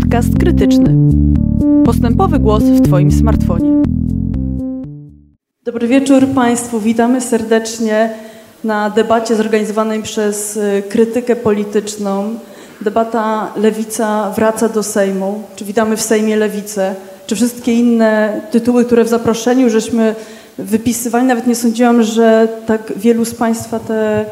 [0.00, 0.94] Podcast krytyczny.
[1.84, 3.82] Postępowy głos w Twoim smartfonie.
[5.64, 6.80] Dobry wieczór Państwu.
[6.80, 8.10] Witamy serdecznie
[8.64, 12.34] na debacie zorganizowanej przez y, krytykę polityczną.
[12.80, 15.42] Debata Lewica wraca do Sejmu.
[15.56, 16.94] Czy witamy w Sejmie Lewicę?
[17.26, 20.14] Czy wszystkie inne tytuły, które w zaproszeniu żeśmy
[20.58, 24.24] wypisywali, nawet nie sądziłam, że tak wielu z Państwa te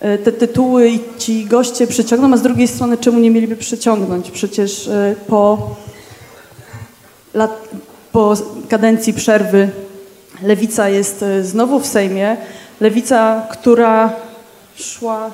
[0.00, 4.30] te tytuły i ci goście przyciągną, a z drugiej strony czemu nie mieliby przyciągnąć?
[4.30, 5.70] Przecież e, po,
[7.34, 7.68] lat,
[8.12, 8.34] po
[8.68, 9.70] kadencji przerwy
[10.42, 12.36] Lewica jest e, znowu w Sejmie.
[12.80, 14.12] Lewica, która
[14.74, 15.30] szła...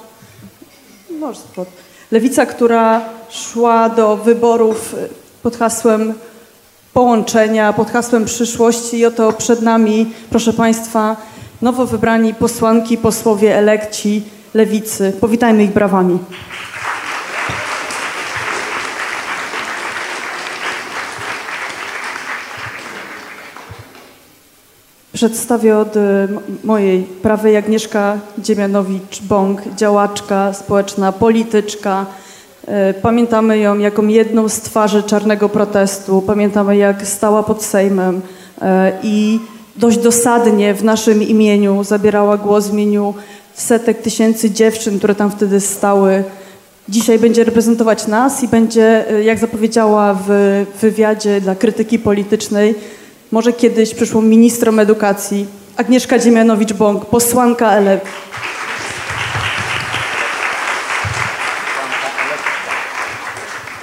[1.20, 1.40] Może
[2.10, 4.94] Lewica, która szła do wyborów
[5.42, 6.14] pod hasłem
[6.92, 11.16] połączenia, pod hasłem przyszłości i oto przed nami, proszę Państwa,
[11.62, 14.22] nowo wybrani posłanki, posłowie elekci
[14.56, 15.12] lewicy.
[15.20, 16.18] Powitajmy ich brawami.
[25.12, 26.00] Przedstawię od y,
[26.64, 32.06] mojej prawej Agnieszka Dziemianowicz-Bąk, działaczka społeczna, polityczka.
[32.90, 36.22] Y, pamiętamy ją jako jedną z twarzy czarnego protestu.
[36.22, 38.62] Pamiętamy, jak stała pod Sejmem y,
[39.02, 39.40] i
[39.76, 43.14] dość dosadnie w naszym imieniu zabierała głos w imieniu
[43.56, 46.24] setek tysięcy dziewczyn, które tam wtedy stały.
[46.88, 52.74] Dzisiaj będzie reprezentować nas i będzie, e, jak zapowiedziała w wywiadzie dla krytyki politycznej,
[53.32, 58.00] może kiedyś przyszłą ministrą edukacji, Agnieszka Dziemianowicz-Bąk, posłanka ELEW.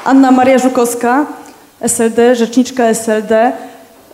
[0.06, 1.26] Anna Maria Żukowska,
[1.82, 3.52] SLD, rzeczniczka SLD,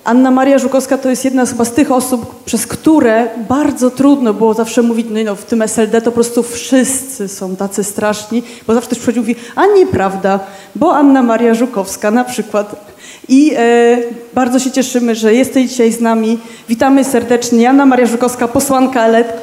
[0.04, 4.82] Anna Maria Żukowska to jest jedna z tych osób, przez które bardzo trudno było zawsze
[4.82, 8.88] mówić, no, no w tym SLD to po prostu wszyscy są tacy straszni, bo zawsze
[8.88, 10.40] ktoś przychodzi i mówi, a nieprawda,
[10.76, 12.96] bo Anna Maria Żukowska na przykład.
[13.28, 13.98] I e,
[14.34, 16.40] bardzo się cieszymy, że jesteś dzisiaj z nami.
[16.70, 17.70] Witamy serdecznie.
[17.70, 19.42] Anna Maria Żukowska, posłanka LET.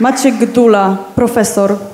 [0.00, 1.91] Maciek Gdula, profesor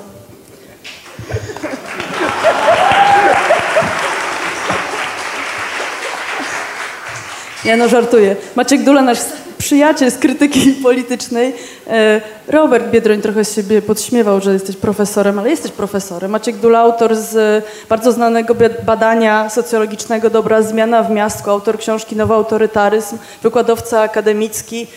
[7.65, 8.35] Nie no, żartuję.
[8.55, 9.19] Maciek Dula, nasz
[9.57, 11.53] przyjaciel z krytyki politycznej.
[11.87, 16.31] E, Robert Biedroń trochę z siebie podśmiewał, że jesteś profesorem, ale jesteś profesorem.
[16.31, 18.55] Maciek Dula, autor z bardzo znanego
[18.85, 24.87] badania socjologicznego Dobra zmiana w miastku, autor książki Nowy autorytaryzm, wykładowca akademicki,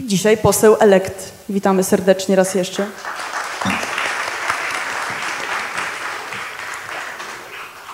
[0.00, 1.32] dzisiaj poseł elekt.
[1.48, 2.86] Witamy serdecznie raz jeszcze.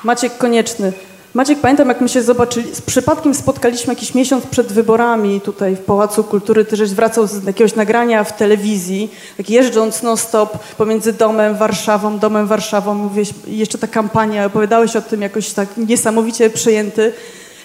[0.05, 0.93] Maciek Konieczny,
[1.35, 5.79] Maciek, pamiętam jak my się zobaczyli, z przypadkiem spotkaliśmy jakiś miesiąc przed wyborami tutaj w
[5.79, 11.57] Pałacu Kultury, ty żeś wracał z jakiegoś nagrania w telewizji, tak jeżdżąc non-stop pomiędzy domem,
[11.57, 17.13] Warszawą, domem, Warszawą, mówiłeś, jeszcze ta kampania, opowiadałeś o tym jakoś tak niesamowicie przejęty.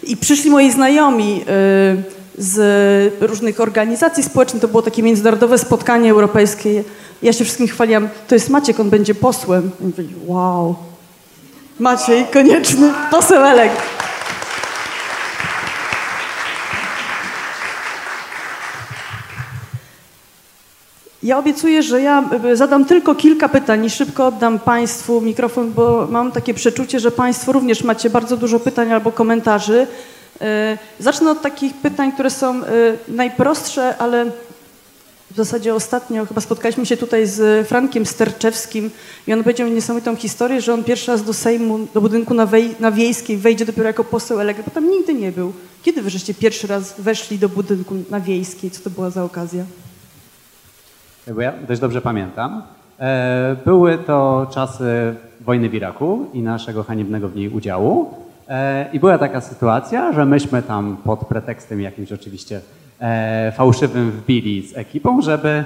[0.04, 1.46] I przyszli moi znajomi yy,
[2.38, 6.84] z różnych organizacji społecznych, to było takie międzynarodowe spotkanie europejskie,
[7.22, 9.72] ja się wszystkim chwaliłam, to jest Maciek, on będzie posłem.
[9.82, 10.76] I mówili, wow,
[11.80, 13.72] Maciej Konieczny, poseł Elek.
[21.24, 26.08] Ja obiecuję, że ja e, zadam tylko kilka pytań i szybko oddam Państwu mikrofon, bo
[26.12, 29.88] mam takie przeczucie, że Państwo również macie bardzo dużo pytań albo komentarzy.
[30.42, 32.64] E, zacznę od takich pytań, które są e,
[33.08, 34.26] najprostsze, ale
[35.36, 38.92] w zasadzie ostatnio chyba spotkaliśmy się tutaj z Frankiem Sterczewskim
[39.28, 42.76] i on powiedział niesamowitą historię, że on pierwszy raz do Sejmu, do budynku na, wej,
[42.80, 45.54] na Wiejskiej wejdzie dopiero jako poseł elektryk, bo tam nigdy nie był.
[45.84, 48.72] Kiedy wy żeście pierwszy raz weszli do budynku na Wiejskiej?
[48.72, 49.64] Co to była za okazja?
[51.36, 52.64] Bo ja dość dobrze pamiętam.
[53.00, 58.14] E, były to czasy wojny w Iraku i naszego haniebnego w niej udziału.
[58.50, 62.85] E, I była taka sytuacja, że myśmy tam pod pretekstem jakimś oczywiście e,
[63.56, 65.64] fałszywym wbili z ekipą, żeby,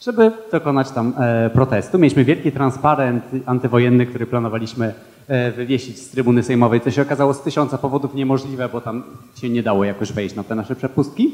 [0.00, 1.98] żeby dokonać tam e, protestu.
[1.98, 4.94] Mieliśmy wielki transparent antywojenny, który planowaliśmy
[5.28, 9.02] e, wywiesić z trybuny sejmowej, co się okazało z tysiąca powodów niemożliwe, bo tam
[9.40, 11.32] się nie dało jakoś wejść na te nasze przepustki.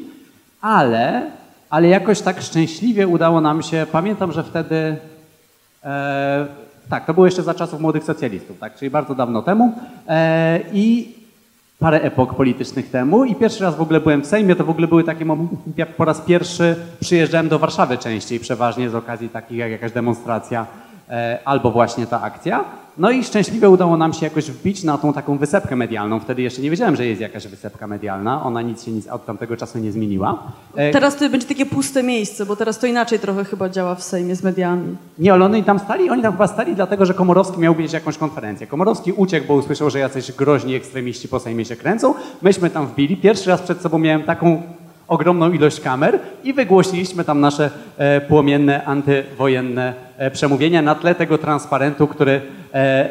[0.60, 1.30] Ale,
[1.70, 4.96] ale jakoś tak szczęśliwie udało nam się, pamiętam, że wtedy
[5.84, 6.46] e,
[6.90, 9.72] tak, to było jeszcze za czasów młodych socjalistów, tak, czyli bardzo dawno temu.
[10.08, 11.14] E, I
[11.78, 14.88] parę epok politycznych temu i pierwszy raz w ogóle byłem w Sejmie, to w ogóle
[14.88, 19.58] były takie momenty, ja po raz pierwszy przyjeżdżałem do Warszawy częściej, przeważnie z okazji takich
[19.58, 20.66] jak jakaś demonstracja
[21.08, 22.64] e, albo właśnie ta akcja.
[22.98, 26.20] No i szczęśliwie udało nam się jakoś wbić na tą taką wysepkę medialną.
[26.20, 28.42] Wtedy jeszcze nie wiedziałem, że jest jakaś wysepka medialna.
[28.42, 30.42] Ona nic się nic od tamtego czasu nie zmieniła.
[30.76, 34.02] E, Teraz to będzie takie puste miejsce, bo teraz to inaczej trochę chyba działa w
[34.02, 34.96] Sejmie z mediami.
[35.18, 38.18] Nie, ale oni tam stali, oni tam chyba stali dlatego, że Komorowski miał mieć jakąś
[38.18, 38.66] konferencję.
[38.66, 42.14] Komorowski uciekł, bo usłyszał, że jacyś groźni ekstremiści po Sejmie się kręcą.
[42.42, 43.16] Myśmy tam wbili.
[43.16, 44.62] Pierwszy raz przed sobą miałem taką
[45.08, 51.38] ogromną ilość kamer i wygłosiliśmy tam nasze e, płomienne, antywojenne e, przemówienia na tle tego
[51.38, 52.40] transparentu, który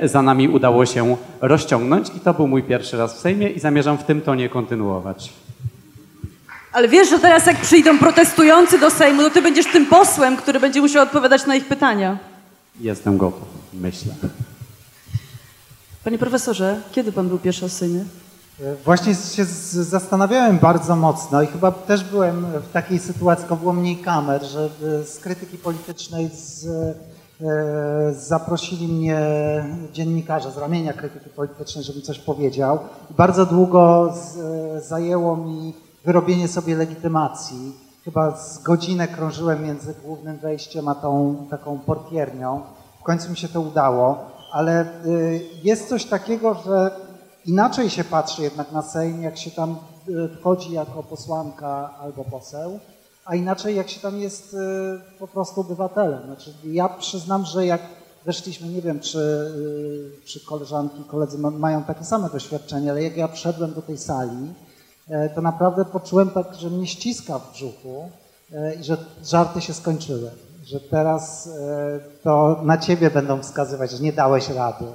[0.04, 2.08] za nami udało się rozciągnąć.
[2.16, 5.34] I to był mój pierwszy raz w Sejmie i zamierzam w tym tonie kontynuować.
[6.72, 10.60] Ale wiesz, że teraz jak przyjdą protestujący do Sejmu, to ty będziesz tym posłem, który
[10.60, 12.18] będzie musiał odpowiadać na ich pytania.
[12.80, 14.14] Jestem gotów, myślę.
[16.04, 18.06] Panie profesorze, kiedy pan był pierwszy raz w Sejmie?
[18.86, 19.46] Właśnie się
[19.84, 24.70] zastanawiałem bardzo mocno i chyba też byłem w takiej sytuacji, tylko było mniej kamer, że
[25.00, 26.94] e, z krytyki politycznej z, e,
[28.12, 29.20] zaprosili mnie
[29.94, 32.80] dziennikarze z ramienia krytyki politycznej, żebym coś powiedział.
[33.18, 35.74] Bardzo długo z, e, zajęło mi
[36.06, 37.74] wyrobienie sobie legitymacji.
[38.06, 42.62] Chyba z godzinę krążyłem między głównym wejściem a tą taką portiernią.
[43.00, 44.18] W końcu mi się to udało,
[44.52, 46.92] ale y, jest coś takiego, że
[47.46, 49.78] inaczej się patrzy jednak na Sejm, jak się tam
[50.10, 52.80] y, wchodzi jako posłanka albo poseł,
[53.26, 54.58] a inaczej jak się tam jest y,
[55.20, 56.26] po prostu obywatelem.
[56.26, 57.82] Znaczy, ja przyznam, że jak
[58.26, 63.18] weszliśmy, nie wiem, czy, y, czy koleżanki, koledzy ma, mają takie same doświadczenie, ale jak
[63.18, 64.54] ja wszedłem do tej sali,
[65.10, 68.10] e, to naprawdę poczułem tak, że mnie ściska w brzuchu
[68.54, 70.32] e, i że żarty się skończyły.
[70.64, 74.86] Że teraz e, to na ciebie będą wskazywać, że nie dałeś rady.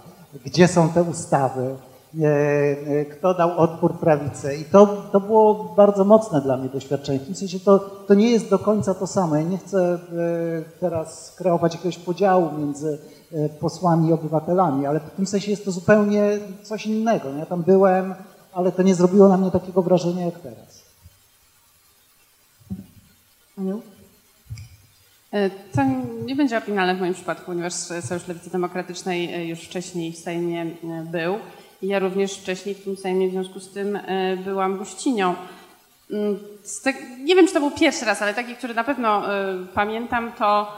[0.44, 1.76] Gdzie są te ustawy?
[2.18, 4.56] E, e, Kto dał odpór prawicy?
[4.56, 7.18] I to, to było bardzo mocne dla mnie doświadczenie.
[7.18, 9.36] W tym sensie to, to nie jest do końca to samo.
[9.36, 9.98] Ja nie chcę e,
[10.80, 12.98] teraz kreować jakiegoś podziału między
[13.60, 17.28] posłami i obywatelami, ale w tym sensie jest to zupełnie coś innego.
[17.38, 18.14] Ja tam byłem,
[18.52, 20.84] ale to nie zrobiło na mnie takiego wrażenia jak teraz.
[23.58, 23.82] Aniu?
[25.74, 25.82] To
[26.26, 30.66] nie będzie oryginalne w moim przypadku, ponieważ Sojusz Lewicy Demokratycznej już wcześniej w Sejmie
[31.12, 31.38] był.
[31.82, 35.34] Ja również wcześniej w tym Sejmie w związku z tym e, byłam gościnią.
[36.10, 36.38] Mm,
[36.84, 36.92] te,
[37.24, 40.72] nie wiem, czy to był pierwszy raz, ale taki, który na pewno e, pamiętam, to.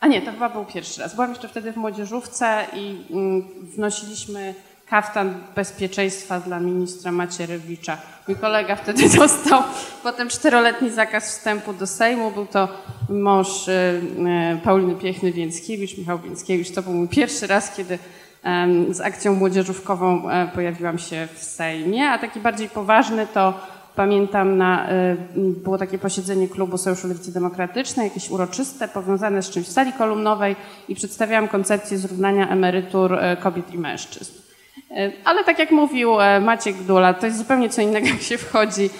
[0.00, 1.14] A nie, to chyba był pierwszy raz.
[1.14, 4.54] Byłam jeszcze wtedy w młodzieżówce i mm, wnosiliśmy
[4.92, 7.98] kaftan bezpieczeństwa dla ministra Macierewicza.
[8.28, 9.62] Mój kolega wtedy dostał
[10.02, 12.30] potem czteroletni zakaz wstępu do Sejmu.
[12.30, 12.68] Był to
[13.08, 14.00] mąż e,
[14.64, 16.70] Pauliny Piechny-Więckiewicz, Michał Więckiewicz.
[16.70, 17.98] To był mój pierwszy raz, kiedy
[18.90, 23.54] z akcją młodzieżówkową e, pojawiłam się w Sejmie, a taki bardziej poważny to
[23.96, 29.66] pamiętam na, e, było takie posiedzenie klubu Sojuszu Lewicy Demokratycznej, jakieś uroczyste, powiązane z czymś
[29.66, 30.56] w sali kolumnowej
[30.88, 34.32] i przedstawiałam koncepcję zrównania emerytur e, kobiet i mężczyzn.
[35.24, 38.90] Ale tak jak mówił Maciek Dula, to jest zupełnie co innego, jak się wchodzi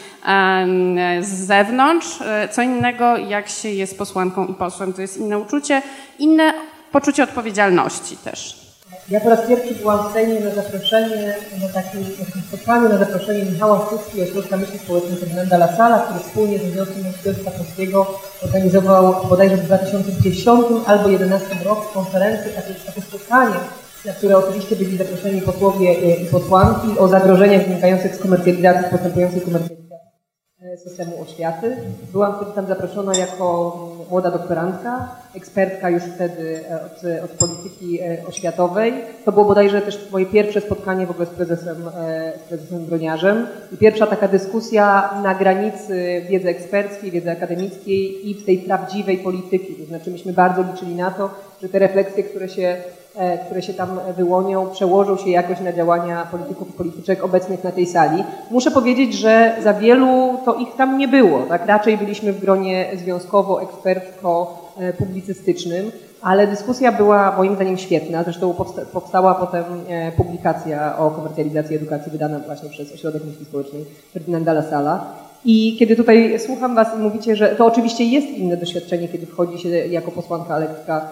[1.21, 2.19] z zewnątrz,
[2.51, 4.93] co innego, jak się jest posłanką i posłem.
[4.93, 5.83] To jest inne uczucie,
[6.19, 6.53] inne
[6.93, 8.62] poczucie odpowiedzialności też.
[9.11, 12.05] Ja po raz pierwszy byłam w Sejmie na zaproszenie, na takim,
[12.49, 17.03] spotkaniu, na zaproszenie Michała Stówki i Ośrodka Myśli Społecznej Ferdynanda Lasala, który wspólnie z Związkiem
[17.03, 20.47] Nauczycielstwa Polskiego organizował bodajże w 2010
[20.87, 23.57] albo 2011 roku konferencję, takie, takie spotkanie,
[24.05, 29.41] na które oczywiście byli zaproszeni posłowie e, i posłanki o zagrożeniach wynikających z komercjalizacji, postępującej
[29.41, 29.82] komercjalizacji
[30.77, 31.77] systemu oświaty.
[32.13, 38.01] Byłam wtedy tam zaproszona jako mm, młoda doktorantka, ekspertka już wtedy e, od, od polityki
[38.01, 38.95] e, oświatowej.
[39.25, 43.47] To było bodajże też moje pierwsze spotkanie w ogóle z prezesem, e, z prezesem Broniarzem
[43.73, 49.75] i pierwsza taka dyskusja na granicy wiedzy eksperckiej, wiedzy akademickiej i tej prawdziwej polityki.
[49.75, 51.31] To znaczy myśmy bardzo liczyli na to,
[51.63, 52.77] że te refleksje, które się
[53.47, 57.87] które się tam wyłonią, przełożą się jakoś na działania polityków i polityczek obecnych na tej
[57.87, 58.25] sali.
[58.51, 61.43] Muszę powiedzieć, że za wielu to ich tam nie było.
[61.43, 61.67] Tak?
[61.67, 65.91] Raczej byliśmy w gronie związkowo-ekspercko-publicystycznym,
[66.23, 68.23] ale dyskusja była moim zdaniem świetna.
[68.23, 73.85] Zresztą powsta- powstała potem e, publikacja o komercjalizacji edukacji wydana właśnie przez Ośrodek Myśli Społecznej
[74.13, 75.05] Ferdynanda Lasala.
[75.45, 79.59] I kiedy tutaj słucham Was i mówicie, że to oczywiście jest inne doświadczenie, kiedy wchodzi
[79.59, 81.03] się jako posłanka lekka e,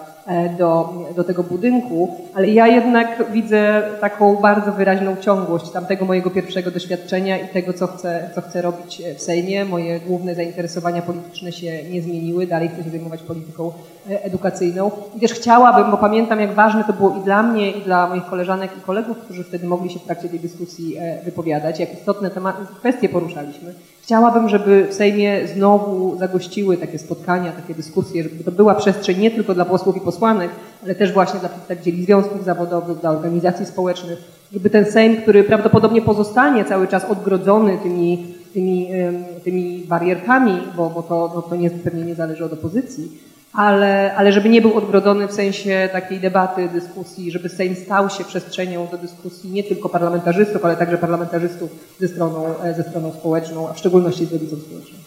[0.57, 6.71] do, do tego budynku, ale ja jednak widzę taką bardzo wyraźną ciągłość tamtego mojego pierwszego
[6.71, 9.65] doświadczenia i tego, co chcę, co chcę robić w Sejmie.
[9.65, 13.71] Moje główne zainteresowania polityczne się nie zmieniły, dalej chcę się zajmować polityką
[14.09, 14.91] e, edukacyjną.
[15.17, 18.25] I też chciałabym, bo pamiętam, jak ważne to było i dla mnie, i dla moich
[18.25, 22.29] koleżanek i kolegów, którzy wtedy mogli się w trakcie tej dyskusji e, wypowiadać, jak istotne
[22.29, 23.73] tematy, kwestie poruszaliśmy.
[24.01, 29.31] Chciałabym, żeby w Sejmie znowu zagościły takie spotkania, takie dyskusje, żeby to była przestrzeń nie
[29.31, 30.49] tylko dla posłów i posłanek,
[30.83, 34.19] ale też właśnie dla przedstawicieli związków zawodowych, dla organizacji społecznych.
[34.51, 38.89] Jakby ten Sejm, który prawdopodobnie pozostanie cały czas odgrodzony tymi, tymi,
[39.43, 43.11] tymi barierkami, bo, bo to, no to nie, pewnie nie zależy od opozycji,
[43.53, 48.23] ale, ale żeby nie był odgrodzony w sensie takiej debaty, dyskusji, żeby Sejm stał się
[48.23, 53.69] przestrzenią do dyskusji nie tylko parlamentarzystów, ale także parlamentarzystów ze stroną, e, ze stroną społeczną,
[53.69, 54.97] a w szczególności z lewicą społeczną.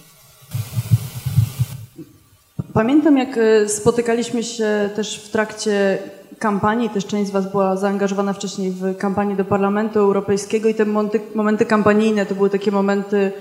[2.72, 5.98] Pamiętam, jak e, spotykaliśmy się też w trakcie
[6.38, 10.84] kampanii, też część z Was była zaangażowana wcześniej w kampanię do Parlamentu Europejskiego i te
[10.84, 13.32] momenty, momenty kampanijne to były takie momenty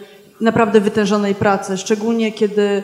[0.42, 2.84] naprawdę wytężonej pracy, szczególnie kiedy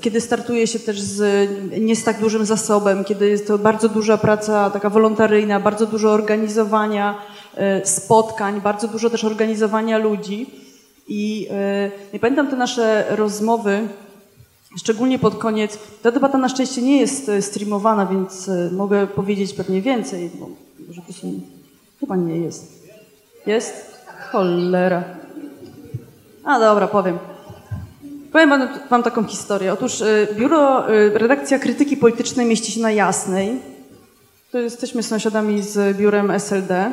[0.00, 1.50] kiedy startuje się też z
[1.80, 6.10] nie z tak dużym zasobem, kiedy jest to bardzo duża praca taka wolontaryjna, bardzo dużo
[6.10, 7.18] organizowania
[7.56, 10.46] e, spotkań, bardzo dużo też organizowania ludzi.
[11.08, 11.48] I
[12.12, 13.88] nie pamiętam te nasze rozmowy,
[14.78, 15.78] szczególnie pod koniec.
[16.02, 20.48] Ta debata na szczęście nie jest streamowana, więc mogę powiedzieć pewnie więcej, bo
[20.88, 21.28] może to się,
[22.00, 22.88] chyba nie jest.
[23.46, 23.96] Jest?
[24.32, 25.04] Cholera.
[26.44, 27.18] A dobra, powiem.
[28.32, 29.72] Powiem wam, wam taką historię.
[29.72, 33.58] Otóż y, biuro, y, redakcja krytyki politycznej mieści się na Jasnej.
[34.52, 36.92] To jesteśmy sąsiadami z biurem SLD.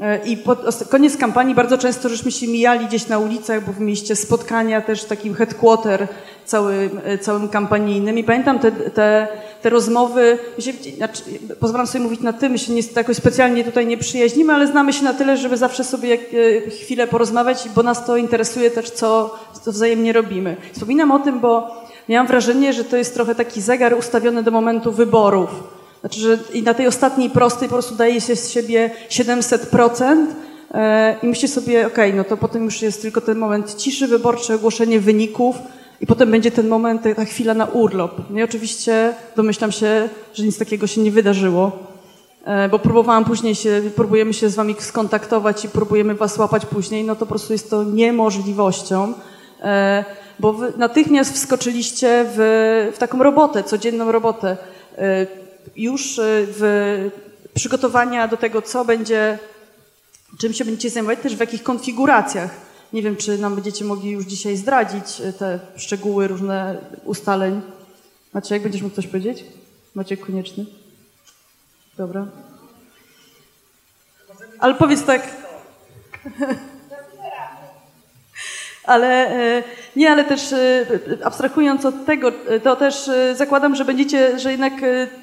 [0.00, 3.80] Y, I pod koniec kampanii bardzo często żeśmy się mijali gdzieś na ulicach, bo w
[3.80, 6.08] mieście spotkania też takim headquarter
[6.44, 6.90] cały,
[7.20, 8.18] całym kampanijnym.
[8.18, 9.28] I pamiętam te, te,
[9.62, 11.22] te rozmowy, się, znaczy,
[11.60, 14.92] pozwalam sobie mówić na ty, my się niestety jakoś specjalnie tutaj nie przyjaźnimy, ale znamy
[14.92, 19.38] się na tyle, żeby zawsze sobie e, chwilę porozmawiać, bo nas to interesuje też, co,
[19.62, 20.56] co wzajemnie robimy.
[20.72, 24.92] Wspominam o tym, bo miałam wrażenie, że to jest trochę taki zegar ustawiony do momentu
[24.92, 25.79] wyborów.
[26.00, 30.26] Znaczy, że i na tej ostatniej prostej po prostu daje się z siebie 700%,
[30.74, 34.06] e, i myślę sobie, okej, okay, no to potem już jest tylko ten moment ciszy
[34.06, 35.56] wyborczej, ogłoszenie wyników,
[36.00, 38.12] i potem będzie ten moment, ta chwila na urlop.
[38.30, 41.72] No i oczywiście domyślam się, że nic takiego się nie wydarzyło,
[42.44, 47.04] e, bo próbowałam później się, próbujemy się z wami skontaktować i próbujemy was łapać później,
[47.04, 49.12] no to po prostu jest to niemożliwością,
[49.62, 50.04] e,
[50.38, 54.56] bo wy natychmiast wskoczyliście w, w taką robotę, codzienną robotę.
[55.76, 57.10] Już w
[57.54, 59.38] przygotowania do tego, co będzie,
[60.40, 64.24] czym się będziecie zajmować, też w jakich konfiguracjach nie wiem, czy nam będziecie mogli już
[64.24, 67.60] dzisiaj zdradzić e, te szczegóły różne ustaleń.
[68.32, 69.44] Maciek, będziesz mógł coś powiedzieć?
[69.94, 70.66] Maciek Konieczny?
[71.96, 72.26] Dobra.
[74.58, 75.36] Ale powiedz tak.
[78.90, 79.62] Ale e,
[79.96, 80.86] nie, ale też e,
[81.24, 82.32] abstrahując od tego,
[82.62, 84.72] to też zakładam, że będziecie, że jednak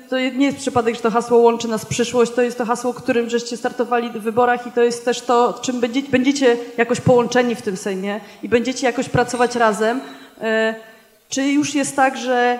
[0.09, 3.29] to nie jest przypadek, że to hasło łączy nas przyszłość, to jest to hasło, którym
[3.29, 7.61] żeście startowali w wyborach i to jest też to, czym będziecie, będziecie jakoś połączeni w
[7.61, 10.01] tym Sejmie i będziecie jakoś pracować razem.
[11.29, 12.59] Czy już jest tak, że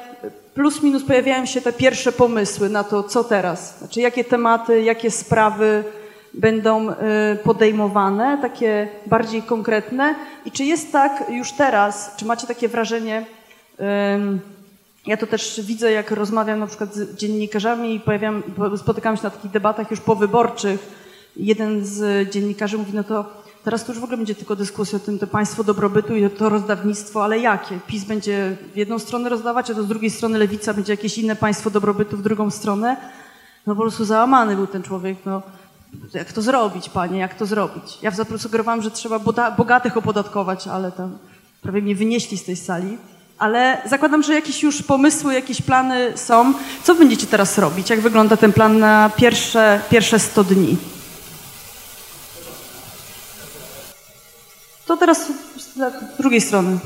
[0.54, 3.78] plus minus pojawiają się te pierwsze pomysły na to, co teraz?
[3.78, 5.84] Znaczy, jakie tematy, jakie sprawy,
[6.38, 6.96] będą y,
[7.44, 10.16] podejmowane, takie bardziej konkretne.
[10.46, 13.26] I czy jest tak już teraz, czy macie takie wrażenie,
[15.08, 18.44] ja to też widzę, jak rozmawiam na przykład z dziennikarzami i pojawiam,
[18.78, 20.80] spotykam się na takich debatach już powyborczych.
[21.36, 23.26] Jeden z dziennikarzy mówi, no to
[23.64, 26.50] teraz to już w ogóle będzie tylko dyskusja o tym, to państwo dobrobytu i to
[26.50, 27.80] rozdawnictwo, ale jakie?
[27.88, 31.36] PiS będzie w jedną stronę rozdawać, a to z drugiej strony lewica będzie jakieś inne
[31.36, 32.98] państwo dobrobytu w drugą stronę.
[33.68, 35.18] No po prostu załamany był ten człowiek.
[35.26, 35.42] No
[36.14, 37.98] jak to zrobić, panie, jak to zrobić?
[38.02, 39.20] Ja zasugerowałam, że trzeba
[39.58, 41.18] bogatych opodatkować, ale tam
[41.62, 42.98] prawie mnie wynieśli z tej sali.
[43.38, 46.54] Ale zakładam, że jakieś już pomysły, jakieś plany są.
[46.84, 47.90] Co będziecie teraz robić?
[47.90, 50.78] Jak wygląda ten plan na pierwsze, pierwsze 100 dni?
[54.86, 55.28] To teraz
[55.58, 56.80] z drugiej strony.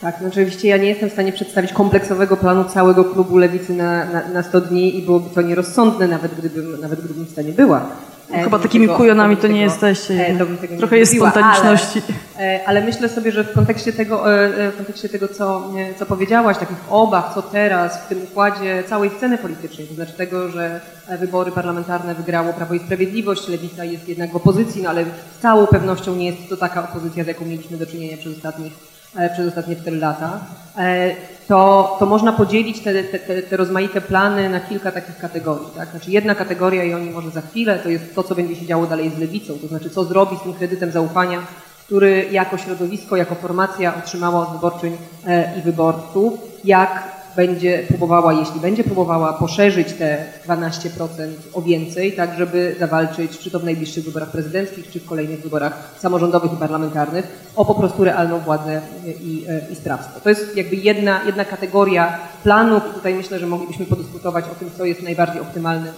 [0.00, 4.04] Tak, no oczywiście ja nie jestem w stanie przedstawić kompleksowego planu całego klubu Lewicy na,
[4.04, 7.86] na, na 100 dni i byłoby to nierozsądne, nawet gdybym, nawet gdybym w stanie była.
[8.30, 10.26] No, chyba takimi tego, kujonami to tego, nie jesteście.
[10.28, 12.02] E, Trochę jest spontaniczności.
[12.36, 16.06] Ale, e, ale, myślę sobie, że w kontekście tego, e, w kontekście tego co, co
[16.06, 20.80] powiedziałaś, takich obaw, co teraz w tym układzie całej sceny politycznej, to znaczy tego, że
[21.20, 25.66] wybory parlamentarne wygrało Prawo i Sprawiedliwość, Lewica jest jednak w opozycji, no ale z całą
[25.66, 28.95] pewnością nie jest to taka opozycja, z jaką mieliśmy do czynienia przez ostatnich E,
[29.32, 30.40] przez ostatnie 4 lata,
[30.78, 31.14] e,
[31.48, 35.66] to, to można podzielić te, te, te, rozmaite plany na kilka takich kategorii.
[35.76, 35.90] Tak?
[35.90, 38.86] Znaczy jedna kategoria i oni może za chwilę, to jest to, co będzie się działo
[38.86, 41.38] dalej z lewicą, to znaczy co zrobi z tym kredytem zaufania,
[41.86, 44.96] który jako środowisko, jako formacja otrzymała od wyborczyń
[45.26, 52.38] e, i wyborców, jak będzie próbowała, jeśli będzie próbowała poszerzyć te 12% o więcej, tak
[52.38, 57.52] żeby zawalczyć czy to w najbliższych wyborach prezydenckich, czy w kolejnych wyborach samorządowych i parlamentarnych
[57.56, 58.80] o po prostu realną władzę
[59.20, 60.20] i, i sprawstwo.
[60.20, 64.70] To jest jakby jedna, jedna kategoria planów i tutaj myślę, że moglibyśmy podyskutować o tym,
[64.78, 65.92] co jest najbardziej optymalnym,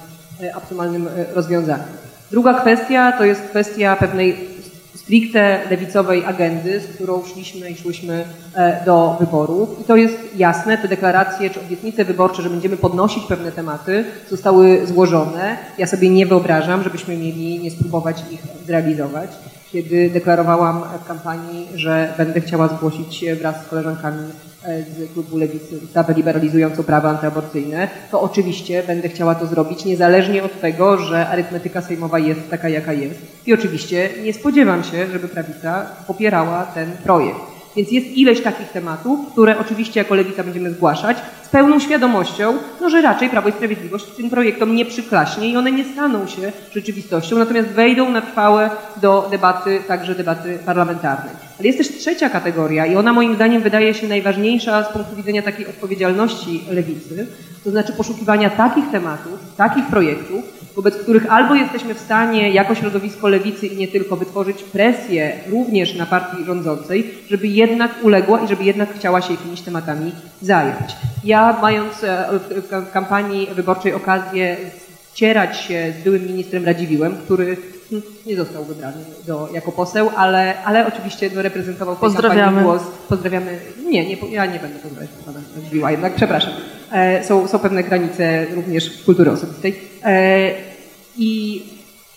[0.54, 1.87] optymalnym rozwiązaniem.
[2.30, 4.58] Druga kwestia to jest kwestia pewnej
[5.09, 8.25] stricte lewicowej agendy, z którą szliśmy i szłyśmy
[8.55, 9.81] e, do wyborów.
[9.81, 14.87] I to jest jasne, te deklaracje czy obietnice wyborcze, że będziemy podnosić pewne tematy, zostały
[14.87, 15.57] złożone.
[15.79, 19.31] Ja sobie nie wyobrażam, żebyśmy mieli nie spróbować ich zrealizować.
[19.73, 24.23] Kiedy deklarowałam w kampanii, że będę chciała zgłosić wraz z koleżankami
[24.62, 30.61] z klubu Lewicy ustawę liberalizującą prawa antyaborcyjne, to oczywiście będę chciała to zrobić niezależnie od
[30.61, 33.21] tego, że arytmetyka sejmowa jest taka, jaka jest.
[33.47, 37.58] I oczywiście nie spodziewam się, żeby prawica popierała ten projekt.
[37.78, 42.90] Więc jest ileś takich tematów, które oczywiście jako Lewica będziemy zgłaszać z pełną świadomością, no,
[42.90, 47.38] że raczej Prawo i Sprawiedliwość tym projektom nie przyklaśnie i one nie staną się rzeczywistością,
[47.38, 51.35] natomiast wejdą na trwałe do debaty, także debaty parlamentarnej.
[51.58, 55.42] Ale jest też trzecia kategoria i ona moim zdaniem wydaje się najważniejsza z punktu widzenia
[55.42, 57.26] takiej odpowiedzialności Lewicy,
[57.64, 60.44] to znaczy poszukiwania takich tematów, takich projektów,
[60.78, 65.94] wobec których albo jesteśmy w stanie jako środowisko lewicy i nie tylko wytworzyć presję również
[65.94, 70.97] na partii rządzącej, żeby jednak uległa i żeby jednak chciała się jakimiś tematami zająć.
[71.25, 74.56] Ja mając e, w kampanii wyborczej okazję
[75.12, 77.56] ścierać się z byłym ministrem Radziwiłem, który
[78.26, 82.62] nie został wybrany do, jako poseł, ale, ale oczywiście no, reprezentował Pozdrawiamy.
[82.62, 82.82] głos.
[83.08, 83.58] Pozdrawiamy.
[83.87, 86.52] Nie, nie, ja nie będę pozdrawiać pana Radziwiła, jednak przepraszam.
[86.92, 89.75] E, są, są pewne granice również kultury osobistej.
[90.04, 90.50] E,
[91.18, 91.62] I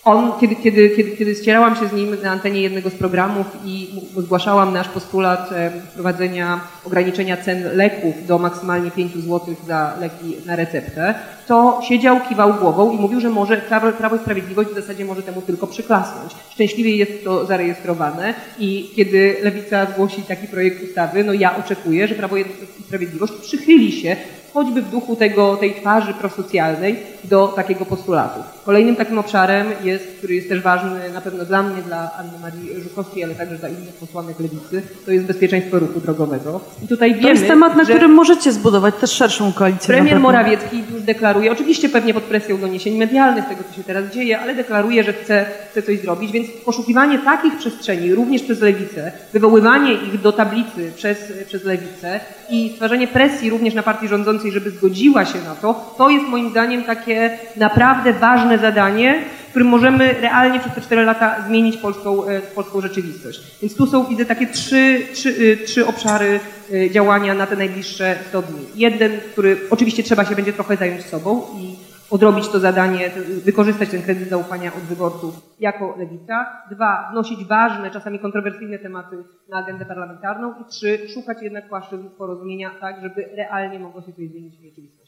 [0.04, 3.88] on, kiedy, kiedy, kiedy, kiedy ścierałam się z nim na antenie jednego z programów i
[4.16, 10.56] zgłaszałam nasz postulat e, wprowadzenia ograniczenia cen leków do maksymalnie 5 zł za leki na
[10.56, 11.14] receptę,
[11.46, 15.22] to siedział, kiwał głową i mówił, że może Prawo, Prawo i Sprawiedliwość w zasadzie może
[15.22, 16.32] temu tylko przyklasnąć.
[16.50, 22.14] Szczęśliwie jest to zarejestrowane i kiedy Lewica zgłosi taki projekt ustawy, no ja oczekuję, że
[22.14, 22.44] Prawo i
[22.86, 24.16] Sprawiedliwość przychyli się
[24.52, 28.40] choćby w duchu tego, tej twarzy prosocjalnej do takiego postulatu.
[28.64, 32.82] Kolejnym takim obszarem jest, który jest też ważny na pewno dla mnie, dla Anny Marii
[32.82, 36.60] Żukowskiej, ale także dla innych posłanek Lewicy, to jest bezpieczeństwo ruchu drogowego.
[36.84, 39.86] I tutaj wiemy, to jest temat, na którym możecie zbudować też szerszą koalicję.
[39.86, 44.40] Premier Morawiecki już deklaruje, oczywiście pewnie pod presją doniesień medialnych tego, co się teraz dzieje,
[44.40, 49.92] ale deklaruje, że chce, chce coś zrobić, więc poszukiwanie takich przestrzeni, również przez Lewicę, wywoływanie
[49.92, 52.20] ich do tablicy przez, przez Lewicę
[52.50, 56.50] i stwarzanie presji również na partii rządzącej, żeby zgodziła się na to, to jest moim
[56.50, 62.26] zdaniem takie naprawdę ważne zadanie, w którym możemy realnie przez te cztery lata zmienić polską,
[62.26, 63.58] e, polską rzeczywistość.
[63.62, 66.40] Więc tu są, widzę, takie trzy, trzy, e, trzy obszary
[66.74, 68.66] e, działania na te najbliższe 100 dni.
[68.74, 71.76] Jeden, który oczywiście trzeba się będzie trochę zająć sobą i
[72.10, 73.10] odrobić to zadanie,
[73.44, 76.62] wykorzystać ten kredyt zaufania od wyborców jako lewica.
[76.70, 79.16] Dwa, wnosić ważne, czasami kontrowersyjne tematy
[79.48, 80.54] na agendę parlamentarną.
[80.60, 85.01] I trzy, szukać jednak płaszczyzn porozumienia tak, żeby realnie mogło się coś zmienić w rzeczywistości.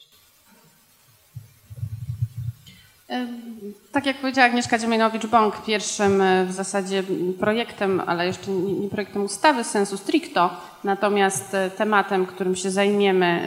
[3.92, 7.02] Tak jak powiedziała Agnieszka Dziemianowicz-Bąk, pierwszym e, w zasadzie
[7.40, 10.50] projektem, ale jeszcze nie projektem ustawy sensu stricto,
[10.84, 13.40] natomiast e, tematem, którym się zajmiemy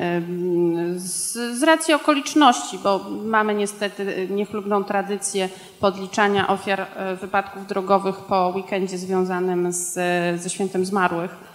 [0.96, 5.50] z, z racji okoliczności, bo mamy niestety niechlubną tradycję
[5.80, 9.94] podliczania ofiar e, wypadków drogowych po weekendzie związanym z,
[10.42, 11.47] ze świętem zmarłych E,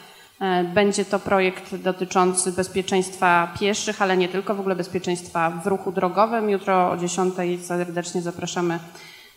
[0.74, 6.50] będzie to projekt dotyczący bezpieczeństwa pieszych, ale nie tylko, w ogóle bezpieczeństwa w ruchu drogowym.
[6.50, 8.78] Jutro o 10 serdecznie zapraszamy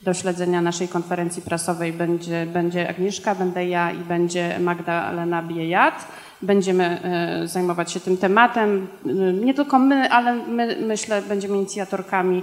[0.01, 1.93] do śledzenia naszej konferencji prasowej.
[1.93, 6.07] Będzie, będzie Agnieszka, będę ja i będzie Magdalena Biejat.
[6.41, 8.87] Będziemy e, zajmować się tym tematem.
[9.05, 12.41] E, nie tylko my, ale my myślę będziemy inicjatorkami,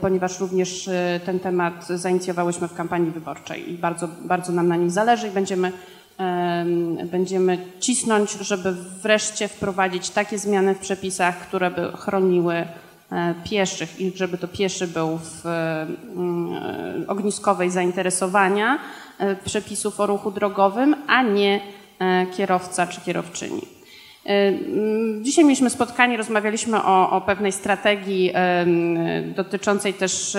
[0.00, 0.90] ponieważ również
[1.26, 5.72] ten temat zainicjowałyśmy w kampanii wyborczej i bardzo, bardzo nam na nim zależy i będziemy
[7.04, 14.12] będziemy cisnąć, żeby wreszcie wprowadzić takie zmiany w przepisach, które by chroniły e, pieszych i
[14.16, 18.78] żeby to pieszy był w mm, ogniskowej zainteresowania
[19.18, 21.60] e, przepisów o ruchu drogowym, a nie
[21.98, 23.62] e, kierowca czy kierowczyni.
[25.22, 28.32] Dzisiaj mieliśmy spotkanie, rozmawialiśmy o, o pewnej strategii
[29.36, 30.36] dotyczącej też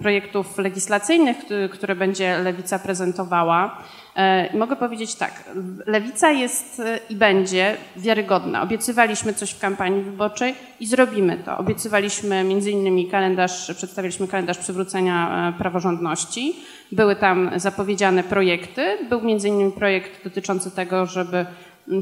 [0.00, 1.36] projektów legislacyjnych,
[1.72, 3.82] które będzie Lewica prezentowała.
[4.16, 5.44] E, mogę powiedzieć tak,
[5.86, 8.62] lewica jest e, i będzie wiarygodna.
[8.62, 11.58] Obiecywaliśmy coś w kampanii wyborczej i zrobimy to.
[11.58, 16.56] Obiecywaliśmy między innymi kalendarz, przedstawiliśmy kalendarz przywrócenia e, praworządności.
[16.92, 18.98] Były tam zapowiedziane projekty.
[19.08, 21.46] Był między innymi projekt dotyczący tego, żeby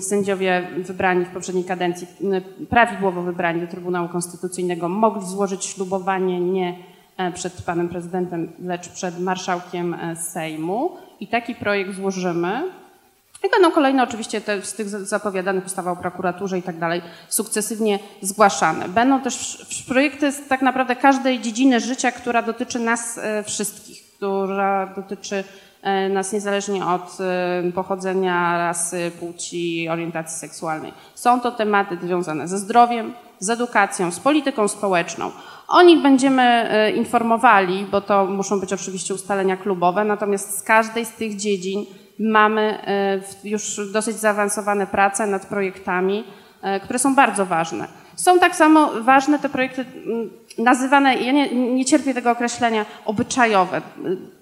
[0.01, 2.07] sędziowie wybrani w poprzedniej kadencji,
[2.71, 6.75] prawidłowo wybrani do Trybunału Konstytucyjnego, mogli złożyć ślubowanie nie
[7.35, 11.08] przed panem prezydentem, lecz przed marszałkiem Sejmu.
[11.21, 12.63] I taki projekt złożymy.
[13.45, 17.99] I będą kolejne oczywiście te, z tych zapowiadanych ustawa o prokuraturze i tak dalej sukcesywnie
[18.23, 18.89] zgłaszane.
[18.89, 25.45] Będą też projekty z tak naprawdę każdej dziedziny życia, która dotyczy nas wszystkich, która dotyczy
[25.83, 30.93] E, nas niezależnie od e, pochodzenia, rasy, płci, orientacji seksualnej.
[31.15, 35.31] Są to tematy związane ze zdrowiem, z edukacją, z polityką społeczną.
[35.69, 41.05] O nich będziemy e, informowali, bo to muszą być oczywiście ustalenia klubowe, natomiast z każdej
[41.05, 41.87] z tych dziedzin
[42.19, 42.79] mamy
[43.45, 46.25] już dosyć zaawansowane prace nad projektami,
[46.83, 47.89] które są bardzo ważne.
[48.17, 49.85] Są tak samo ważne te projekty
[50.59, 53.83] nazywane, ja nie, nie cierpię tego określenia, obyczajowe.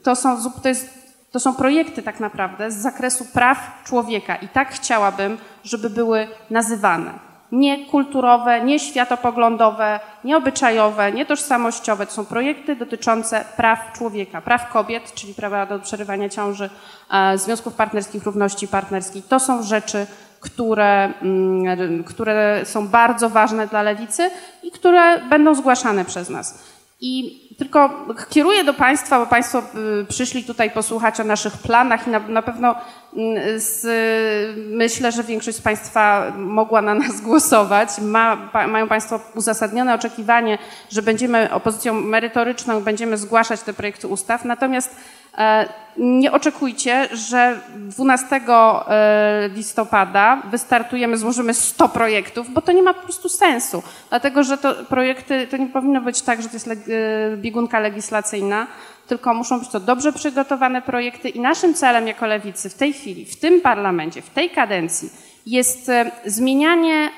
[0.02, 4.68] To, są, to jest to są projekty tak naprawdę z zakresu praw człowieka i tak
[4.68, 7.10] chciałabym, żeby były nazywane.
[7.56, 10.00] Nie kulturowe, nie światopoglądowe,
[11.12, 12.06] nie tożsamościowe.
[12.06, 16.70] To są projekty dotyczące praw człowieka, praw kobiet, czyli prawa do przerywania ciąży,
[17.10, 19.22] e, związków partnerskich, równości partnerskiej.
[19.22, 20.06] To są rzeczy,
[20.40, 24.30] które, mm, które są bardzo ważne dla lewicy
[24.62, 26.64] i które będą zgłaszane przez nas.
[27.00, 29.62] I tylko kieruję do Państwa, bo Państwo
[30.02, 32.74] y, przyszli tutaj posłuchać o naszych planach i na, na pewno
[33.56, 33.86] z,
[34.70, 37.88] myślę, że większość z Państwa mogła na nas głosować.
[37.98, 40.58] Ma, pa, mają Państwo uzasadnione oczekiwanie,
[40.90, 44.44] że będziemy opozycją merytoryczną, będziemy zgłaszać te projekty ustaw.
[44.44, 44.96] Natomiast
[45.38, 52.94] E, nie oczekujcie, że 12 e, listopada wystartujemy, złożymy 100 projektów, bo to nie ma
[52.94, 53.82] po prostu sensu.
[54.08, 56.76] Dlatego, że to projekty, to nie powinno być tak, że to jest e,
[57.36, 58.66] biegunka legislacyjna,
[59.06, 63.24] tylko muszą być to dobrze przygotowane projekty i naszym celem jako lewicy w tej chwili,
[63.24, 65.10] w tym parlamencie, w tej kadencji
[65.46, 65.90] jest
[66.26, 67.10] zmienianie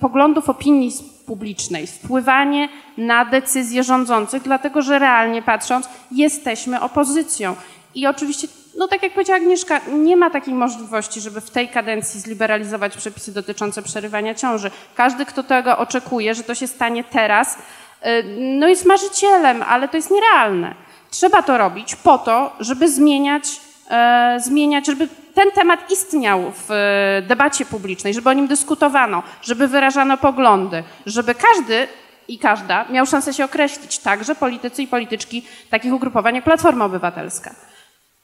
[0.00, 0.92] poglądów opinii
[1.26, 7.56] publicznej, wpływanie na decyzje rządzących, dlatego że realnie patrząc, jesteśmy opozycją.
[7.94, 12.20] I oczywiście, no tak jak powiedziała Agnieszka, nie ma takiej możliwości, żeby w tej kadencji
[12.20, 14.70] zliberalizować przepisy dotyczące przerywania ciąży.
[14.94, 17.58] Każdy, kto tego oczekuje, że to się stanie teraz,
[18.06, 20.74] y, no jest marzycielem, ale to jest nierealne.
[21.10, 23.44] Trzeba to robić po to, żeby zmieniać,
[23.90, 29.68] e, zmieniać, żeby ten temat istniał w e, debacie publicznej, żeby o nim dyskutowano, żeby
[29.68, 31.88] wyrażano poglądy, żeby każdy
[32.28, 37.54] i każda miał szansę się określić, także politycy i polityczki takich ugrupowań jak Platforma Obywatelska.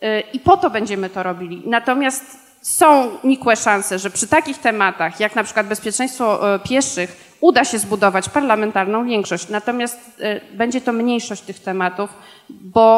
[0.02, 1.62] E, I po to będziemy to robili.
[1.66, 7.64] Natomiast są nikłe szanse, że przy takich tematach, jak na przykład bezpieczeństwo e, pieszych, uda
[7.64, 9.48] się zbudować parlamentarną większość.
[9.48, 12.11] Natomiast będzie to mniejszość tych tematów,
[12.50, 12.88] bo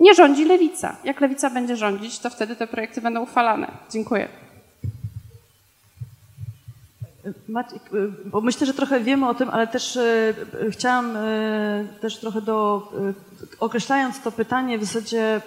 [0.00, 0.96] nie rządzi lewica.
[1.04, 3.70] Jak lewica będzie rządzić, to wtedy te projekty będą uchwalane.
[3.90, 4.28] Dziękuję.
[7.48, 7.82] Maciek,
[8.24, 10.34] bo myślę, że trochę wiemy o tym, ale też e,
[10.70, 11.20] chciałam e,
[12.00, 12.88] też trochę do,
[13.60, 15.40] określając to pytanie w zasadzie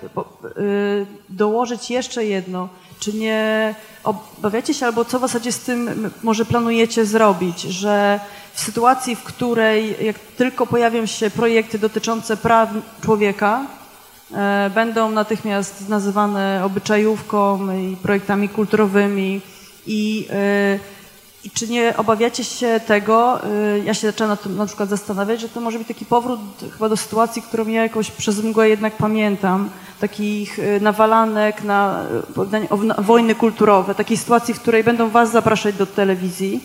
[1.30, 2.69] dołożyć jeszcze jedno.
[3.03, 8.19] Czy nie obawiacie się, albo co w zasadzie z tym może planujecie zrobić, że
[8.53, 12.69] w sytuacji, w której jak tylko pojawią się projekty dotyczące praw
[13.01, 13.65] człowieka,
[14.33, 19.41] E, będą natychmiast nazywane obyczajówką i projektami kulturowymi
[19.87, 20.79] i, e,
[21.43, 25.49] i czy nie obawiacie się tego, e, ja się zaczęłam na, na przykład zastanawiać, że
[25.49, 26.39] to może być taki powrót
[26.73, 29.69] chyba do sytuacji, którą ja jakoś przez mgłę jednak pamiętam,
[30.03, 32.05] takich nawalanek na,
[32.83, 36.59] na wojny kulturowe, takiej sytuacji, w której będą was zapraszać do telewizji,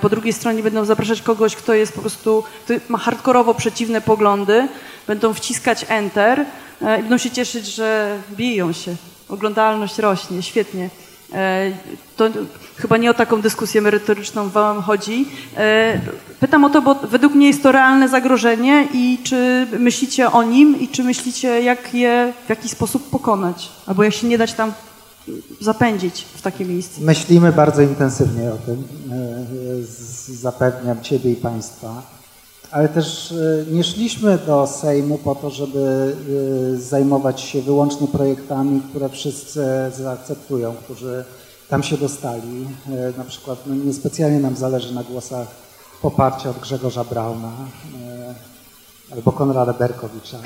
[0.00, 4.68] po drugiej stronie będą zapraszać kogoś, kto jest po prostu, kto ma hardkorowo przeciwne poglądy,
[5.06, 6.46] będą wciskać enter,
[6.84, 8.96] E, i będą się cieszyć, że biją się.
[9.28, 10.90] Oglądalność rośnie, świetnie.
[11.34, 11.72] E,
[12.16, 12.28] to
[12.76, 15.28] chyba nie o taką dyskusję merytoryczną wam chodzi.
[15.56, 16.00] E,
[16.40, 20.80] pytam o to, bo według mnie jest to realne zagrożenie i czy myślicie o nim
[20.80, 24.72] i czy myślicie, jak je w jakiś sposób pokonać, albo jak się nie dać tam
[25.60, 27.00] zapędzić w takie miejsce.
[27.00, 28.84] Myślimy bardzo intensywnie o tym.
[30.28, 32.02] Zapewniam Ciebie i Państwa
[32.72, 36.16] ale też e, nie szliśmy do Sejmu po to, żeby
[36.74, 39.64] e, zajmować się wyłącznie projektami, które wszyscy
[39.96, 41.24] zaakceptują, którzy
[41.68, 42.66] tam się dostali.
[42.88, 45.46] E, na przykład no niespecjalnie nam zależy na głosach
[46.02, 47.52] poparcia od Grzegorza Brauna
[49.12, 50.38] albo Konrada Berkowicza.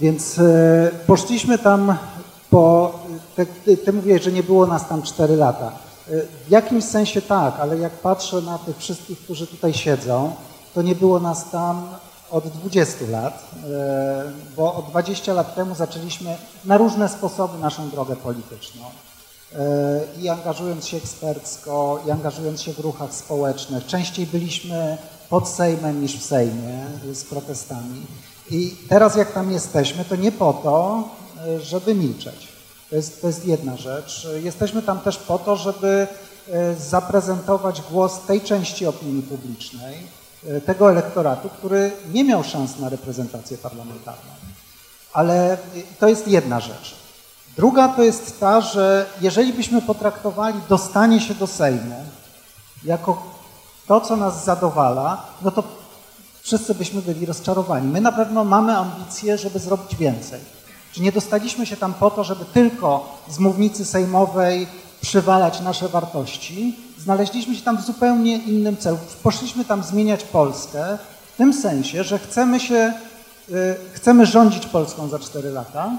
[0.00, 0.40] Więc
[1.06, 1.96] poszliśmy tam
[2.50, 2.94] po...
[3.64, 5.72] Ty, ty mówiłeś, że nie było nas tam 4 lata.
[6.46, 10.32] W jakimś sensie tak, ale jak patrzę na tych wszystkich, którzy tutaj siedzą,
[10.74, 11.88] to nie było nas tam
[12.30, 18.16] od 20 lat, e, bo od 20 lat temu zaczęliśmy na różne sposoby naszą drogę
[18.16, 18.82] polityczną.
[20.22, 23.86] i angażując się ekspercko, i angażując się w ruchach społecznych.
[23.86, 24.98] Częściej byliśmy
[25.30, 28.02] pod Sejmem niż w Sejmie z protestami.
[28.50, 31.08] I teraz jak tam jesteśmy, to nie po to,
[31.62, 32.48] żeby milczeć.
[32.90, 34.28] To jest, to jest jedna rzecz.
[34.42, 36.06] Jesteśmy tam też po to, żeby
[36.78, 39.96] zaprezentować głos tej części opinii publicznej,
[40.66, 44.30] tego elektoratu, który nie miał szans na reprezentację parlamentarną.
[45.12, 45.58] Ale
[45.98, 46.94] to jest jedna rzecz.
[47.56, 52.04] Druga to jest ta, że jeżeli byśmy potraktowali dostanie się do Sejmu
[52.84, 53.22] jako
[53.86, 55.62] to, co nas zadowala, no to
[56.42, 57.88] wszyscy byśmy byli rozczarowani.
[57.88, 60.40] My na pewno mamy ambicje, żeby zrobić więcej.
[60.92, 64.66] Czy nie dostaliśmy się tam po to, żeby tylko z mównicy sejmowej
[65.00, 66.76] przywalać nasze wartości.
[67.04, 68.98] Znaleźliśmy się tam w zupełnie innym celu.
[69.22, 70.98] Poszliśmy tam zmieniać Polskę
[71.34, 72.92] w tym sensie, że chcemy się,
[73.92, 75.90] chcemy rządzić Polską za 4 lata,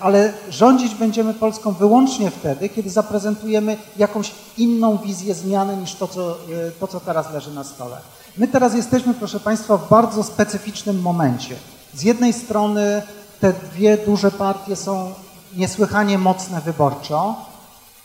[0.00, 6.36] ale rządzić będziemy Polską wyłącznie wtedy, kiedy zaprezentujemy jakąś inną wizję zmiany niż to co,
[6.80, 7.96] to, co teraz leży na stole.
[8.36, 11.56] My teraz jesteśmy, proszę Państwa, w bardzo specyficznym momencie.
[11.94, 13.02] Z jednej strony
[13.40, 15.14] te dwie duże partie są
[15.56, 17.36] niesłychanie mocne wyborczo,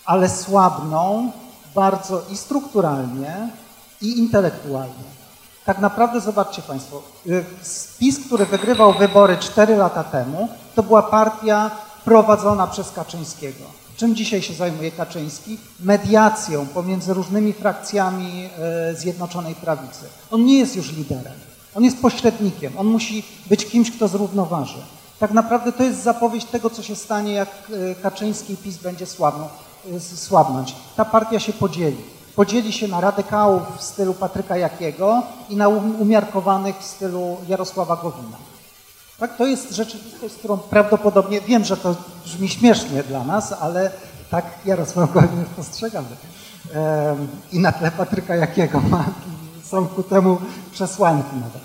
[0.05, 1.31] ale słabną
[1.75, 3.49] bardzo i strukturalnie,
[4.01, 5.13] i intelektualnie.
[5.65, 7.01] Tak naprawdę zobaczcie Państwo,
[7.99, 11.71] PiS, który wygrywał wybory 4 lata temu, to była partia
[12.05, 13.63] prowadzona przez Kaczyńskiego.
[13.97, 15.57] Czym dzisiaj się zajmuje Kaczyński?
[15.79, 18.49] Mediacją pomiędzy różnymi frakcjami
[18.95, 20.05] Zjednoczonej Prawicy.
[20.31, 21.33] On nie jest już liderem,
[21.75, 24.81] on jest pośrednikiem, on musi być kimś, kto zrównoważy.
[25.19, 27.49] Tak naprawdę to jest zapowiedź tego, co się stanie, jak
[28.01, 29.49] Kaczyński i PiS będzie słabną,
[30.15, 30.75] słabnąć.
[30.95, 31.97] Ta partia się podzieli.
[32.35, 38.37] Podzieli się na radykałów w stylu Patryka Jakiego i na umiarkowanych w stylu Jarosława Gowina.
[39.19, 43.91] Tak, to jest rzeczywistość, którą prawdopodobnie, wiem, że to brzmi śmiesznie dla nas, ale
[44.29, 46.07] tak Jarosław Gowin postrzegamy.
[47.51, 49.05] I na tle Patryka Jakiego ma,
[49.63, 50.37] są ku temu
[50.71, 51.63] przesłanki nawet.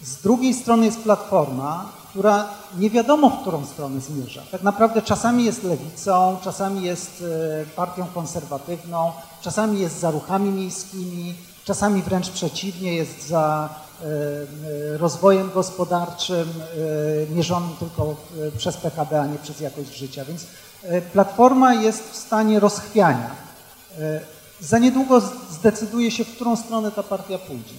[0.00, 2.48] Z drugiej strony jest Platforma, która
[2.78, 4.42] nie wiadomo, w którą stronę zmierza.
[4.50, 7.24] Tak naprawdę czasami jest lewicą, czasami jest
[7.76, 13.68] partią konserwatywną, czasami jest za ruchami miejskimi, czasami wręcz przeciwnie, jest za
[14.98, 16.48] rozwojem gospodarczym
[17.30, 18.16] mierzonym tylko
[18.58, 20.24] przez PKB, a nie przez jakość życia.
[20.24, 20.46] Więc
[21.12, 23.30] Platforma jest w stanie rozchwiania.
[24.60, 27.74] Za niedługo zdecyduje się, w którą stronę ta partia pójdzie.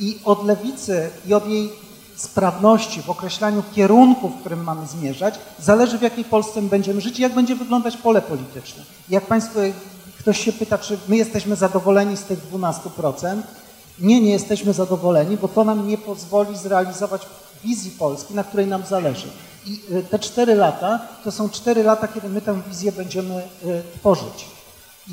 [0.00, 1.72] I od lewicy i od jej
[2.20, 7.22] sprawności w określaniu kierunku, w którym mamy zmierzać, zależy w jakiej Polsce będziemy żyć i
[7.22, 8.82] jak będzie wyglądać pole polityczne.
[9.08, 9.60] Jak Państwo,
[10.18, 13.36] ktoś się pyta, czy my jesteśmy zadowoleni z tych 12%,
[13.98, 17.26] nie, nie jesteśmy zadowoleni, bo to nam nie pozwoli zrealizować
[17.64, 19.28] wizji Polski, na której nam zależy.
[19.66, 19.80] I
[20.10, 23.42] te cztery lata to są cztery lata, kiedy my tę wizję będziemy
[23.98, 24.46] tworzyć.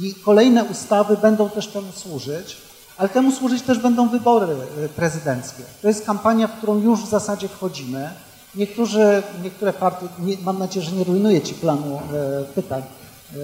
[0.02, 2.58] I kolejne ustawy będą też temu służyć,
[2.98, 4.48] ale temu służyć też będą wybory
[4.96, 5.64] prezydenckie.
[5.82, 8.10] To jest kampania, w którą już w zasadzie wchodzimy.
[8.56, 13.38] Niektórzy, niektóre partie, nie, mam nadzieję, że nie rujnuje Ci planu e, pytań, e,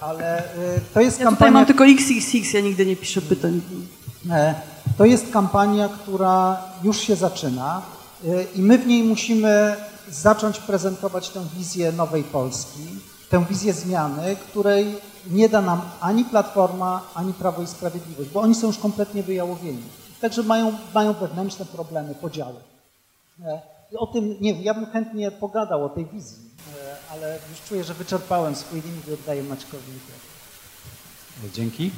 [0.00, 0.44] ale e,
[0.94, 1.36] to jest Ja kampania...
[1.36, 3.60] tutaj mam tylko XXX, ja nigdy nie piszę pytań.
[4.30, 4.54] E,
[4.98, 7.82] To jest kampania, która już się zaczyna
[8.24, 9.76] e, i my w niej musimy
[10.10, 12.80] zacząć prezentować tę wizję nowej Polski,
[13.30, 14.96] tę wizję zmiany, której
[15.30, 19.82] nie da nam ani Platforma, ani Prawo i Sprawiedliwość, bo oni są już kompletnie wyjałowieni.
[20.20, 22.56] Także mają, mają wewnętrzne problemy, podziały.
[23.44, 23.60] E,
[23.98, 26.38] O tym, nie wiem, ja bym chętnie pogadał o tej wizji,
[26.84, 29.92] e, ale już czuję, że wyczerpałem swój limit i oddaję Maćkowi.
[31.54, 31.90] Dzięki.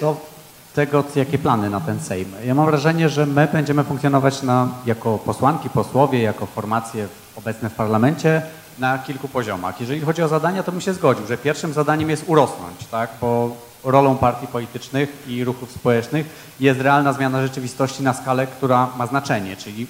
[0.00, 0.16] Do
[0.74, 2.32] tego, jakie plany na ten Sejm.
[2.44, 7.74] Ja mam wrażenie, że my będziemy funkcjonować na, jako posłanki, posłowie, jako formacje obecne w
[7.74, 8.42] parlamencie
[8.78, 9.80] na kilku poziomach.
[9.80, 13.10] Jeżeli chodzi o zadania, to bym się zgodził, że pierwszym zadaniem jest urosnąć, tak?
[13.20, 16.26] bo rolą partii politycznych i ruchów społecznych
[16.60, 19.86] jest realna zmiana rzeczywistości na skalę, która ma znaczenie, czyli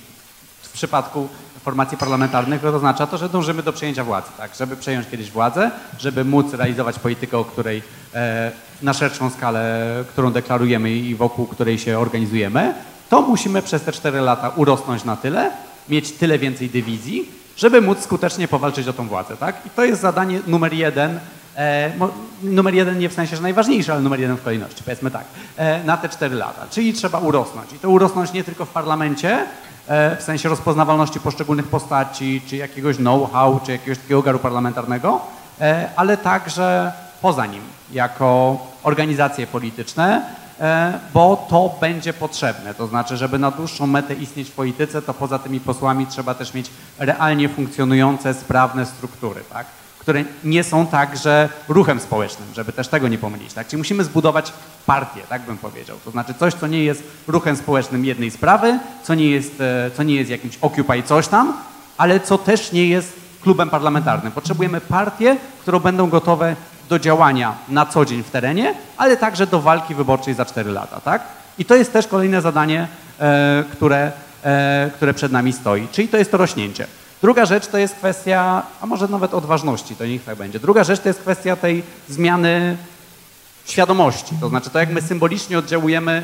[0.63, 1.29] w przypadku
[1.65, 4.55] formacji parlamentarnych oznacza to, że dążymy do przejęcia władzy, tak?
[4.55, 7.83] Żeby przejąć kiedyś władzę, żeby móc realizować politykę, o której
[8.15, 12.75] e, na szerszą skalę, którą deklarujemy i wokół której się organizujemy,
[13.11, 15.51] to musimy przez te cztery lata urosnąć na tyle,
[15.89, 19.67] mieć tyle więcej dywizji, żeby móc skutecznie powalczyć o tą władzę, tak?
[19.67, 21.21] I to jest zadanie numer jeden,
[21.57, 21.93] e,
[22.43, 25.25] numer jeden nie w sensie, że najważniejsze, ale numer jeden w kolejności, powiedzmy tak,
[25.57, 26.67] e, na te cztery lata.
[26.71, 27.73] Czyli trzeba urosnąć.
[27.73, 29.47] I to urosnąć nie tylko w parlamencie,
[29.89, 35.21] e, w sensie rozpoznawalności poszczególnych postaci, czy jakiegoś know-how, czy jakiegoś takiego garu parlamentarnego,
[35.61, 37.63] e, ale także poza nim,
[37.93, 40.23] jako organizacje polityczne,
[41.15, 42.75] bo to będzie potrzebne.
[42.75, 46.55] To znaczy, żeby na dłuższą metę istnieć w polityce, to poza tymi posłami trzeba też
[46.55, 49.67] mieć realnie funkcjonujące, sprawne struktury, tak?
[49.99, 53.53] które nie są także ruchem społecznym, żeby też tego nie pomylić.
[53.53, 53.67] Tak?
[53.67, 54.53] Czyli musimy zbudować
[54.87, 55.97] partię, tak bym powiedział.
[56.05, 60.03] To znaczy coś, co nie jest ruchem społecznym jednej sprawy, co nie jest, e, co
[60.03, 61.53] nie jest jakimś Occupy coś tam,
[61.97, 63.13] ale co też nie jest
[63.43, 64.33] klubem parlamentarnym.
[64.33, 66.57] Potrzebujemy partię, które będą gotowe
[66.89, 71.01] do działania na co dzień w terenie, ale także do walki wyborczej za 4 lata.
[71.01, 71.23] Tak?
[71.59, 72.89] I to jest też kolejne zadanie,
[73.21, 74.13] e, które,
[74.45, 76.87] e, które przed nami stoi, czyli to jest to rośnięcie.
[77.23, 80.61] Druga rzecz to jest kwestia, a może nawet odważności, to niech tak będzie.
[80.61, 82.77] Druga rzecz to jest kwestia tej zmiany
[83.65, 86.23] świadomości, to znaczy to, jak my symbolicznie oddziałujemy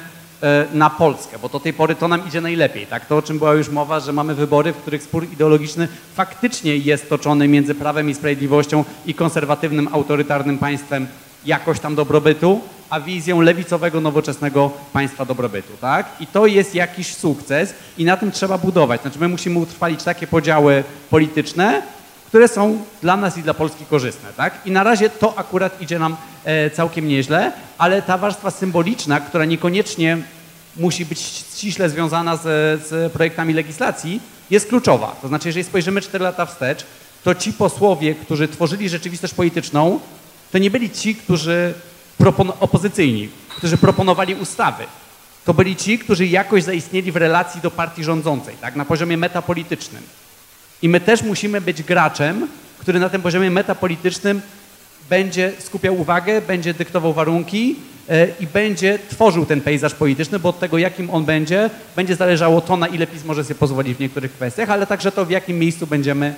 [0.72, 2.86] na Polskę, bo do tej pory to nam idzie najlepiej.
[2.86, 3.06] Tak?
[3.06, 7.08] To, o czym była już mowa, że mamy wybory, w których spór ideologiczny faktycznie jest
[7.08, 11.06] toczony między prawem i sprawiedliwością i konserwatywnym, autorytarnym państwem
[11.44, 15.72] jakoś tam dobrobytu, a wizją lewicowego, nowoczesnego państwa dobrobytu.
[15.80, 16.06] Tak?
[16.20, 19.02] I to jest jakiś sukces i na tym trzeba budować.
[19.02, 21.82] Znaczy my musimy utrwalić takie podziały polityczne,
[22.30, 24.28] które są dla nas i dla Polski korzystne.
[24.36, 24.54] Tak?
[24.64, 29.44] I na razie to akurat idzie nam e, całkiem nieźle, ale ta warstwa symboliczna, która
[29.44, 30.18] niekoniecznie
[30.76, 32.42] musi być ściśle związana z,
[32.88, 35.16] z projektami legislacji, jest kluczowa.
[35.22, 36.84] To znaczy, jeżeli spojrzymy 4 lata wstecz,
[37.24, 40.00] to ci posłowie, którzy tworzyli rzeczywistość polityczną,
[40.52, 41.74] to nie byli ci, którzy
[42.60, 44.84] opozycyjni, którzy proponowali ustawy.
[45.44, 50.02] To byli ci, którzy jakoś zaistnieli w relacji do partii rządzącej, tak, na poziomie metapolitycznym.
[50.82, 54.40] I my też musimy być graczem, który na tym poziomie metapolitycznym
[55.10, 57.76] będzie skupiał uwagę, będzie dyktował warunki
[58.08, 62.60] yy, i będzie tworzył ten pejzaż polityczny, bo od tego, jakim on będzie, będzie zależało
[62.60, 65.58] to, na ile PiS może sobie pozwolić w niektórych kwestiach, ale także to, w jakim
[65.58, 66.34] miejscu będziemy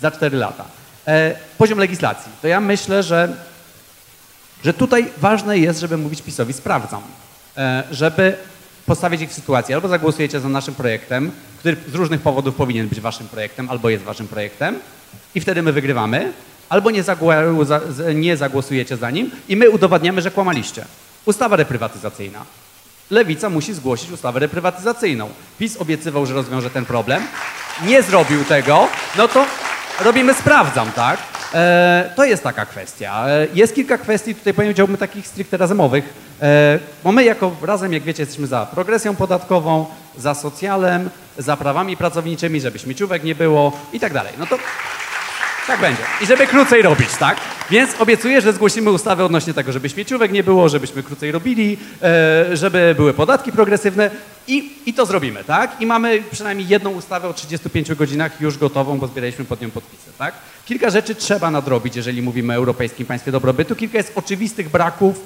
[0.00, 0.64] za cztery lata.
[1.06, 1.12] Yy,
[1.58, 2.32] poziom legislacji.
[2.42, 3.36] To ja myślę, że
[4.64, 7.02] że tutaj ważne jest, żeby mówić PiSowi sprawdzam,
[7.56, 8.36] e, żeby
[8.86, 13.00] postawić ich w sytuacji, albo zagłosujecie za naszym projektem, który z różnych powodów powinien być
[13.00, 14.78] waszym projektem, albo jest waszym projektem
[15.34, 16.32] i wtedy my wygrywamy,
[16.68, 17.04] albo nie,
[18.14, 20.84] nie zagłosujecie za nim i my udowadniamy, że kłamaliście.
[21.24, 22.44] Ustawa reprywatyzacyjna.
[23.10, 25.28] Lewica musi zgłosić ustawę reprywatyzacyjną.
[25.58, 27.22] PiS obiecywał, że rozwiąże ten problem,
[27.86, 29.46] nie zrobił tego, no to
[30.00, 31.18] robimy sprawdzam, tak?
[31.54, 33.28] E, to jest taka kwestia.
[33.28, 38.02] E, jest kilka kwestii, tutaj powiedziałbym, takich stricte razemowych, e, bo my jako razem, jak
[38.02, 39.86] wiecie, jesteśmy za progresją podatkową,
[40.18, 44.32] za socjalem, za prawami pracowniczymi, żeby śmieciówek nie było i tak dalej.
[44.38, 44.58] No to
[45.66, 46.02] tak będzie.
[46.22, 47.36] I żeby krócej robić, tak?
[47.70, 52.56] Więc obiecuję, że zgłosimy ustawę odnośnie tego, żeby śmieciówek nie było, żebyśmy krócej robili, e,
[52.56, 54.10] żeby były podatki progresywne
[54.48, 55.80] i, i to zrobimy, tak?
[55.80, 60.10] I mamy przynajmniej jedną ustawę o 35 godzinach już gotową, bo zbieraliśmy pod nią podpisy,
[60.18, 60.34] tak?
[60.66, 63.76] Kilka rzeczy trzeba nadrobić, jeżeli mówimy o europejskim państwie dobrobytu.
[63.76, 65.20] Kilka jest oczywistych braków,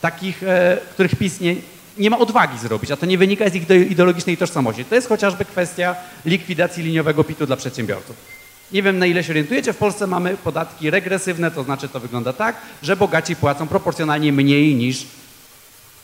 [0.00, 1.56] takich, e, których PiS nie,
[1.98, 4.84] nie ma odwagi zrobić, a to nie wynika z ich ideologicznej tożsamości.
[4.84, 8.41] To jest chociażby kwestia likwidacji liniowego PIT-u dla przedsiębiorców.
[8.72, 12.32] Nie wiem, na ile się orientujecie, w Polsce mamy podatki regresywne, to znaczy to wygląda
[12.32, 15.06] tak, że bogaci płacą proporcjonalnie mniej niż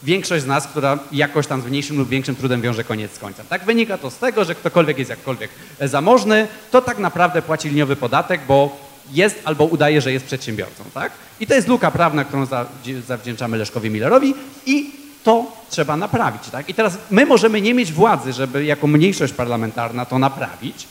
[0.02, 3.46] większość z nas, która jakoś tam z mniejszym lub większym trudem wiąże koniec z końcem.
[3.46, 5.50] Tak wynika to z tego, że ktokolwiek jest jakkolwiek
[5.80, 10.84] zamożny, to tak naprawdę płaci liniowy podatek, bo jest albo udaje, że jest przedsiębiorcą.
[10.94, 11.12] Tak?
[11.40, 12.46] I to jest luka prawna, którą
[13.06, 14.34] zawdzięczamy Leszkowi Millerowi
[14.66, 14.90] i
[15.24, 16.42] to trzeba naprawić.
[16.52, 16.68] Tak?
[16.68, 20.86] I teraz my możemy nie mieć władzy, żeby jako mniejszość parlamentarna to naprawić,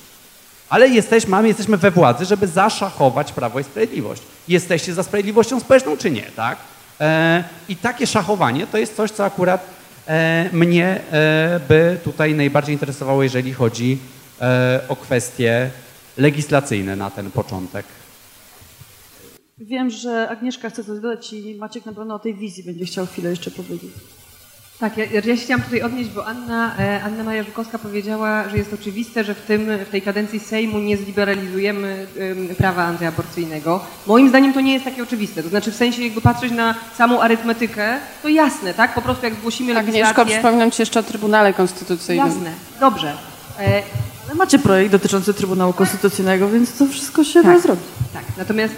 [0.69, 4.21] ale jesteśmy, mamy, jesteśmy we władzy, żeby zaszachować Prawo i Sprawiedliwość.
[4.47, 6.57] Jesteście za sprawiedliwością społeczną, czy nie, tak?
[6.99, 9.65] E, I takie szachowanie to jest coś, co akurat
[10.07, 13.97] e, mnie e, by tutaj najbardziej interesowało, jeżeli chodzi
[14.41, 15.69] e, o kwestie
[16.17, 17.85] legislacyjne na ten początek.
[19.57, 23.05] Wiem, że Agnieszka chce coś dodać i Maciek na pewno o tej wizji będzie chciał
[23.05, 23.91] chwilę jeszcze powiedzieć.
[24.79, 28.57] Tak, ja, ja się chciałam tutaj odnieść, bo Anna, e, Anna Maja Żukowska powiedziała, że
[28.57, 32.07] jest oczywiste, że w, tym, w tej kadencji Sejmu nie zliberalizujemy
[32.57, 33.79] prawa antyaborcyjnego.
[34.07, 35.43] Moim zdaniem to nie jest takie oczywiste.
[35.43, 38.93] To znaczy w sensie jakby patrzeć na samą arytmetykę, to jasne, tak?
[38.93, 40.05] Po prostu jak zgłosimy legislację...
[40.05, 42.27] Agnieszko, przypominam Ci jeszcze o Trybunale Konstytucyjnym.
[42.27, 43.13] Jasne, dobrze.
[43.59, 43.83] E,
[44.25, 47.85] Ale macie projekt dotyczący Trybunału Konstytucyjnego, więc to wszystko się tak, da zrobić.
[48.13, 48.73] Tak, natomiast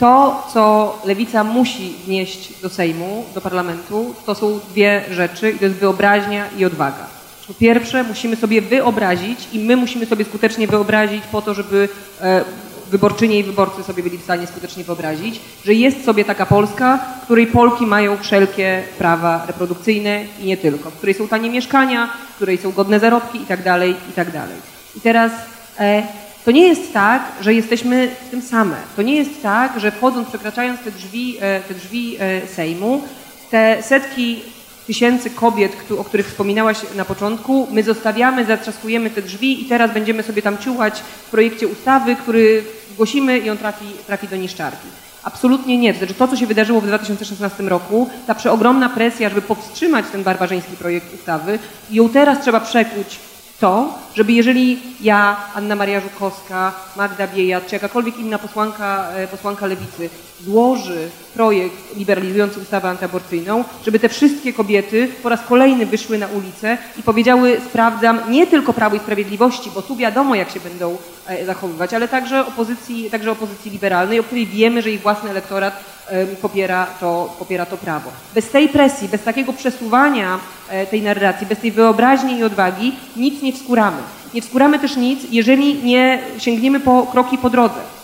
[0.00, 5.64] to, co lewica musi wnieść do Sejmu, do parlamentu, to są dwie rzeczy i to
[5.64, 7.06] jest wyobraźnia i odwaga.
[7.48, 11.88] Po pierwsze, musimy sobie wyobrazić i my musimy sobie skutecznie wyobrazić po to, żeby
[12.20, 12.44] e,
[12.90, 17.24] wyborczynie i wyborcy sobie byli w stanie skutecznie wyobrazić, że jest sobie taka Polska, w
[17.24, 22.34] której Polki mają wszelkie prawa reprodukcyjne i nie tylko, w której są tanie mieszkania, w
[22.36, 24.32] której są godne zarobki itd., tak itd.
[24.32, 24.48] Tak
[24.96, 25.32] I teraz
[25.78, 26.02] e,
[26.44, 28.76] to nie jest tak, że jesteśmy w tym same.
[28.96, 33.02] To nie jest tak, że wchodząc, przekraczając te drzwi, e, te drzwi e, Sejmu,
[33.50, 34.40] te setki
[34.86, 40.22] tysięcy kobiet, o których wspominałaś na początku, my zostawiamy, zatrzaskujemy te drzwi i teraz będziemy
[40.22, 44.88] sobie tam ciuchać w projekcie ustawy, który zgłosimy i on trafi, trafi do niszczarki.
[45.22, 45.94] Absolutnie nie.
[45.94, 50.76] Znaczy to, co się wydarzyło w 2016 roku, ta przeogromna presja, żeby powstrzymać ten barbarzyński
[50.76, 51.58] projekt ustawy,
[51.90, 53.18] ją teraz trzeba przekuć
[53.60, 59.66] to, żeby jeżeli ja, Anna Maria Żukowska, Magda Biejat, czy jakakolwiek inna posłanka, e, posłanka
[59.66, 60.10] Lewicy
[60.44, 66.78] złoży projekt liberalizujący ustawę antyaborcyjną, żeby te wszystkie kobiety po raz kolejny wyszły na ulicę
[66.98, 71.46] i powiedziały sprawdzam nie tylko Prawo i Sprawiedliwości, bo tu wiadomo jak się będą e,
[71.46, 76.00] zachowywać, ale także opozycji, także opozycji liberalnej, o której wiemy, że ich własny elektorat
[76.42, 78.10] popiera to, popiera to prawo.
[78.34, 83.42] Bez tej presji, bez takiego przesuwania e, tej narracji, bez tej wyobraźni i odwagi nic
[83.42, 84.02] nie wskuramy.
[84.34, 87.99] Nie wskuramy też nic, jeżeli nie sięgniemy po kroki po drodze.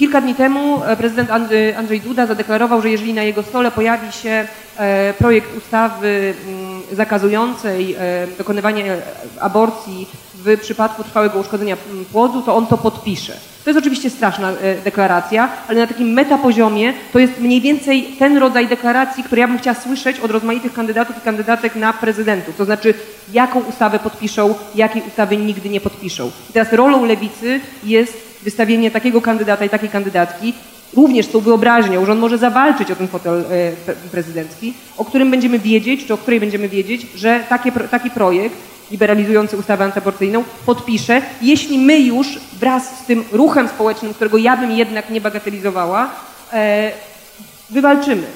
[0.00, 1.30] Kilka dni temu e, prezydent
[1.76, 4.46] Andrzej Duda zadeklarował, że jeżeli na jego stole pojawi się
[4.76, 7.96] e, projekt ustawy mm, zakazującej
[8.38, 8.84] dokonywania
[9.40, 10.08] aborcji
[10.44, 11.76] w przypadku trwałego uszkodzenia
[12.12, 13.36] płodu, to on to podpisze.
[13.64, 18.36] To jest oczywiście straszna e, deklaracja, ale na takim metapoziomie to jest mniej więcej ten
[18.36, 22.56] rodzaj deklaracji, który ja bym chciała słyszeć od rozmaitych kandydatów i kandydatek na prezydentów.
[22.56, 22.94] To znaczy,
[23.32, 26.30] jaką ustawę podpiszą, jakiej ustawy nigdy nie podpiszą.
[26.50, 30.54] I teraz rolą lewicy jest wystawienie takiego kandydata i takiej kandydatki,
[30.96, 35.30] również z tą wyobraźnią, że on może zawalczyć o ten fotel e, prezydencki, o którym
[35.30, 38.56] będziemy wiedzieć, czy o której będziemy wiedzieć, że taki, taki projekt
[38.90, 44.70] liberalizujący ustawę antyaborcyjną podpisze, jeśli my już wraz z tym ruchem społecznym, którego ja bym
[44.70, 46.10] jednak nie bagatelizowała,
[46.52, 46.92] e,
[47.70, 48.26] wywalczymy.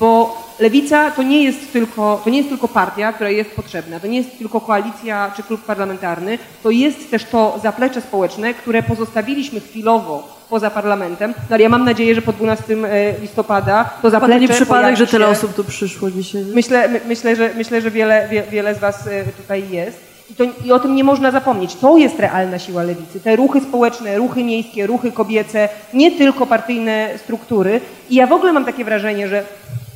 [0.00, 4.06] Bo lewica to nie, jest tylko, to nie jest tylko partia, która jest potrzebna, to
[4.06, 9.60] nie jest tylko koalicja czy klub parlamentarny, to jest też to zaplecze społeczne, które pozostawiliśmy
[9.60, 11.30] chwilowo poza parlamentem.
[11.30, 15.06] No ale ja mam nadzieję, że po 12 e, listopada to zaplecze nie przypadek, że
[15.06, 16.44] tyle osób tu przyszło dzisiaj.
[16.54, 20.08] Myślę, my, myślę, że, myślę, że wiele, wie, wiele z Was e, tutaj jest.
[20.30, 21.74] I, to, I o tym nie można zapomnieć.
[21.74, 23.20] To jest realna siła lewicy.
[23.20, 27.80] Te ruchy społeczne, ruchy miejskie, ruchy kobiece, nie tylko partyjne struktury.
[28.10, 29.44] I ja w ogóle mam takie wrażenie, że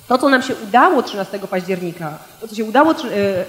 [0.09, 2.95] to, co nam się udało 13 października, to, co się udało e,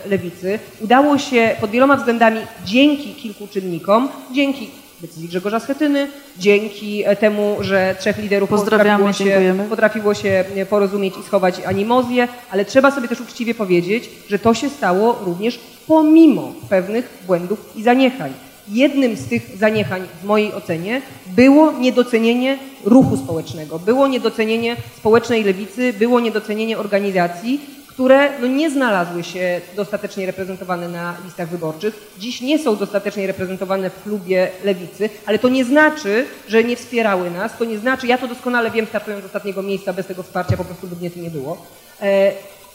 [0.09, 4.69] lewicy, udało się pod wieloma względami dzięki kilku czynnikom, dzięki
[5.01, 11.13] decyzji Grzegorza Schetyny, dzięki e, temu, że trzech liderów potrafiło się, potrafiło się e, porozumieć
[11.17, 16.53] i schować animozję, ale trzeba sobie też uczciwie powiedzieć, że to się stało również pomimo
[16.69, 18.33] pewnych błędów i zaniechań.
[18.67, 25.93] Jednym z tych zaniechań, w mojej ocenie, było niedocenienie ruchu społecznego, było niedocenienie społecznej lewicy,
[25.93, 32.13] było niedocenienie organizacji, które no, nie znalazły się dostatecznie reprezentowane na listach wyborczych.
[32.19, 37.31] Dziś nie są dostatecznie reprezentowane w klubie lewicy, ale to nie znaczy, że nie wspierały
[37.31, 37.57] nas.
[37.57, 40.65] To nie znaczy, ja to doskonale wiem, startując z ostatniego miejsca, bez tego wsparcia po
[40.65, 41.65] prostu by mnie tu nie było.
[42.01, 42.31] E,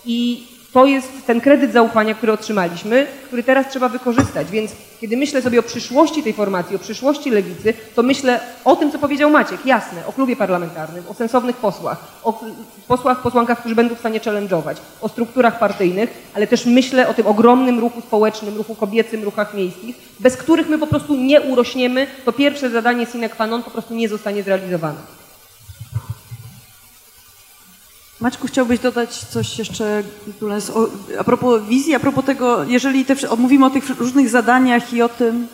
[0.07, 4.51] I to jest ten kredyt zaufania, który otrzymaliśmy, który teraz trzeba wykorzystać.
[4.51, 8.93] Więc kiedy myślę sobie o przyszłości tej formacji, o przyszłości lewicy, to myślę o tym,
[8.93, 12.41] co powiedział Maciek, jasne, o klubie parlamentarnym, o sensownych posłach, o
[12.89, 17.27] posłach, posłankach, którzy będą w stanie challenge'ować, o strukturach partyjnych, ale też myślę o tym
[17.27, 22.33] ogromnym ruchu społecznym, ruchu kobiecym, ruchach miejskich, bez których my po prostu nie urośniemy, to
[22.33, 24.99] pierwsze zadanie sine qua non po prostu nie zostanie zrealizowane.
[28.21, 30.03] Maćku, chciałbyś dodać coś jeszcze
[31.19, 35.09] a propos wizji, a propos tego, jeżeli te, mówimy o tych różnych zadaniach i o
[35.09, 35.49] tym...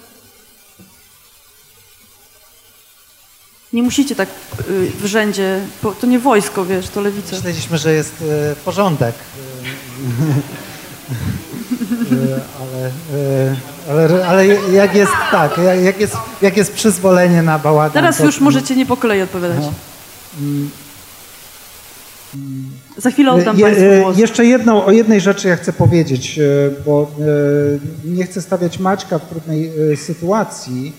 [3.72, 4.28] Nie musicie tak
[4.70, 5.60] y, w rzędzie,
[6.00, 7.36] to nie wojsko, wiesz, to lewica.
[7.36, 9.14] Myśleliśmy, że jest y, porządek.
[12.12, 12.40] Y,
[13.88, 17.92] ale, ale, ale jak jest tak, jak jest, jak jest przyzwolenie na bałagan.
[17.92, 19.58] Teraz już możecie nie po kolei odpowiadać.
[19.60, 19.72] No.
[22.98, 24.18] Za chwilę oddam Je, Państwu głos.
[24.18, 26.42] Jeszcze jedną, o jednej rzeczy ja chcę powiedzieć, e,
[26.86, 27.10] bo
[28.04, 30.92] e, nie chcę stawiać Maćka w trudnej e, sytuacji,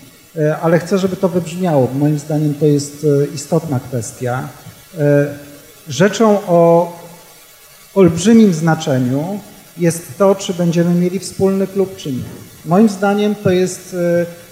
[0.62, 1.88] ale chcę, żeby to wybrzmiało.
[1.98, 4.48] Moim zdaniem to jest istotna kwestia.
[5.88, 6.92] Rzeczą o
[7.94, 9.40] olbrzymim znaczeniu
[9.78, 12.24] jest to, czy będziemy mieli wspólny klub, czy nie.
[12.64, 13.96] Moim zdaniem to jest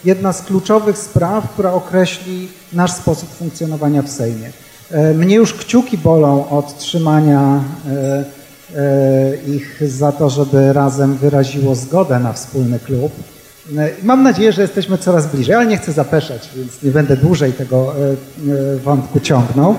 [0.04, 4.52] jedna z kluczowych spraw, która określi nasz sposób funkcjonowania w Sejmie.
[4.90, 8.24] E, mnie już kciuki bolą od trzymania e,
[8.76, 13.12] e, ich za to, żeby razem wyraziło zgodę na wspólny klub.
[14.02, 17.94] Mam nadzieję, że jesteśmy coraz bliżej, ale nie chcę zapeszać, więc nie będę dłużej tego
[18.84, 19.74] wątku ciągnął.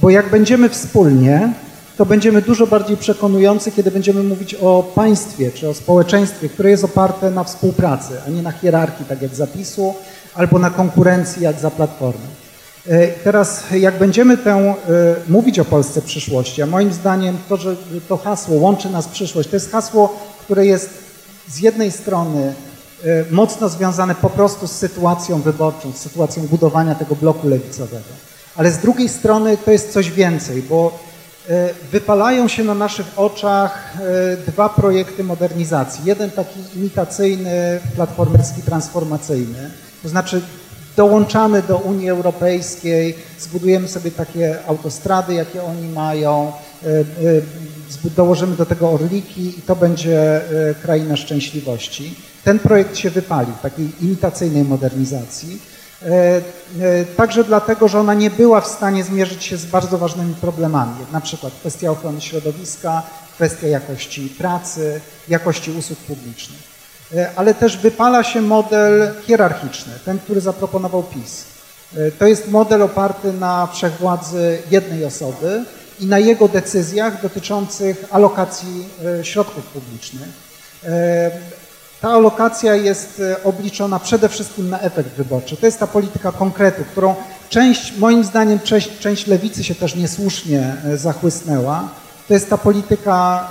[0.00, 1.52] Bo jak będziemy wspólnie,
[1.96, 6.84] to będziemy dużo bardziej przekonujący, kiedy będziemy mówić o państwie czy o społeczeństwie, które jest
[6.84, 9.94] oparte na współpracy, a nie na hierarchii, tak jak zapisu,
[10.34, 12.26] albo na konkurencji jak za Platformą.
[12.88, 14.74] E, teraz jak będziemy tę, e,
[15.28, 17.76] mówić o Polsce przyszłości, a moim zdaniem to, że
[18.08, 20.90] to hasło łączy nas przyszłość, to jest hasło, które jest
[21.48, 22.54] z jednej strony
[23.04, 28.08] e, mocno związane po prostu z sytuacją wyborczą, z sytuacją budowania tego bloku lewicowego,
[28.56, 30.98] ale z drugiej strony to jest coś więcej, bo
[31.92, 33.96] wypalają się na naszych oczach
[34.46, 36.04] dwa projekty modernizacji.
[36.04, 39.70] Jeden taki imitacyjny, platformerski, transformacyjny,
[40.02, 40.42] to znaczy
[40.96, 48.66] dołączamy do Unii Europejskiej, zbudujemy sobie takie autostrady, jakie oni mają, e, e, dołożymy do
[48.66, 50.20] tego orliki i to będzie
[50.70, 52.14] e, kraina szczęśliwości.
[52.44, 55.72] Ten projekt się wypalił, takiej imitacyjnej modernizacji.
[57.16, 61.20] Także dlatego, że ona nie była w stanie zmierzyć się z bardzo ważnymi problemami, na
[61.20, 63.02] przykład kwestia ochrony środowiska,
[63.34, 66.71] kwestia jakości pracy, jakości usług publicznych.
[67.16, 71.44] E, ale też wypala się model hierarchiczny, ten, który zaproponował PiS.
[71.96, 75.64] E, to jest model oparty na wszechwładzy jednej osoby
[76.00, 78.88] i na jego decyzjach dotyczących alokacji
[79.20, 80.52] e, środków publicznych.
[82.00, 85.56] Ta alokacja jest obliczona przede wszystkim na efekt wyborczy.
[85.56, 87.14] To jest ta polityka konkretu, którą
[87.48, 91.88] część, moim zdaniem, część, część lewicy się też niesłusznie zachłysnęła
[92.28, 93.48] to jest ta polityka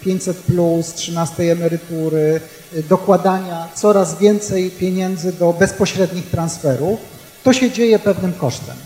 [0.00, 2.40] 500, plus, 13 emerytury,
[2.76, 7.00] y, dokładania coraz więcej pieniędzy do bezpośrednich transferów.
[7.42, 8.76] To się dzieje pewnym kosztem.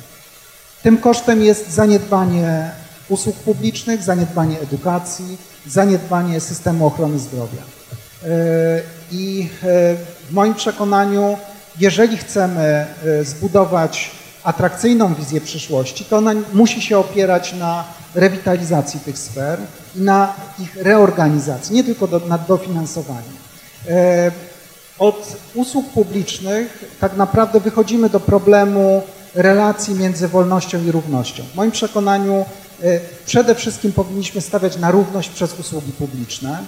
[0.82, 2.70] Tym kosztem jest zaniedbanie
[3.08, 7.62] usług publicznych, zaniedbanie edukacji, zaniedbanie systemu ochrony zdrowia.
[7.62, 8.26] Y,
[9.12, 9.66] I y,
[10.28, 11.36] w moim przekonaniu,
[11.78, 12.86] jeżeli chcemy
[13.22, 14.10] zbudować
[14.44, 17.84] atrakcyjną wizję przyszłości, to ona musi się opierać na
[18.14, 19.58] rewitalizacji tych sfer
[19.96, 23.32] i na ich reorganizacji, nie tylko do, na dofinansowaniu.
[23.88, 24.32] E,
[24.98, 29.02] od usług publicznych tak naprawdę wychodzimy do problemu
[29.34, 31.42] relacji między wolnością i równością.
[31.52, 32.44] W moim przekonaniu
[32.82, 36.58] e, przede wszystkim powinniśmy stawiać na równość przez usługi publiczne,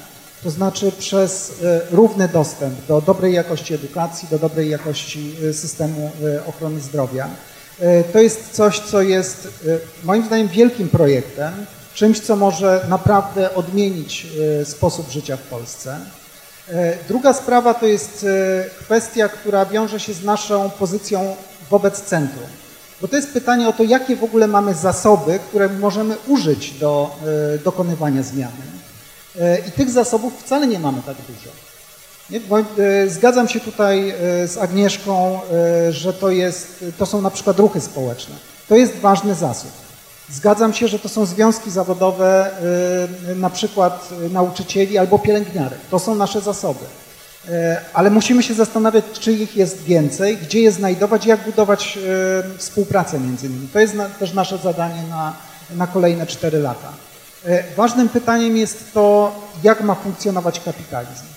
[0.43, 6.11] to znaczy przez e, równy dostęp do dobrej jakości edukacji, do dobrej jakości systemu
[6.47, 7.29] ochrony zdrowia.
[7.81, 13.55] E, to jest coś, co jest e, moim zdaniem wielkim projektem, czymś, co może naprawdę
[13.55, 14.27] odmienić
[14.61, 15.99] e, sposób życia w Polsce.
[17.09, 18.27] Druga sprawa to jest
[18.79, 21.37] kwestia, która wiąże się z naszą pozycją
[21.71, 22.47] wobec centrum.
[23.01, 27.17] Bo to jest pytanie o to, jakie w ogóle mamy zasoby, które możemy użyć do
[27.65, 28.53] dokonywania zmiany.
[29.69, 31.66] I tych zasobów wcale nie mamy tak dużo.
[32.31, 32.41] Nie?
[32.85, 34.15] E, zgadzam się tutaj e,
[34.49, 35.41] z Agnieszką,
[35.89, 38.35] e, że to, jest, to są na przykład ruchy społeczne.
[38.69, 39.71] To jest ważny zasób.
[40.31, 42.51] Zgadzam się, że to są związki zawodowe,
[43.37, 45.79] na przykład nauczycieli albo pielęgniarek.
[45.91, 46.85] To są nasze zasoby.
[47.93, 51.99] Ale musimy się zastanawiać, czy ich jest więcej, gdzie je znajdować, jak budować
[52.59, 53.69] współpracę między nimi.
[53.69, 55.33] To jest też nasze zadanie na,
[55.77, 56.93] na kolejne cztery lata.
[57.77, 61.36] Ważnym pytaniem jest to, jak ma funkcjonować kapitalizm.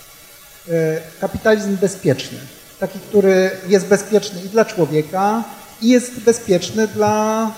[0.68, 2.38] E, kapitalizm bezpieczny.
[2.80, 5.44] Taki, który jest bezpieczny i dla człowieka,
[5.82, 7.50] i jest bezpieczny dla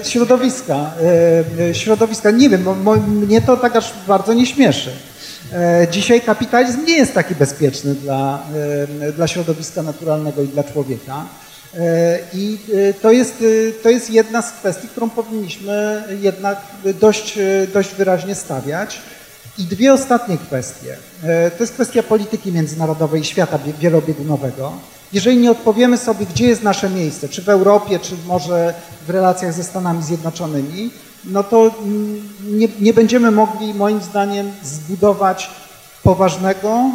[0.00, 0.90] e, środowiska.
[1.70, 2.66] E, środowiska, nie wiem,
[3.06, 4.90] mnie to tak aż bardzo nie śmieszy.
[5.90, 8.42] Dzisiaj kapitalizm nie jest taki bezpieczny dla,
[9.16, 11.24] dla środowiska naturalnego i dla człowieka.
[12.34, 12.58] I
[13.02, 13.44] to jest,
[13.82, 16.60] to jest jedna z kwestii, którą powinniśmy jednak
[17.00, 17.38] dość,
[17.72, 19.00] dość wyraźnie stawiać.
[19.58, 20.96] I dwie ostatnie kwestie.
[21.22, 24.72] E, to jest kwestia polityki międzynarodowej i świata wielobiegunowego.
[25.12, 28.74] Jeżeli nie odpowiemy sobie, gdzie jest nasze miejsce, czy w Europie, czy może
[29.06, 30.90] w relacjach ze Stanami Zjednoczonymi,
[31.24, 35.50] no to mm, nie, nie będziemy mogli, moim zdaniem, zbudować
[36.02, 36.90] poważnego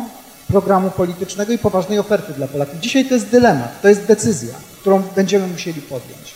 [0.48, 2.80] programu politycznego i poważnej oferty dla Polaków.
[2.80, 6.34] Dzisiaj to jest dylemat, to jest decyzja, którą będziemy musieli podjąć.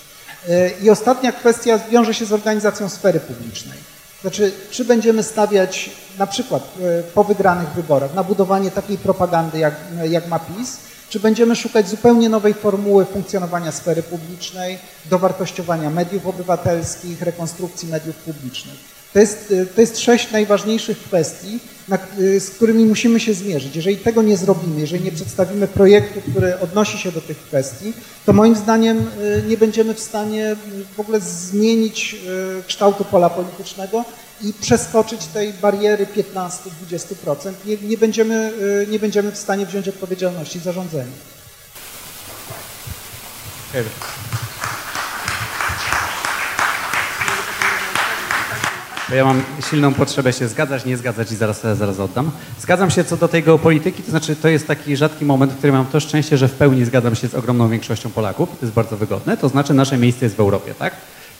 [0.49, 3.90] E, I ostatnia kwestia wiąże się z organizacją sfery publicznej.
[4.21, 9.75] Znaczy, czy będziemy stawiać na przykład e, po wygranych wyborach na budowanie takiej propagandy, jak,
[10.09, 10.77] jak ma PiS,
[11.09, 18.90] czy będziemy szukać zupełnie nowej formuły funkcjonowania sfery publicznej, dowartościowania mediów obywatelskich, rekonstrukcji mediów publicznych.
[19.13, 23.75] To jest, y, to jest sześć najważniejszych kwestii, na, y, z którymi musimy się zmierzyć.
[23.75, 27.93] Jeżeli tego nie zrobimy, jeżeli nie przedstawimy projektu, który odnosi się do tych kwestii,
[28.25, 30.55] to moim zdaniem y, nie będziemy w stanie
[30.95, 32.15] w ogóle zmienić
[32.67, 34.05] kształtu pola politycznego
[34.41, 37.51] i przeskoczyć tej bariery 15-20%.
[37.65, 38.53] Nie, nie, będziemy,
[38.89, 41.11] nie będziemy w stanie wziąć odpowiedzialności za rządzenie.
[49.11, 52.31] Bo ja mam silną potrzebę się zgadzać, nie zgadzać i zaraz, zaraz oddam.
[52.59, 55.75] Zgadzam się co do tej geopolityki, to znaczy to jest taki rzadki moment, w którym
[55.75, 58.97] mam to szczęście, że w pełni zgadzam się z ogromną większością Polaków, to jest bardzo
[58.97, 60.93] wygodne, to znaczy nasze miejsce jest w Europie, tak?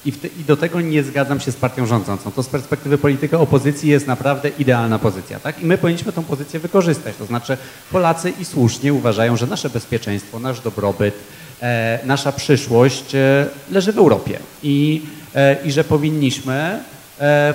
[0.05, 2.31] I, te, I, do tego nie zgadzam się z partią rządzącą.
[2.31, 5.39] To z perspektywy polityka opozycji jest naprawdę idealna pozycja.
[5.39, 5.61] Tak?
[5.61, 7.15] I my powinniśmy tę pozycję wykorzystać.
[7.15, 7.57] To znaczy
[7.91, 11.15] Polacy i słusznie uważają, że nasze bezpieczeństwo, nasz dobrobyt,
[11.61, 14.39] e, nasza przyszłość e, leży w Europie.
[14.63, 15.01] I,
[15.35, 16.79] e, i że powinniśmy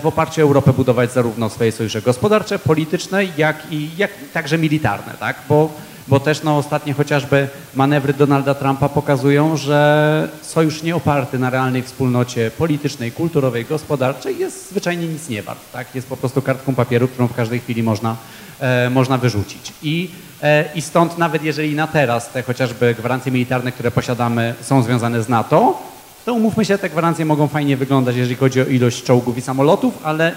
[0.03, 5.15] w oparciu o Europę budować zarówno swoje sojusze gospodarcze, polityczne, jak i jak, także militarne.
[5.21, 5.37] Tak?
[5.49, 5.71] Bo
[6.09, 11.83] bo też no, ostatnie chociażby manewry Donalda Trumpa pokazują, że sojusz nie oparty na realnej
[11.83, 15.59] wspólnocie politycznej, kulturowej, gospodarczej jest zwyczajnie nic nie wart.
[15.73, 15.95] Tak?
[15.95, 18.17] Jest po prostu kartką papieru, którą w każdej chwili można,
[18.61, 19.73] e, można wyrzucić.
[19.83, 20.11] I,
[20.43, 25.23] e, I stąd nawet jeżeli na teraz te chociażby gwarancje militarne, które posiadamy są związane
[25.23, 25.79] z NATO,
[26.27, 29.95] to umówmy się, te gwarancje mogą fajnie wyglądać, jeżeli chodzi o ilość czołgów i samolotów,
[30.03, 30.33] ale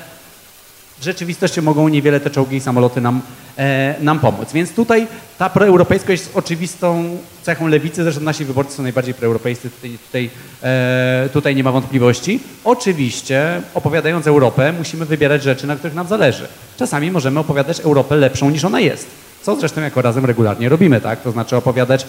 [0.99, 3.21] w rzeczywistości mogą niewiele te czołgi i samoloty nam,
[3.57, 4.53] e, nam pomóc.
[4.53, 9.97] Więc tutaj ta proeuropejskość jest oczywistą cechą lewicy, zresztą nasi wyborcy są najbardziej proeuropejscy, tutaj,
[10.05, 10.29] tutaj,
[10.63, 12.39] e, tutaj nie ma wątpliwości.
[12.63, 16.47] Oczywiście opowiadając Europę musimy wybierać rzeczy, na których nam zależy.
[16.77, 19.07] Czasami możemy opowiadać Europę lepszą niż ona jest,
[19.41, 21.21] co zresztą jako razem regularnie robimy, tak?
[21.21, 22.05] To znaczy opowiadać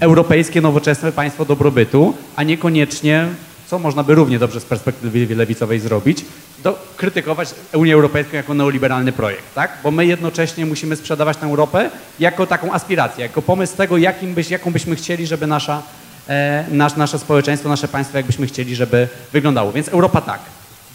[0.00, 3.28] europejskie, nowoczesne państwo dobrobytu, a niekoniecznie
[3.72, 6.24] co można by równie dobrze z perspektywy lewicowej zrobić,
[6.64, 9.78] do, krytykować Unię Europejską jako neoliberalny projekt, tak?
[9.82, 14.50] Bo my jednocześnie musimy sprzedawać tę Europę jako taką aspirację, jako pomysł tego, jakim byś,
[14.50, 15.82] jaką byśmy chcieli, żeby nasza,
[16.28, 19.72] e, nasz, nasze społeczeństwo, nasze państwo, jakbyśmy chcieli, żeby wyglądało.
[19.72, 20.40] Więc Europa tak.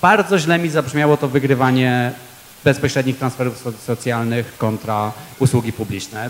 [0.02, 2.12] Bardzo źle mi zabrzmiało to wygrywanie
[2.64, 6.30] bezpośrednich transferów socjalnych kontra usługi publiczne.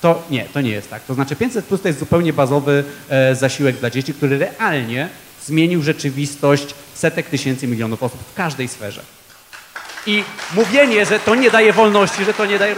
[0.00, 1.02] To nie, to nie jest tak.
[1.02, 5.08] To znaczy 500 plus to jest zupełnie bazowy e, zasiłek dla dzieci, który realnie
[5.46, 9.02] zmienił rzeczywistość setek tysięcy milionów osób w każdej sferze.
[10.06, 10.24] I
[10.54, 12.74] mówienie, że to nie daje wolności, że to nie daje.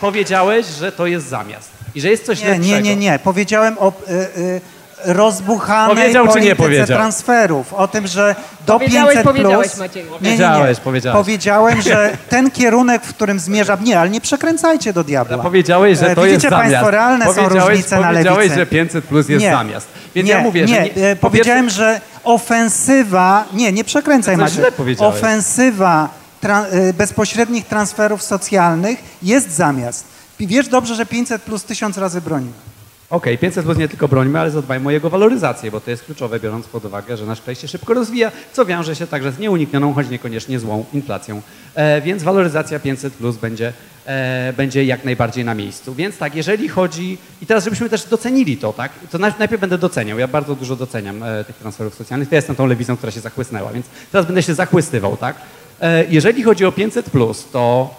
[0.00, 1.70] Powiedziałeś, że to jest zamiast.
[1.94, 2.66] I że jest coś nie, lepszego.
[2.76, 3.18] Nie, nie, nie.
[3.18, 3.92] Powiedziałem o.
[4.08, 4.60] Y, y,
[5.06, 6.86] rozbuchanej powiedział, polityce czy nie powiedział?
[6.86, 7.72] transferów.
[7.72, 8.34] O tym, że
[8.66, 9.78] do Powiedziałeś, 500 powiedziałeś, plus...
[9.80, 10.06] Macieju.
[10.06, 10.84] Nie, nie, Powiedziałeś, nie.
[10.84, 11.16] powiedziałeś.
[11.18, 13.78] Powiedziałem, że ten kierunek, w którym zmierza...
[13.82, 15.38] Nie, ale nie przekręcajcie do diabła.
[15.38, 16.90] Powiedziałeś, że E, to Widzicie jest państwo, zamiast.
[16.92, 18.54] realne są powiedziałeś, różnice na Powiedziałeś, lewicy.
[18.56, 19.50] że 500 plus jest Nie.
[19.50, 19.86] zamiast.
[20.14, 21.10] Więc nie, ja mówię, nie, że...
[21.10, 23.44] e, powiedziałem, że ofensywa...
[23.52, 24.54] Nie, nie przekręcaj, Maciej.
[24.56, 25.16] źle powiedziałeś.
[25.16, 26.08] Ofensywa
[26.40, 30.04] tra, e, bezpośrednich transferów socjalnych jest zamiast.
[30.40, 32.52] Wiesz dobrze, że 500 plus tysiąc razy bronił.
[33.14, 36.40] Okej, 500 plus nie tylko brońmy, ale zadbajmy o jego waloryzację, bo to jest kluczowe,
[36.40, 39.94] biorąc pod uwagę, że nasz kraj się szybko rozwija, co wiąże się także z nieuniknioną,
[39.94, 41.42] choć niekoniecznie złą inflacją.
[41.74, 43.72] E, więc waloryzacja 500 plus będzie,
[44.06, 45.94] e, będzie jak najbardziej na miejscu.
[45.94, 49.78] Więc tak, jeżeli chodzi, i teraz żebyśmy też docenili to, tak, to naj- najpierw będę
[49.78, 53.20] doceniał, ja bardzo dużo doceniam e, tych transferów socjalnych, ja jestem tą lewicą, która się
[53.20, 55.36] zachłysnęła, więc teraz będę się zachłystywał, tak.
[55.80, 57.94] E, jeżeli chodzi o 500 plus, to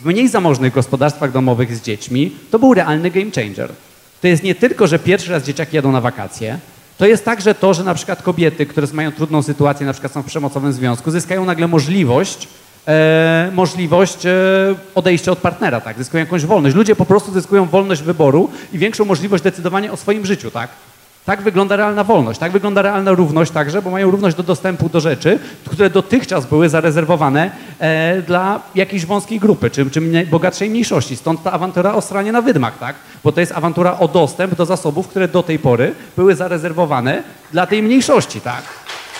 [0.00, 3.72] w mniej zamożnych gospodarstwach domowych z dziećmi to był realny game changer.
[4.20, 6.58] To jest nie tylko, że pierwszy raz dzieciaki jadą na wakacje,
[6.98, 10.22] to jest także to, że na przykład kobiety, które mają trudną sytuację, na przykład są
[10.22, 12.48] w przemocowym związku, zyskają nagle możliwość,
[12.88, 14.30] e, możliwość e,
[14.94, 15.98] odejścia od partnera, tak?
[15.98, 16.76] Zyskują jakąś wolność.
[16.76, 20.70] Ludzie po prostu zyskują wolność wyboru i większą możliwość decydowania o swoim życiu, tak?
[21.24, 25.00] Tak wygląda realna wolność, tak wygląda realna równość także, bo mają równość do dostępu do
[25.00, 25.38] rzeczy,
[25.70, 31.16] które dotychczas były zarezerwowane e, dla jakiejś wąskiej grupy, czy, czy bogatszej mniejszości.
[31.16, 32.96] Stąd ta awantura o stranie na wydmach, tak?
[33.24, 37.66] Bo to jest awantura o dostęp do zasobów, które do tej pory były zarezerwowane dla
[37.66, 38.62] tej mniejszości, tak?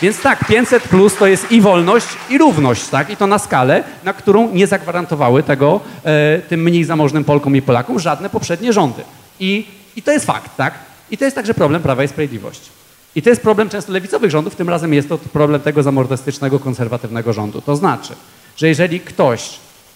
[0.02, 3.10] Więc tak, 500 plus to jest i wolność, i równość, tak?
[3.10, 7.62] I to na skalę, na którą nie zagwarantowały tego e, tym mniej zamożnym Polkom i
[7.62, 9.02] Polakom żadne poprzednie rządy.
[9.40, 10.74] I, I to jest fakt, tak?
[11.10, 12.70] I to jest także problem Prawa i Sprawiedliwości.
[13.14, 17.32] I to jest problem często lewicowych rządów, tym razem jest to problem tego zamordystycznego, konserwatywnego
[17.32, 17.60] rządu.
[17.60, 18.14] To znaczy,
[18.56, 19.50] że jeżeli ktoś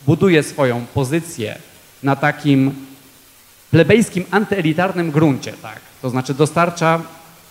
[0.07, 1.59] buduje swoją pozycję
[2.03, 2.75] na takim
[3.71, 7.01] plebejskim, antyelitarnym gruncie, tak, to znaczy dostarcza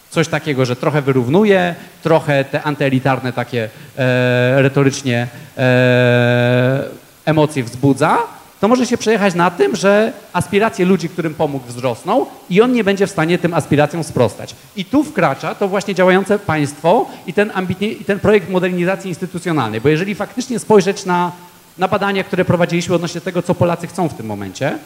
[0.09, 6.89] coś takiego, że trochę wyrównuje, trochę te antyelitarne takie e, retorycznie e,
[7.25, 8.17] emocje wzbudza,
[8.63, 12.83] to może się przejechać na tym, że aspiracje ludzi, którym pomógł, wzrosną i on nie
[12.83, 14.55] będzie w stanie tym aspiracjom sprostać.
[14.75, 19.81] I tu wkracza to właśnie działające państwo i ten, ambitnie, i ten projekt modernizacji instytucjonalnej,
[19.81, 21.31] bo jeżeli faktycznie spojrzeć na,
[21.77, 24.77] na badania, które prowadziliśmy odnośnie tego, co Polacy chcą w tym momencie,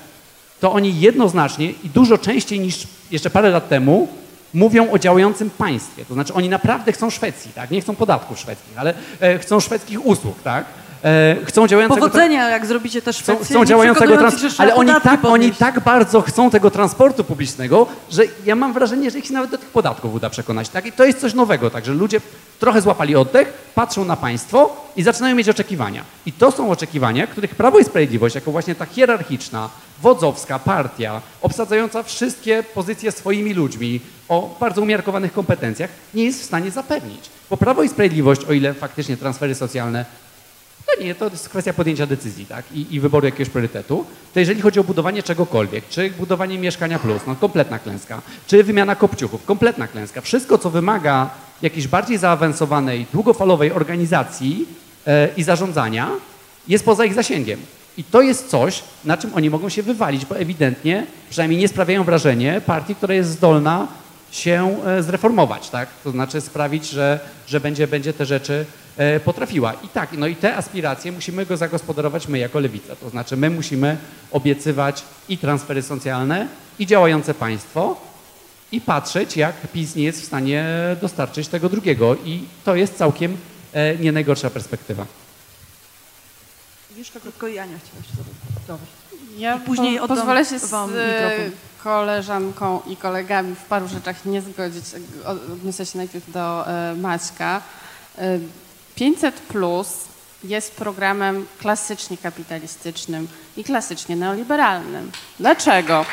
[0.59, 4.07] to oni jednoznacznie i dużo częściej niż jeszcze parę lat temu
[4.53, 6.05] mówią o działającym państwie.
[6.05, 7.71] To znaczy oni naprawdę chcą Szwecji, tak?
[7.71, 10.65] Nie chcą podatków szwedzkich, ale e, chcą szwedzkich usług, tak?
[11.03, 12.01] E, chcą działającego...
[12.01, 13.55] Powodzenia, jak zrobicie też Chcą, Szwecję.
[13.55, 18.23] chcą działającego transportu, transportu, ale oni tak, oni tak bardzo chcą tego transportu publicznego, że
[18.45, 20.69] ja mam wrażenie, że ich się nawet do tych podatków uda przekonać.
[20.69, 20.85] Tak?
[20.85, 22.21] I to jest coś nowego, także ludzie
[22.59, 26.03] trochę złapali oddech, patrzą na państwo i zaczynają mieć oczekiwania.
[26.25, 29.69] I to są oczekiwania, których Prawo i Sprawiedliwość, jako właśnie ta hierarchiczna,
[30.01, 36.71] wodzowska partia, obsadzająca wszystkie pozycje swoimi ludźmi o bardzo umiarkowanych kompetencjach, nie jest w stanie
[36.71, 37.29] zapewnić.
[37.49, 40.05] Bo Prawo i Sprawiedliwość, o ile faktycznie transfery socjalne
[40.87, 42.65] no nie, to jest kwestia podjęcia decyzji tak?
[42.73, 44.05] I, i wyboru jakiegoś priorytetu.
[44.33, 48.95] To jeżeli chodzi o budowanie czegokolwiek, czy budowanie mieszkania plus, no kompletna klęska, czy wymiana
[48.95, 50.21] kopciuchów, kompletna klęska.
[50.21, 51.29] Wszystko, co wymaga
[51.61, 54.65] jakiejś bardziej zaawansowanej, długofalowej organizacji
[55.07, 56.11] e, i zarządzania,
[56.67, 57.59] jest poza ich zasięgiem.
[57.97, 62.03] I to jest coś, na czym oni mogą się wywalić, bo ewidentnie, przynajmniej nie sprawiają
[62.03, 63.87] wrażenie partii, która jest zdolna
[64.31, 65.89] się e, zreformować, tak?
[66.03, 68.65] To znaczy sprawić, że, że będzie, będzie te rzeczy
[68.97, 69.73] e, potrafiła.
[69.73, 72.95] I tak, no i te aspiracje musimy go zagospodarować my jako lewica.
[72.95, 73.97] To znaczy my musimy
[74.31, 76.47] obiecywać i transfery socjalne,
[76.79, 78.07] i działające państwo,
[78.71, 80.65] i patrzeć, jak PiS nie jest w stanie
[81.01, 82.15] dostarczyć tego drugiego.
[82.15, 83.37] I to jest całkiem
[83.73, 85.05] e, nie najgorsza perspektywa.
[86.97, 88.27] Jeszcze tylko Jania chciałaś
[88.67, 88.85] Dobrze.
[89.37, 91.66] Ja I później po, oddam pozwolę się z wam e, mikrofon.
[91.87, 94.85] Koleżanką i kolegami w paru rzeczach nie zgodzić.
[95.25, 97.61] Odniosę się najpierw do e, Maćka.
[98.17, 98.39] E,
[98.95, 99.87] 500 plus
[100.43, 103.27] jest programem klasycznie kapitalistycznym
[103.57, 105.11] i klasycznie neoliberalnym.
[105.39, 106.05] Dlaczego?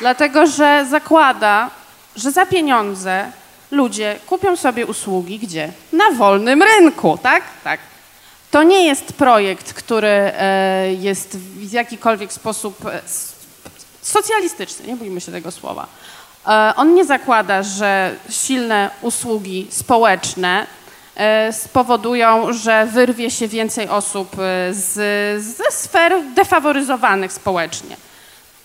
[0.00, 1.70] Dlatego, że zakłada,
[2.16, 3.32] że za pieniądze
[3.70, 5.72] ludzie kupią sobie usługi gdzie?
[5.92, 7.42] Na wolnym rynku, tak?
[7.64, 7.80] Tak.
[8.50, 13.02] To nie jest projekt, który e, jest w jakikolwiek sposób e,
[14.06, 15.86] socjalistyczny, nie bójmy się tego słowa.
[16.46, 20.66] E, On nie zakłada, że silne usługi społeczne
[21.16, 24.94] e, spowodują, że wyrwie się więcej osób e, z,
[25.44, 27.96] ze sfer defaworyzowanych społecznie.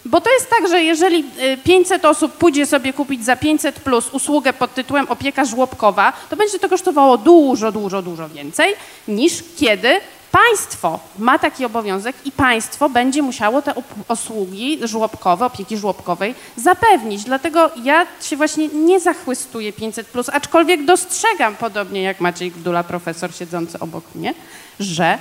[0.05, 4.09] Bo to jest tak, że jeżeli y, 500 osób pójdzie sobie kupić za 500 plus
[4.09, 8.75] usługę pod tytułem opieka żłobkowa, to będzie to kosztowało dużo, dużo, dużo więcej
[9.07, 10.01] niż kiedy
[10.31, 13.73] państwo ma taki obowiązek i państwo będzie musiało te
[14.07, 17.23] usługi żłobkowe, opieki żłobkowej zapewnić.
[17.23, 23.35] Dlatego ja się właśnie nie zachwystuję 500 plus, aczkolwiek dostrzegam, podobnie jak Maciej Gdula, profesor
[23.35, 24.33] siedzący obok mnie,
[24.79, 25.17] że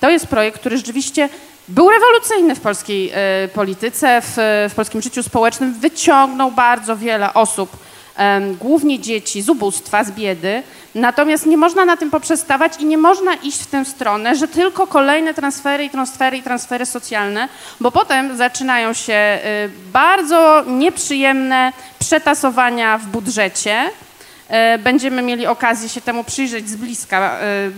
[0.00, 1.28] to jest projekt, który rzeczywiście
[1.68, 4.34] był rewolucyjny w polskiej e, polityce, w,
[4.70, 5.74] w polskim życiu społecznym.
[5.74, 7.76] Wyciągnął bardzo wiele osób,
[8.60, 10.62] głównie dzieci, z ubóstwa, z biedy.
[10.94, 14.86] Natomiast nie można na tym poprzestawać i nie można iść w tę stronę, że tylko
[14.86, 17.48] kolejne transfery i transfery i transfery socjalne,
[17.80, 19.40] bo potem zaczynają się e,
[19.92, 23.90] bardzo nieprzyjemne przetasowania w budżecie.
[24.48, 27.70] E, Będziemy mieli okazję się temu przyjrzeć z bliska e,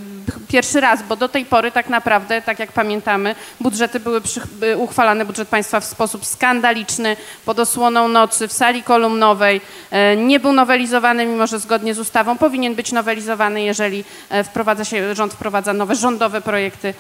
[0.49, 4.41] pierwszy raz, bo do tej pory tak naprawdę, tak jak pamiętamy, budżety były przy,
[4.77, 9.61] uchwalane, budżet państwa w sposób skandaliczny, pod osłoną nocy, w sali kolumnowej.
[9.91, 14.05] E, Nie był nowelizowany, mimo że zgodnie z ustawą powinien być nowelizowany, jeżeli
[14.45, 16.95] wprowadza się, rząd wprowadza nowe rządowe projekty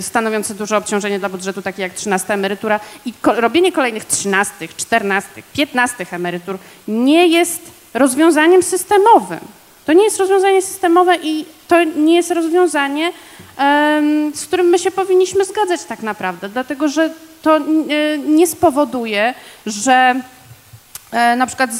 [0.00, 6.06] stanowiące duże obciążenie dla budżetu, takie jak 13 emerytura i robienie kolejnych 13, 14, 15
[6.12, 6.58] emerytur
[6.88, 9.40] nie jest rozwiązaniem systemowym.
[9.86, 13.12] To nie jest rozwiązanie systemowe i to nie jest rozwiązanie,
[14.34, 17.10] z którym my się powinniśmy zgadzać tak naprawdę, dlatego że
[17.42, 17.62] to e,
[18.18, 19.34] nie spowoduje,
[19.66, 20.20] że
[21.12, 21.70] e, na przykład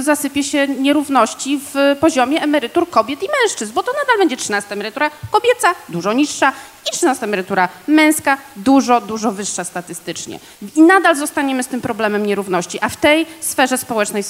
[0.00, 5.10] zasypie się nierówności w poziomie emerytur kobiet i mężczyzn, bo to nadal będzie 13 emerytura
[5.30, 6.52] kobieca, dużo niższa
[6.88, 10.38] i 13 emerytura męska, dużo, dużo wyższa statystycznie.
[10.76, 14.22] I nadal zostaniemy z tym problemem nierówności, a w tej sferze społecznej,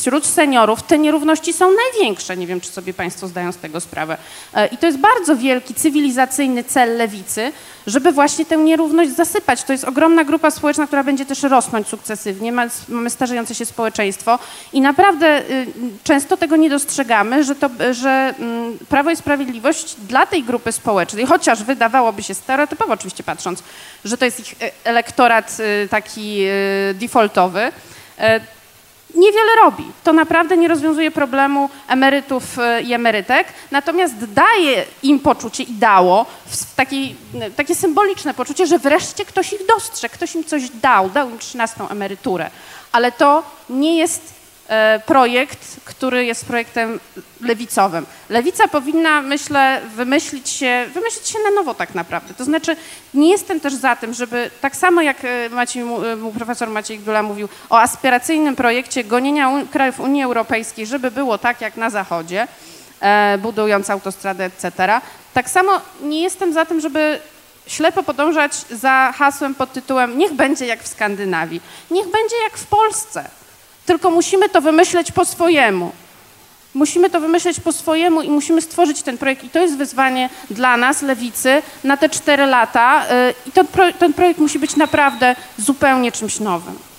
[0.00, 2.36] wśród seniorów, te nierówności są największe.
[2.36, 4.16] Nie wiem, czy sobie Państwo zdają z tego sprawę.
[4.54, 7.52] E, I to jest bardzo wielki cywilizacyjny cel lewicy,
[7.86, 9.62] żeby właśnie tę nierówność zasypać.
[9.62, 12.52] To jest ogromna grupa społeczna, która będzie też rosnąć sukcesywnie.
[12.52, 14.38] Ma- Mamy starzejące się społeczeństwo
[14.72, 15.66] i naprawdę y,
[16.04, 21.26] często tego nie dostrzegamy, że, to, że mm, Prawo i Sprawiedliwość dla tej grupy społecznej,
[21.26, 23.62] chociaż wydawałoby się stereotypowo oczywiście patrząc,
[24.04, 27.72] że to jest ich e, elektorat y, taki y, defaultowy,
[28.18, 28.40] e,
[29.14, 29.84] niewiele robi.
[30.04, 36.26] To naprawdę nie rozwiązuje problemu emerytów e, i emerytek, natomiast daje im poczucie i dało
[36.76, 41.38] e, takie symboliczne poczucie, że wreszcie ktoś ich dostrzegł, ktoś im coś dał, dał im
[41.38, 42.50] 13 emeryturę.
[42.92, 44.39] Ale to nie jest e,
[45.06, 47.00] projekt, który jest projektem
[47.40, 48.06] lewicowym.
[48.28, 52.34] Lewica powinna, myślę, wymyślić się, wymyślić się na nowo tak naprawdę.
[52.34, 52.76] To znaczy,
[53.14, 57.22] nie jestem też za tym, żeby tak samo jak e, Maciej, e, profesor Maciej Gdula
[57.22, 62.48] mówił o aspiracyjnym projekcie gonienia krajów Unii Europejskiej, żeby było tak jak na Zachodzie,
[63.00, 65.00] e, budując autostradę, etc.
[65.34, 67.18] Tak samo nie jestem za tym, żeby
[67.66, 71.60] ślepo podążać za hasłem pod tytułem niech będzie jak w Skandynawii,
[71.90, 73.39] niech będzie jak w Polsce.
[73.90, 75.92] Tylko musimy to wymyśleć po swojemu.
[76.74, 79.44] Musimy to wymyśleć po swojemu i musimy stworzyć ten projekt.
[79.44, 83.04] I to jest wyzwanie dla nas, lewicy, na te cztery lata.
[83.04, 86.89] Y, I ten, pro, ten projekt musi być naprawdę zupełnie czymś nowym.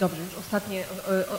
[0.00, 0.84] Dobrze, już ostatnie,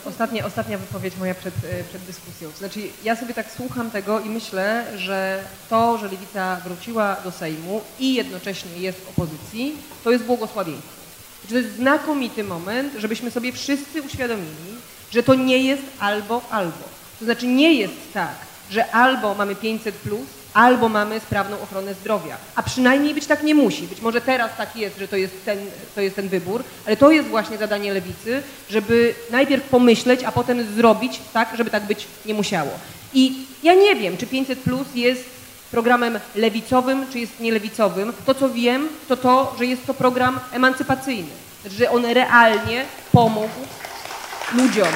[0.05, 2.49] o, ostatnie, ostatnia wypowiedź moja przed, e, przed dyskusją.
[2.58, 7.82] Znaczy, ja sobie tak słucham tego i myślę, że to, że Lewica wróciła do Sejmu
[7.99, 10.89] i jednocześnie jest w opozycji, to jest błogosławieństwo.
[11.41, 14.76] Znaczy, to jest znakomity moment, żebyśmy sobie wszyscy uświadomili,
[15.12, 16.84] że to nie jest albo, albo.
[17.20, 18.36] To znaczy, nie jest tak,
[18.72, 20.28] że albo mamy 500 plus,
[20.58, 22.38] albo mamy sprawną ochronę zdrowia.
[22.55, 23.88] A przynajmniej być tak nie musi.
[23.88, 25.60] Być może teraz tak jest, że to jest ten,
[25.95, 30.76] to jest ten wybór, ale to jest właśnie zadanie lewicy, żeby najpierw pomyśleć, a potem
[30.76, 32.72] zrobić tak, żeby tak być nie musiało.
[33.14, 35.26] I ja nie wiem, czy 500 plus jest
[35.72, 38.14] programem lewicowym, czy jest nielewicowym.
[38.26, 41.30] To, co wiem, to to, że jest to program emancypacyjny.
[41.66, 43.60] Że on realnie pomógł
[44.53, 44.88] ludziom.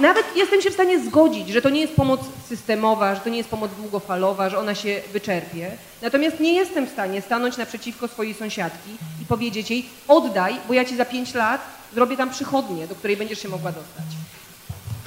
[0.00, 3.38] Nawet jestem się w stanie zgodzić, że to nie jest pomoc systemowa, że to nie
[3.38, 5.70] jest pomoc długofalowa, że ona się wyczerpie.
[6.02, 8.90] Natomiast nie jestem w stanie stanąć naprzeciwko swojej sąsiadki
[9.22, 11.60] i powiedzieć jej oddaj, bo ja ci za pięć lat
[11.94, 14.04] zrobię tam przychodnię, do której będziesz się mogła dostać.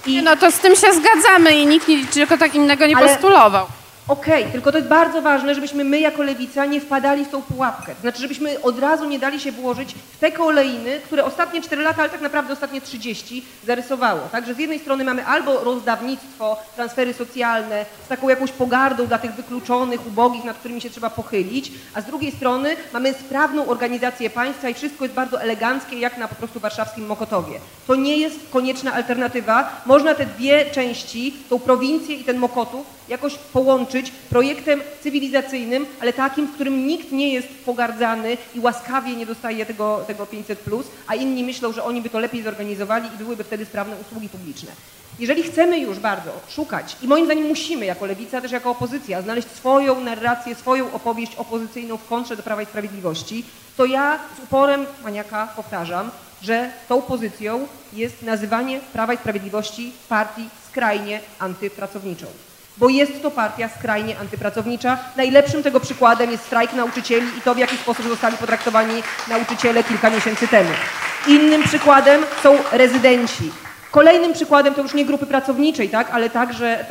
[0.06, 0.22] I...
[0.22, 3.10] No to z tym się zgadzamy i nikt niczego tak innego nie Ale...
[3.10, 3.68] postulował.
[4.08, 7.42] Okej, okay, tylko to jest bardzo ważne, żebyśmy my jako lewica nie wpadali w tą
[7.42, 7.96] pułapkę.
[8.02, 12.02] Znaczy, żebyśmy od razu nie dali się włożyć w te kolejny, które ostatnie 4 lata,
[12.02, 14.22] ale tak naprawdę ostatnie 30 zarysowało.
[14.32, 19.34] Także z jednej strony mamy albo rozdawnictwo, transfery socjalne z taką jakąś pogardą dla tych
[19.34, 24.70] wykluczonych, ubogich, nad którymi się trzeba pochylić, a z drugiej strony mamy sprawną organizację państwa
[24.70, 27.60] i wszystko jest bardzo eleganckie, jak na po prostu warszawskim Mokotowie.
[27.88, 29.82] To nie jest konieczna alternatywa.
[29.86, 33.97] Można te dwie części, tą prowincję i ten Mokotów, jakoś połączyć
[34.30, 40.04] projektem cywilizacyjnym, ale takim, w którym nikt nie jest pogardzany i łaskawie nie dostaje tego,
[40.08, 40.60] tego 500,
[41.08, 44.72] a inni myślą, że oni by to lepiej zorganizowali i byłyby wtedy sprawne usługi publiczne.
[45.20, 49.48] Jeżeli chcemy już bardzo szukać, i moim zdaniem musimy jako lewica, też jako opozycja, znaleźć
[49.48, 53.46] swoją narrację, swoją opowieść opozycyjną w kontrze do Prawa i Sprawiedliwości,
[53.78, 60.50] to ja z uporem maniaka powtarzam, że tą pozycją jest nazywanie Prawa i Sprawiedliwości partii
[60.70, 62.26] skrajnie antypracowniczą
[62.78, 64.98] bo jest to partia skrajnie antypracownicza.
[65.18, 70.10] Najlepszym tego przykładem jest strajk nauczycieli i to, w jaki sposób zostali potraktowani nauczyciele kilka
[70.10, 70.70] miesięcy temu.
[71.28, 73.52] Innym przykładem są rezydenci.
[73.92, 76.86] Kolejnym przykładem to już nie grupy pracowniczej, tak, ale także,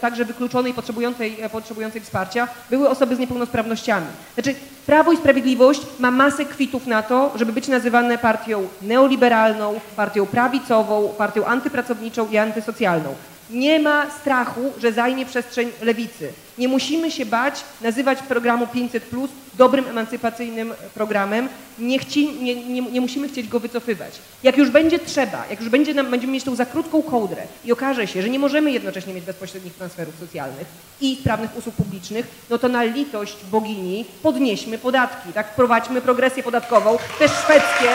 [0.00, 4.06] także wykluczonej, potrzebującej, potrzebującej wsparcia, były osoby z niepełnosprawnościami.
[4.34, 4.54] Znaczy,
[4.86, 11.08] Prawo i Sprawiedliwość ma masę kwitów na to, żeby być nazywane partią neoliberalną, partią prawicową,
[11.18, 13.14] partią antypracowniczą i antysocjalną.
[13.52, 16.32] Nie ma strachu, że zajmie przestrzeń lewicy.
[16.58, 21.48] Nie musimy się bać nazywać programu 500 plus dobrym emancypacyjnym programem.
[21.78, 24.18] Nie, chci, nie, nie, nie, musimy chcieć go wycofywać.
[24.42, 27.72] Jak już będzie trzeba, jak już będzie nam, będziemy mieć tą za krótką kołdrę i
[27.72, 30.66] okaże się, że nie możemy jednocześnie mieć bezpośrednich transferów socjalnych
[31.00, 35.52] i sprawnych usług publicznych, no to na litość bogini podnieśmy podatki, tak?
[35.52, 37.88] Wprowadźmy progresję podatkową, też szwedzkie.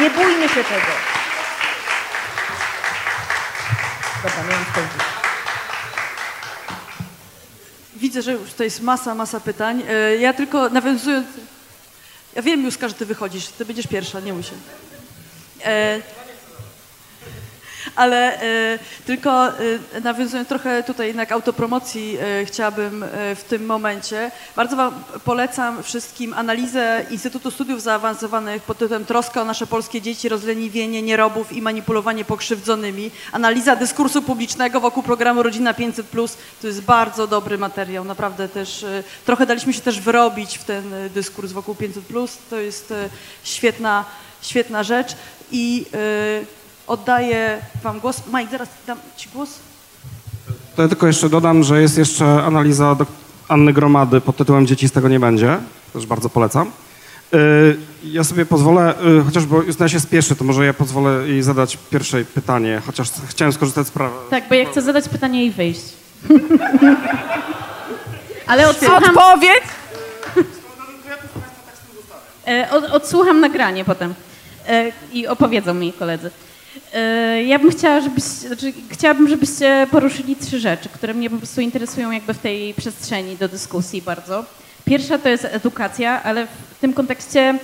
[0.00, 1.21] Nie bójmy się tego.
[7.96, 9.82] Widzę, że już to jest masa, masa pytań.
[9.88, 11.26] E, ja tylko nawiązując...
[12.34, 13.48] Ja wiem już, ty wychodzisz.
[13.48, 14.52] Ty będziesz pierwsza, nie muszę.
[15.64, 16.00] E,
[17.96, 19.52] ale e, tylko e,
[20.04, 23.04] nawiązując trochę tutaj jednak autopromocji e, chciałabym
[23.36, 24.30] w tym momencie.
[24.56, 30.28] Bardzo Wam polecam wszystkim analizę Instytutu Studiów Zaawansowanych pod tytułem Troska o nasze polskie dzieci,
[30.28, 33.10] rozleniwienie nierobów i manipulowanie pokrzywdzonymi.
[33.32, 36.36] Analiza dyskursu publicznego wokół programu Rodzina 500+.
[36.60, 38.04] To jest bardzo dobry materiał.
[38.04, 38.86] Naprawdę też
[39.26, 40.84] trochę daliśmy się też wyrobić w ten
[41.14, 42.28] dyskurs wokół 500+.
[42.50, 42.94] To jest
[43.44, 44.04] świetna,
[44.42, 45.16] świetna rzecz.
[45.52, 45.86] I
[46.86, 48.22] Oddaję Wam głos.
[48.34, 49.50] Mike, zaraz dam Ci głos.
[50.76, 53.06] To ja tylko jeszcze dodam, że jest jeszcze analiza do
[53.48, 55.58] Anny Gromady pod tytułem Dzieci z tego nie będzie.
[55.92, 56.70] Też bardzo polecam.
[57.34, 61.42] Y, ja sobie pozwolę, y, chociaż bo Justyna się spieszy, to może ja pozwolę jej
[61.42, 64.16] zadać pierwsze pytanie, chociaż chciałem skorzystać z prawa.
[64.30, 65.82] Tak, bo ja chcę zadać pytanie i wyjść.
[68.46, 69.18] Ale odsłucham...
[69.18, 69.62] Odpowiedź?
[72.46, 74.14] E, odsłucham nagranie potem
[74.68, 76.30] e, i opowiedzą mi koledzy.
[76.94, 81.60] E, ja bym chciała, żebyś, znaczy, chciałabym, żebyście poruszyli trzy rzeczy, które mnie po prostu
[81.60, 84.44] interesują jakby w tej przestrzeni do dyskusji bardzo.
[84.84, 87.58] Pierwsza to jest edukacja, ale w tym kontekście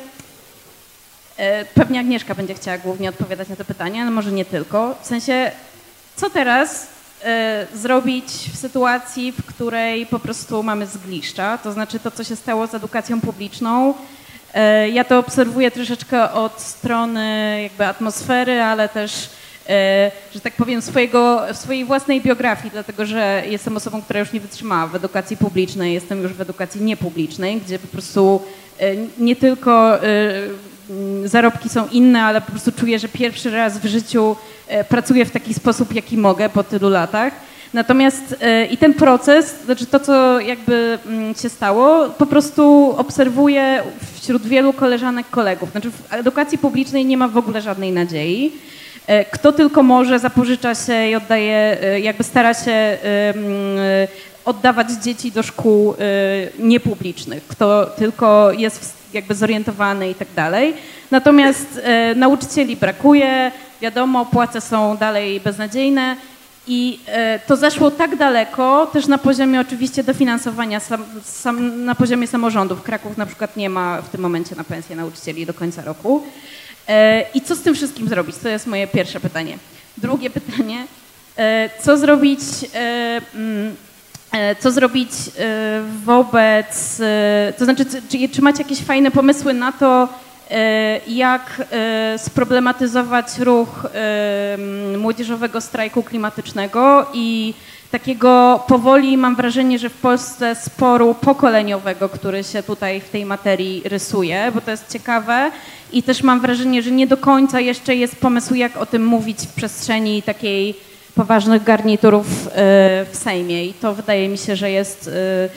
[1.39, 4.95] E, Pewnie Agnieszka będzie chciała głównie odpowiadać na to pytanie, ale może nie tylko.
[5.03, 5.51] W sensie,
[6.17, 6.87] co teraz
[7.25, 12.37] e, zrobić w sytuacji, w której po prostu mamy zgliszcza, to znaczy to, co się
[12.37, 13.95] stało z edukacją publiczną.
[14.55, 19.29] E, Ja to obserwuję troszeczkę od strony jakby atmosfery, ale też,
[19.69, 24.41] e, że tak powiem, swojego, swojej własnej biografii, dlatego że jestem osobą, która już nie
[24.41, 28.43] wytrzymała w edukacji publicznej, jestem już w edukacji niepublicznej, gdzie po prostu
[28.81, 29.99] e, nie tylko
[31.25, 34.37] zarobki są inne, ale po prostu czuję, że pierwszy raz w życiu
[34.89, 37.33] pracuję w taki sposób, jaki mogę po tylu latach.
[37.75, 43.83] Natomiast e, i ten proces, znaczy to, co jakby mm, się stało, po prostu obserwuję
[44.15, 45.71] wśród wielu koleżanek, kolegów.
[45.71, 48.53] Znaczy w edukacji publicznej nie ma w ogóle żadnej nadziei.
[49.07, 52.99] E, Kto tylko może, zapożycza się i oddaje, e, jakby stara się
[54.45, 55.95] oddawać dzieci do szkół
[56.59, 57.47] niepublicznych.
[57.47, 60.75] Kto tylko jest jakby zorientowany i tak dalej.
[61.11, 61.81] Natomiast
[62.17, 66.17] nauczycieli brakuje, wiadomo, płace są dalej beznadziejne.
[66.71, 72.27] I e, to zaszło tak daleko, też na poziomie oczywiście dofinansowania, sam, sam, na poziomie
[72.27, 72.83] samorządów.
[72.83, 76.23] Kraków na przykład nie ma w tym momencie na pensję nauczycieli do końca roku.
[76.89, 78.37] E, I co z tym wszystkim zrobić?
[78.37, 79.59] To jest moje pierwsze pytanie.
[79.99, 80.87] Drugie pytanie,
[81.37, 82.41] e, co zrobić,
[83.35, 83.75] mm,
[84.61, 85.11] co zrobić
[86.05, 87.01] wobec,
[87.59, 90.09] to znaczy, czy- czy, macie jakieś fajne pomysły na to,
[91.07, 94.59] jak e, sproblematyzować ruch e,
[94.99, 97.55] młodzieżowego strajku klimatycznego i
[97.91, 103.83] takiego powoli mam wrażenie, że w Polsce sporu pokoleniowego, który się tutaj w tej materii
[103.85, 105.51] rysuje, bo to jest ciekawe
[105.93, 109.39] i też mam wrażenie, że nie do końca jeszcze jest pomysł, jak o tym mówić
[109.39, 110.75] w przestrzeni takiej
[111.15, 112.51] poważnych garniturów e,
[113.13, 115.49] w Sejmie i to wydaje mi się, że jest, e, e,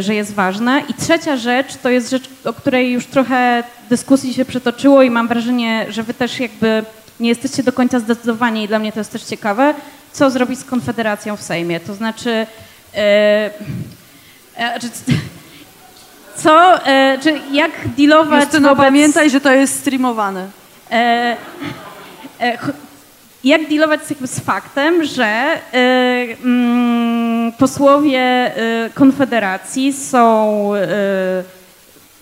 [0.00, 0.82] że jest ważne.
[0.88, 5.28] I trzecia rzecz to jest rzecz, o której już trochę dyskusji się przetoczyło i mam
[5.28, 6.84] wrażenie, że wy też jakby
[7.20, 9.74] nie jesteście do końca zdecydowani i dla mnie to jest też ciekawe,
[10.12, 11.80] co zrobić z Konfederacją w Sejmie.
[11.80, 12.46] To znaczy,
[12.94, 13.50] e,
[14.56, 14.88] e, czy,
[16.42, 18.84] co, e, czy jak dealować Justyno, wobec...
[18.84, 20.48] pamiętaj, że to jest streamowane.
[23.44, 25.58] Jak dealować z, z faktem, że e,
[26.44, 30.70] mm, posłowie e, Konfederacji są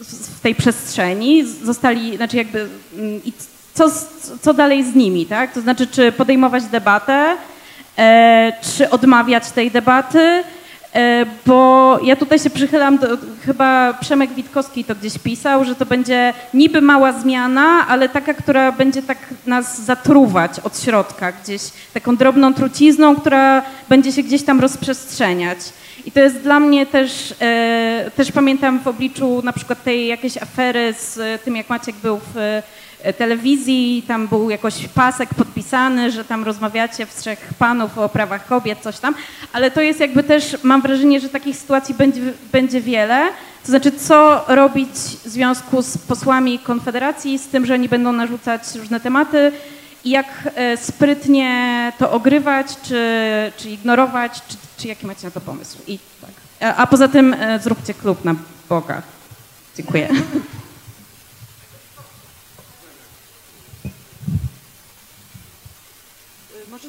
[0.01, 2.59] z- w tej przestrzeni, zostali, znaczy jakby,
[2.99, 3.33] mm, i
[3.75, 3.85] co,
[4.43, 5.53] co dalej z nimi, tak?
[5.55, 7.37] To znaczy, czy podejmować debatę,
[7.99, 10.43] e, czy odmawiać tej debaty,
[11.47, 13.09] Bo ja tutaj się przychylam, do,
[13.47, 18.73] chyba Przemek Witkowski to gdzieś pisał, że to będzie niby mała zmiana, ale taka, która
[18.73, 21.63] będzie tak nas zatruwać od środka, gdzieś
[21.95, 25.59] taką drobną trucizną, która będzie się gdzieś tam rozprzestrzeniać.
[26.07, 30.37] I to jest dla mnie też, e, też pamiętam w obliczu na przykład tej jakiejś
[30.37, 32.63] afery z e, tym, jak Maciek był w e,
[33.19, 38.79] telewizji, tam był jakoś pasek podpisany, że tam rozmawiacie w trzech panów o prawach kobiet,
[38.79, 39.15] coś tam,
[39.53, 42.21] ale to jest jakby też, mam wrażenie, że takich sytuacji będzie,
[42.53, 43.29] będzie wiele.
[43.63, 44.91] To znaczy, co robić
[45.25, 49.53] w związku z posłami Konfederacji, z tym, że oni będą narzucać różne tematy
[50.05, 53.03] i jak e, sprytnie to ogrywać, czy,
[53.57, 55.79] czy ignorować, czy, czy jaki macie na to pomysł?
[55.87, 56.31] I tak.
[56.77, 58.35] A, poza tym e, zróbcie klub na
[58.69, 59.03] Boga.
[59.77, 60.09] Dziękuję.
[60.09, 60.13] Y,
[66.71, 66.89] Może,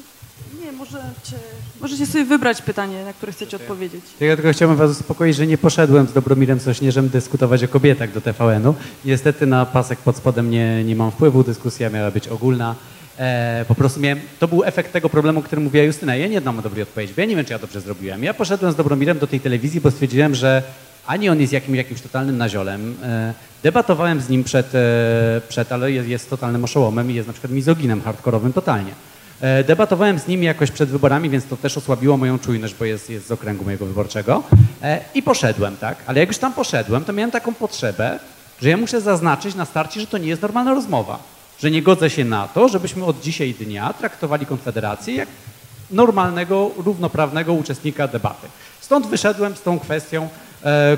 [0.64, 1.36] nie, możecie,
[1.80, 4.04] możecie sobie wybrać pytanie, na które chcecie odpowiedzieć.
[4.20, 8.20] Ja tylko chciałbym was uspokoić, że nie poszedłem z Dobromirem Sośnierzem dyskutować o kobietach do
[8.20, 8.74] TVN-u.
[9.04, 12.74] Niestety na pasek pod spodem nie, nie mam wpływu, dyskusja miała być ogólna.
[13.18, 16.16] E, po prostu miałem, to był efekt tego problemu, o którym mówiła Justyna.
[16.16, 18.24] Ja nie dam dobrej odpowiedzi, bo ja nie wiem, czy ja dobrze zrobiłem.
[18.24, 20.62] Ja poszedłem z Dobromirem do tej telewizji, bo stwierdziłem, że
[21.06, 22.96] ani on jest jakimś, jakimś totalnym naziolem.
[23.02, 27.32] E, debatowałem z nim przed, e, przed ale jest, jest totalnym oszołomem i jest na
[27.32, 28.92] przykład mizoginem hardkorowym totalnie.
[29.40, 33.10] E, Debatowałem z nim jakoś przed wyborami, więc to też osłabiło moją czujność, bo jest,
[33.10, 34.42] jest z okręgu mojego wyborczego.
[34.82, 35.98] E, I poszedłem, tak?
[36.06, 38.18] Ale jak już tam poszedłem, to miałem taką potrzebę,
[38.62, 41.18] że ja muszę zaznaczyć na starcie, że to nie jest normalna rozmowa.
[41.60, 45.28] Że nie godzę się na to, żebyśmy od dzisiaj dnia traktowali Konfederację jak
[45.90, 48.48] normalnego, równoprawnego uczestnika debaty.
[48.80, 50.28] Stąd wyszedłem z tą kwestią,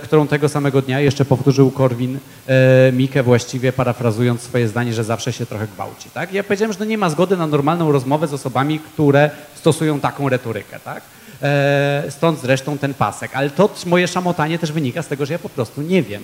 [0.03, 5.33] którą tego samego dnia jeszcze powtórzył Korwin e, Mikke właściwie parafrazując swoje zdanie, że zawsze
[5.33, 6.11] się trochę gwałci.
[6.11, 6.33] Tak?
[6.33, 10.81] Ja powiedziałem, że nie ma zgody na normalną rozmowę z osobami, które stosują taką retorykę.
[10.81, 11.03] Tak?
[11.43, 13.31] E, stąd zresztą ten pasek.
[13.35, 16.23] Ale to moje szamotanie też wynika z tego, że ja po prostu nie wiem,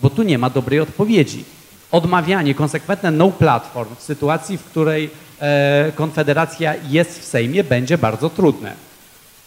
[0.00, 1.44] bo tu nie ma dobrej odpowiedzi.
[1.90, 5.10] Odmawianie, konsekwentne no platform w sytuacji, w której
[5.40, 8.89] e, Konfederacja jest w Sejmie, będzie bardzo trudne.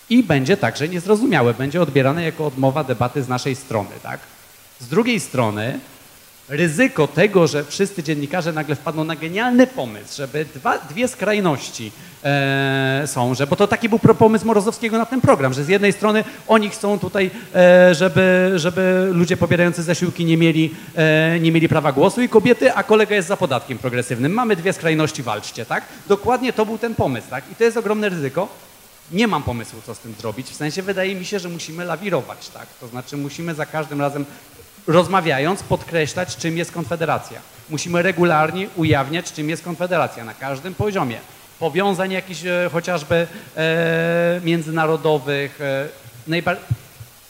[0.10, 3.90] I będzie także niezrozumiałe, będzie odbierane jako odmowa debaty z naszej strony.
[4.04, 4.20] Tak?
[4.80, 5.80] Z drugiej strony
[6.50, 11.92] ryzyko tego, że wszyscy dziennikarze nagle wpadną na genialny pomysł, żeby dwa, dwie skrajności
[12.24, 15.94] e, są, że, bo to taki był pomysł Morozowskiego na ten program, że z jednej
[15.94, 21.70] strony oni chcą tutaj, e, żeby, żeby ludzie pobierający zasiłki nie mieli, e, nie mieli
[21.70, 24.34] prawa głosu i kobiety, a kolega jest za podatkiem progresywnym.
[24.34, 25.84] Mamy dwie skrajności, walczcie, tak?
[26.08, 27.44] Dokładnie to był ten pomysł, tak?
[27.52, 28.73] I to jest ogromne ryzyko.
[29.12, 30.48] Nie mam pomysłu, co z tym zrobić.
[30.48, 32.68] W sensie wydaje mi się, że musimy lawirować, tak?
[32.80, 34.26] To znaczy musimy za każdym razem
[34.88, 37.40] rozmawiając podkreślać, czym jest Konfederacja.
[37.70, 41.20] Musimy regularnie ujawniać, czym jest Konfederacja na każdym poziomie.
[41.60, 43.28] Powiązań jakichś e, chociażby
[43.58, 45.88] e, międzynarodowych, e,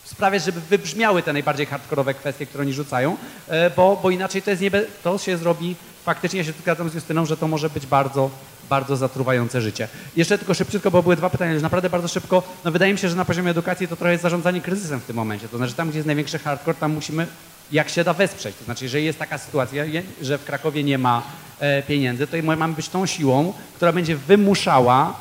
[0.04, 3.18] sprawiać, żeby wybrzmiały te najbardziej hardkorowe kwestie, które oni rzucają,
[3.48, 6.94] e, bo, bo inaczej to, jest niebe- to się zrobi, faktycznie ja się zgadzam z
[6.94, 8.30] Justyną, że to może być bardzo,
[8.70, 9.88] bardzo zatruwające życie.
[10.16, 13.10] Jeszcze tylko szybciutko, bo były dwa pytania, że naprawdę bardzo szybko, no wydaje mi się,
[13.10, 15.90] że na poziomie edukacji to trochę jest zarządzanie kryzysem w tym momencie, to znaczy tam,
[15.90, 17.28] gdzie jest największy hardcore, tam musimy
[17.72, 18.56] jak się da wesprzeć.
[18.56, 19.84] To znaczy, jeżeli jest taka sytuacja,
[20.22, 21.24] że w Krakowie nie ma
[21.60, 25.16] e, pieniędzy, to my mamy być tą siłą, która będzie wymuszała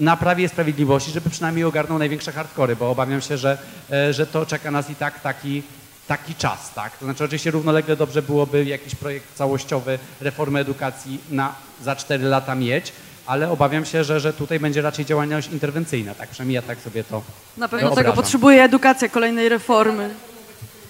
[0.00, 3.58] na Prawie Sprawiedliwości, żeby przynajmniej ogarnął największe hardkory, bo obawiam się, że,
[3.90, 5.62] e, że to czeka nas i tak taki,
[6.08, 6.96] taki czas, tak?
[6.98, 12.54] To znaczy oczywiście równolegle dobrze byłoby jakiś projekt całościowy reformy edukacji na, za 4 lata
[12.54, 12.92] mieć,
[13.26, 16.28] ale obawiam się, że, że tutaj będzie raczej działalność interwencyjna, tak?
[16.30, 17.22] Przynajmniej ja tak sobie to
[17.56, 18.16] Na pewno tego wyobrażam.
[18.24, 20.14] potrzebuje edukacja kolejnej reformy.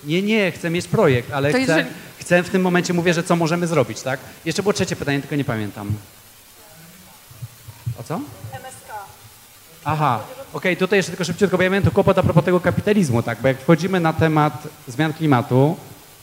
[0.05, 3.23] Nie, nie, chcę mieć projekt, ale To chcę, jeżeli- chcę w tym momencie mówię, że
[3.23, 4.21] co możemy zrobić, tak?
[4.45, 5.93] Jeszcze było trzecie pytanie, tylko nie pamiętam.
[8.01, 8.21] O co?
[9.85, 10.21] Aha,
[10.53, 13.43] okej, tutaj jeszcze tylko szybciutko, bo ja miałem tu kłopot a propos tego kapitalizmu, tak?
[13.43, 15.77] Bo jak wchodzimy na temat zmian klimatu,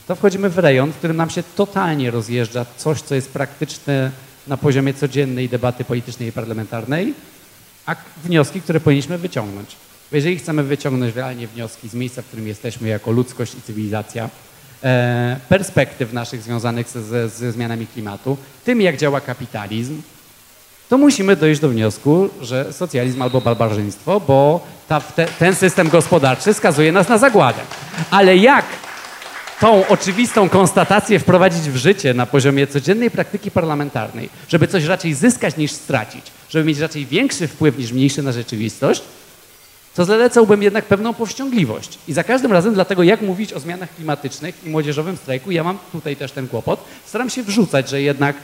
[0.07, 4.11] to wchodzimy w rejon, w którym nam się totalnie rozjeżdża coś, co jest praktyczne
[4.47, 7.13] na poziomie codziennej debaty politycznej i parlamentarnej,
[7.85, 9.75] a wnioski, które powinniśmy wyciągnąć.
[10.11, 14.29] Bo jeżeli chcemy wyciągnąć realnie wnioski z miejsca, w którym jesteśmy jako ludzkość i cywilizacja,
[14.83, 20.01] e, perspektyw naszych związanych ze, ze zmianami klimatu, tym jak działa kapitalizm,
[20.91, 26.53] to musimy dojść do wniosku, że socjalizm albo barbarzyństwo, bo ta, te, ten system gospodarczy
[26.53, 27.59] skazuje nas na zagładę.
[28.09, 28.65] Ale jak
[29.59, 35.57] tą oczywistą konstatację wprowadzić w życie na poziomie codziennej praktyki parlamentarnej, żeby coś raczej zyskać
[35.57, 39.01] niż stracić, żeby mieć raczej większy wpływ niż mniejszy na rzeczywistość,
[39.95, 41.99] to zalecałbym jednak pewną powściągliwość.
[42.07, 45.77] I za każdym razem, dlatego jak mówić o zmianach klimatycznych i młodzieżowym strajku, ja mam
[45.91, 48.35] tutaj też ten kłopot, staram się wrzucać, że jednak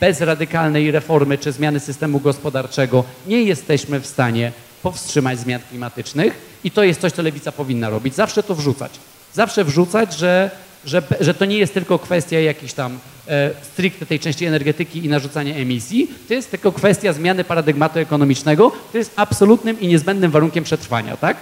[0.00, 6.32] bez radykalnej reformy czy zmiany systemu gospodarczego nie jesteśmy w stanie powstrzymać zmian klimatycznych
[6.64, 8.14] i to jest coś, co lewica powinna robić.
[8.14, 8.92] Zawsze to wrzucać.
[9.34, 10.50] Zawsze wrzucać, że,
[10.84, 15.08] że, że to nie jest tylko kwestia jakiejś tam e, stricte tej części energetyki i
[15.08, 20.64] narzucania emisji, to jest tylko kwestia zmiany paradygmatu ekonomicznego, to jest absolutnym i niezbędnym warunkiem
[20.64, 21.36] przetrwania, tak?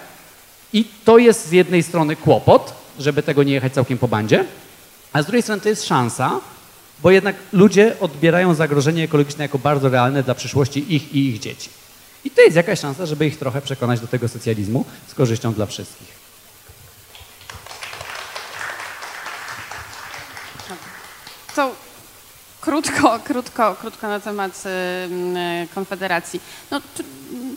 [0.72, 4.44] I to jest z jednej strony kłopot, żeby tego nie jechać całkiem po bandzie,
[5.12, 6.40] a z drugiej strony to jest szansa,
[7.02, 11.70] bo jednak ludzie odbierają zagrożenie ekologiczne jako bardzo realne dla przyszłości ich i ich dzieci.
[12.24, 15.66] I to jest jakaś szansa, żeby ich trochę przekonać do tego socjalizmu z korzyścią dla
[15.66, 16.26] wszystkich.
[21.56, 21.74] To
[22.60, 24.62] krótko, krótko, krótko na temat
[25.06, 26.40] ym, y, Konfederacji.
[26.70, 27.04] No, tr-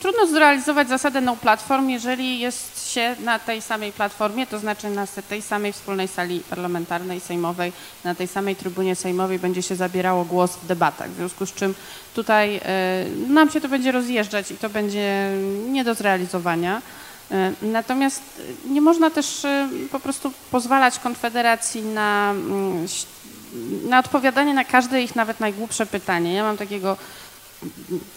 [0.01, 5.07] trudno zrealizować zasadę no platform, jeżeli jest się na tej samej platformie, to znaczy na
[5.29, 7.73] tej samej wspólnej sali parlamentarnej, sejmowej,
[8.03, 11.11] na tej samej trybunie sejmowej będzie się zabierało głos w debatach.
[11.11, 11.73] W związku z czym
[12.15, 15.31] tutaj y, nam się to będzie rozjeżdżać i to będzie
[15.67, 16.81] nie do zrealizowania.
[17.31, 18.21] Y, Natomiast
[18.65, 19.45] y, nie można też
[19.91, 22.87] po prostu pozwalać Konfederacji na, mm,
[23.89, 26.33] na odpowiadanie na każde ich nawet najgłupsze pytanie.
[26.33, 26.97] Ja mam takiego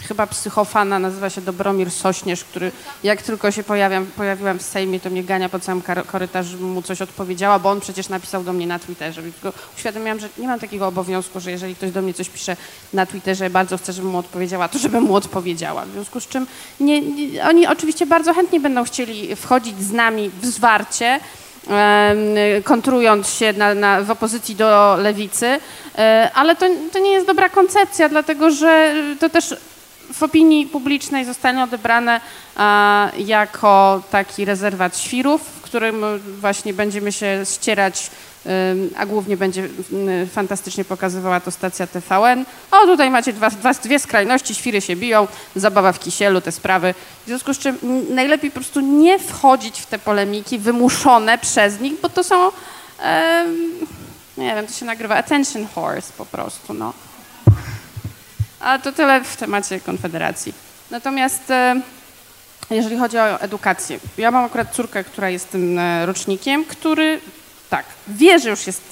[0.09, 2.73] chyba psychofana, nazywa się Dobromir Sośnierz, który
[3.05, 7.03] jak tylko się pojawiam, pojawiłam w Sejmie, to mnie gania po całym korytarzu, mu coś
[7.03, 9.23] odpowiedziała, bo on przecież napisał do mnie na Twitterze.
[9.23, 12.57] Tylko uświadomiłam, że nie mam takiego obowiązku, że jeżeli ktoś do mnie coś pisze
[12.93, 15.85] na Twitterze, bardzo chcę, żebym mu odpowiedziała, to żebym mu odpowiedziała.
[15.85, 16.47] W związku z czym
[16.81, 21.21] nie, nie, oni oczywiście bardzo chętnie będą chcieli wchodzić z nami w zwarcie,
[22.65, 25.59] kontrując się na, na, w opozycji do lewicy,
[25.99, 29.55] e, ale to, to nie jest dobra koncepcja, dlatego że to też
[30.13, 32.21] w opinii publicznej zostanie odebrane
[33.19, 36.05] jako taki rezerwat świrów, którym
[36.41, 38.11] właśnie będziemy się ścierać,
[38.97, 39.69] a głównie będzie
[40.33, 42.45] fantastycznie pokazywała to stacja TVN.
[42.71, 46.95] O, tutaj macie dwa, dwa, dwie skrajności, świry się biją, zabawa w kisielu, te sprawy.
[47.25, 51.81] W związku z czym m, najlepiej po prostu nie wchodzić w te polemiki wymuszone przez
[51.81, 52.51] nich, bo to są,
[54.37, 56.93] nie wiem, to się nagrywa attention horse po prostu, no.
[58.61, 60.55] A to tyle w temacie Konfederacji.
[60.91, 61.43] Natomiast
[62.75, 67.21] jeżeli chodzi o edukację, ja mam akurat córkę, która jest tym e, rocznikiem, który
[67.71, 68.83] tak, wie, że już jest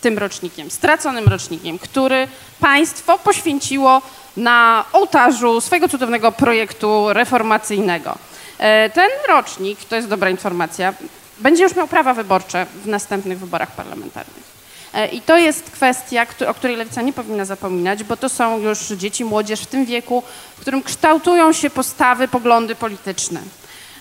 [0.00, 2.28] tym rocznikiem, straconym rocznikiem, który
[2.60, 4.02] państwo poświęciło
[4.36, 8.18] na ołtarzu swojego cudownego projektu reformacyjnego.
[8.58, 10.94] E, ten rocznik, to jest dobra informacja,
[11.38, 14.57] będzie już miał prawa wyborcze w następnych wyborach parlamentarnych.
[14.94, 18.78] E, I to jest kwestia, o której lewica nie powinna zapominać, bo to są już
[18.78, 20.22] dzieci, młodzież w tym wieku,
[20.56, 23.40] w którym kształtują się postawy, poglądy polityczne.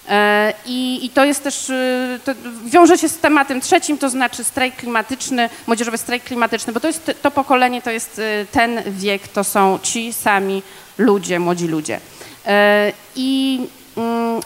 [0.10, 2.32] E, I, I, to jest też, y, to
[2.66, 7.12] wiąże się z tematem trzecim, to znaczy strajk klimatyczny, młodzieżowy strajk klimatyczny, bo to jest
[7.22, 10.64] to pokolenie, to jest ten wiek, to są ci sami
[10.98, 12.00] ludzie, młodzi ludzie.
[12.46, 13.60] E, I
[13.98, 14.42] mm,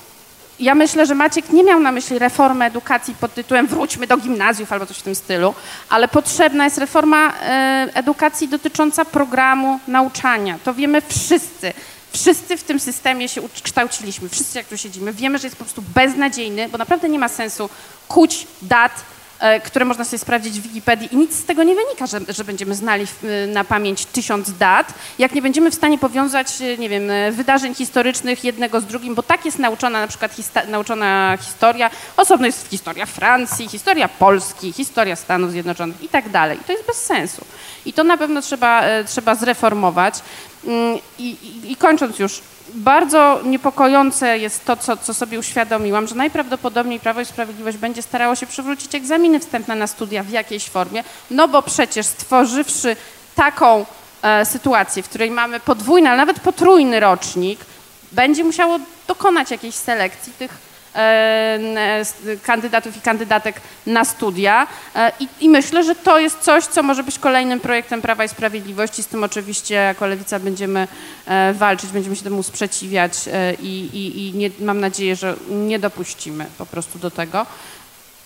[0.62, 4.74] ja myślę, że Maciek nie miał na myśli reformy edukacji pod tytułem wróćmy do gimnazjów
[4.74, 5.54] albo coś w tym stylu,
[5.90, 10.60] ale potrzebna jest reforma e, edukacji dotycząca programu nauczania.
[10.64, 11.74] To wiemy wszyscy.
[12.14, 15.84] Wszyscy w tym systemie się kształciliśmy, wszyscy jak tu siedzimy, wiemy, że jest po prostu
[15.96, 17.70] beznadziejny, bo naprawdę nie ma sensu
[18.08, 18.92] kuć dat,
[19.64, 22.76] które można sobie sprawdzić w Wikipedii i nic z tego nie wynika, że, że będziemy
[22.76, 23.06] znali
[23.48, 27.76] na pamięć tysiąc dat, jak nie będziemy w stanie powiązać, e, nie wiem, e, wydarzeń
[27.76, 30.32] historycznych jednego z drugim, bo tak jest nauczona na przykład
[30.68, 36.58] nauczona historia, osobno jest historia Francji, historia Polski, historia Stanów Zjednoczonych i tak dalej.
[36.62, 37.46] I to jest bez sensu.
[37.86, 40.16] I to na pewno trzeba, trzeba zreformować.
[40.66, 42.42] Mm, I, i, I, kończąc już,
[42.74, 48.36] bardzo niepokojące jest to, co, co, sobie uświadomiłam, że najprawdopodobniej Prawo i Sprawiedliwość będzie starało
[48.36, 52.96] się przywrócić egzaminy wstępne na studia w jakiejś formie, no bo przecież stworzywszy
[53.36, 53.86] taką
[54.22, 57.60] e, sytuację, w której mamy podwójny, ale nawet potrójny rocznik,
[58.12, 60.71] będzie musiało dokonać jakiejś selekcji tych
[62.44, 64.68] kandydatów i kandydatek na studia.
[64.96, 68.30] E, I, I, myślę, że to jest coś, co może być kolejnym projektem Prawa i
[68.30, 69.04] Sprawiedliwości.
[69.04, 70.88] Z tym oczywiście jako Lewica będziemy
[71.26, 73.14] e, walczyć, będziemy się temu sprzeciwiać
[73.62, 77.46] i, i, i nie, mam nadzieję, że nie dopuścimy po prostu do tego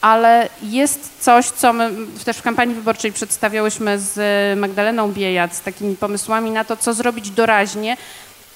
[0.05, 1.91] ale jest coś, co my
[2.25, 4.19] też w kampanii wyborczej przedstawiałyśmy z
[4.59, 7.97] Magdaleną Biejat, z takimi pomysłami na to, co zrobić doraźnie,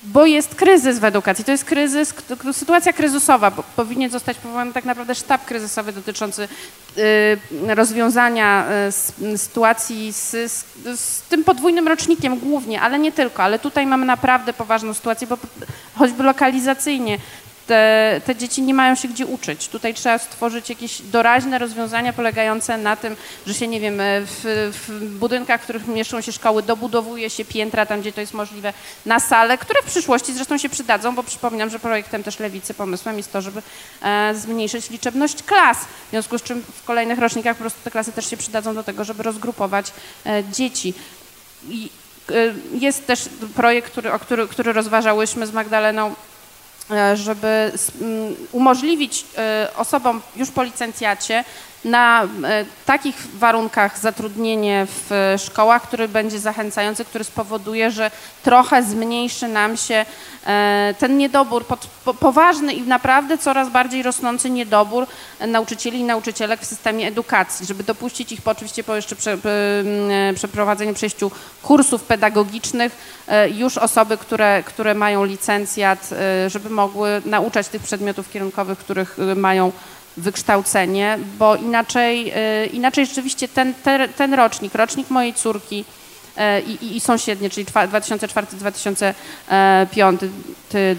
[0.04, 1.46] bo jest kryzys w edukacji.
[1.46, 2.14] To jest kryzys,
[2.52, 3.52] sytuacja kryzysowa.
[3.52, 6.48] Bo powinien zostać powołany tak naprawdę sztab kryzysowy dotyczący
[6.98, 8.66] y, rozwiązania
[9.22, 10.66] y, sytuacji z, z,
[11.00, 13.44] z, tym podwójnym rocznikiem głównie, ale nie tylko.
[13.44, 15.38] Ale tutaj mamy naprawdę poważną sytuację, bo
[15.96, 17.18] choćby lokalizacyjnie
[17.70, 19.68] te, te, dzieci nie mają się gdzie uczyć.
[19.68, 23.16] Tutaj trzeba stworzyć jakieś doraźne rozwiązania polegające na tym,
[23.48, 27.86] że się, nie wiem, w, w, budynkach, w których mieszczą się szkoły, dobudowuje się piętra
[27.86, 28.74] tam, gdzie to jest możliwe,
[29.06, 33.18] na sale, które w przyszłości zresztą się przydadzą, bo przypominam, że projektem też Lewicy pomysłem
[33.18, 33.62] jest to, żeby
[34.02, 38.12] e, zmniejszyć liczebność klas, w związku z czym w kolejnych rocznikach po prostu te klasy
[38.12, 39.92] też się przydadzą do tego, żeby rozgrupować
[40.26, 40.94] e, dzieci.
[41.70, 41.90] I,
[42.30, 42.34] e,
[42.74, 46.39] jest też projekt, który, który, który rozważałyśmy z Magdaleną, E,
[47.14, 47.72] żeby
[48.02, 51.44] mm, umożliwić e, osobom już po licencjacie
[51.86, 58.12] na e, takich warunkach zatrudnienie w szkołach, który będzie zachęcający, który spowoduje, że
[58.44, 60.06] trochę zmniejszy nam się
[60.46, 61.66] e, ten niedobór,
[62.20, 65.08] poważny i naprawdę coraz bardziej rosnący niedobór
[65.48, 69.38] nauczycieli i nauczycielek w systemie edukacji, żeby dopuścić ich po, oczywiście po jeszcze prze,
[70.36, 71.32] przeprowadzeniu, przejściu
[71.62, 72.98] kursów pedagogicznych
[73.56, 76.10] już osoby, które, które mają licencjat,
[76.48, 79.72] żeby mogły nauczać tych przedmiotów kierunkowych, których mają
[80.18, 82.34] wykształcenie, bo inaczej,
[82.64, 85.86] y, inaczej rzeczywiście ten, ten, ten rocznik, rocznik mojej córki
[86.38, 90.20] y, i, i sąsiednie, czyli 2004, 2005,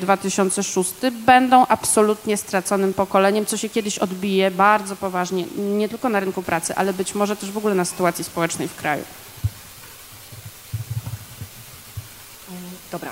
[0.00, 0.90] 2006
[1.26, 6.74] będą absolutnie straconym pokoleniem, co się kiedyś odbije bardzo poważnie, nie tylko na rynku pracy,
[6.74, 9.04] ale być może też w ogóle na sytuacji społecznej w kraju.
[12.92, 13.10] Dobra,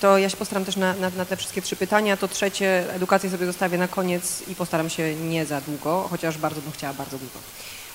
[0.00, 2.16] to ja się postaram też na, na, na, te wszystkie trzy pytania.
[2.16, 6.60] To trzecie, edukację sobie zostawię na koniec i postaram się nie za długo, chociaż bardzo
[6.60, 7.38] bym chciała bardzo długo.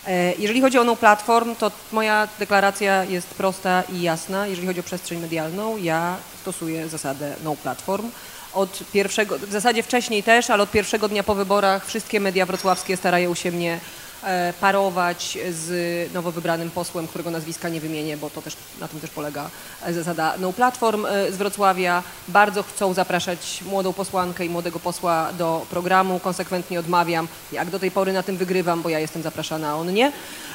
[0.07, 4.47] E, jeżeli chodzi o No Platform, to moja deklaracja jest prosta i jasna.
[4.47, 8.11] Jeżeli chodzi o przestrzeń medialną, ja stosuję zasadę No Platform.
[8.53, 12.97] Od pierwszego, w zasadzie wcześniej też, ale od pierwszego dnia po wyborach wszystkie media wrocławskie
[12.97, 13.79] starają się mnie
[14.59, 19.09] parować z nowo wybranym posłem, którego nazwiska nie wymienię, bo to też na tym też
[19.09, 19.49] polega
[19.89, 22.03] zasada No Platform e, z Wrocławia.
[22.27, 26.19] Bardzo chcą zapraszać młodą posłankę i młodego posła do programu.
[26.19, 27.27] Konsekwentnie odmawiam.
[27.51, 30.11] Jak do tej pory na tym wygrywam, bo ja jestem zapraszana, a on nie.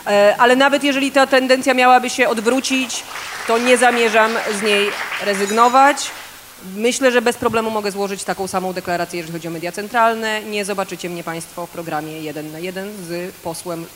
[0.06, 3.04] E, ale nawet jeżeli ta tendencja miałaby się odwrócić,
[3.46, 4.90] to nie zamierzam z niej
[5.24, 6.10] rezygnować.
[6.76, 10.42] Myślę, że bez problemu mogę złożyć taką samą deklarację, jeżeli chodzi o media centralne.
[10.42, 13.86] Nie zobaczycie mnie Państwo w programie jeden na jeden z posłem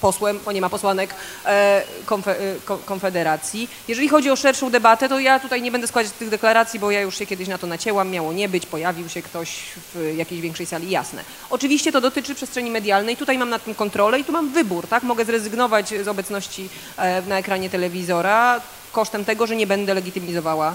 [0.00, 1.14] posłem, bo nie ma posłanek
[1.46, 3.68] e, konfe, e, ko- Konfederacji.
[3.88, 7.00] Jeżeli chodzi o szerszą debatę, to ja tutaj nie będę składać tych deklaracji, bo ja
[7.00, 9.48] już się kiedyś na to nacięłam, miało nie być, pojawił się ktoś
[9.94, 11.24] w jakiejś większej sali, jasne.
[11.50, 15.02] Oczywiście to dotyczy przestrzeni medialnej, tutaj mam nad tym kontrolę i tu mam wybór, tak?
[15.02, 18.60] Mogę zrezygnować z obecności e, na ekranie telewizora
[18.92, 20.74] kosztem tego, że nie będę legitymizowała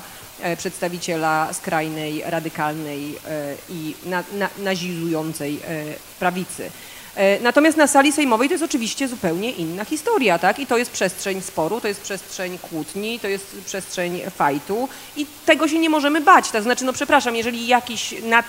[0.57, 5.83] przedstawiciela skrajnej, radykalnej e, i na, na, nazizującej e,
[6.19, 6.71] prawicy.
[7.15, 10.59] E, Natomiast na sali sejmowej to jest oczywiście zupełnie inna historia, tak?
[10.59, 15.67] I to jest przestrzeń sporu, to jest przestrzeń kłótni, to jest przestrzeń fajtu i tego
[15.67, 16.51] się nie możemy bać.
[16.51, 18.43] To znaczy, no przepraszam, jeżeli jakiś na,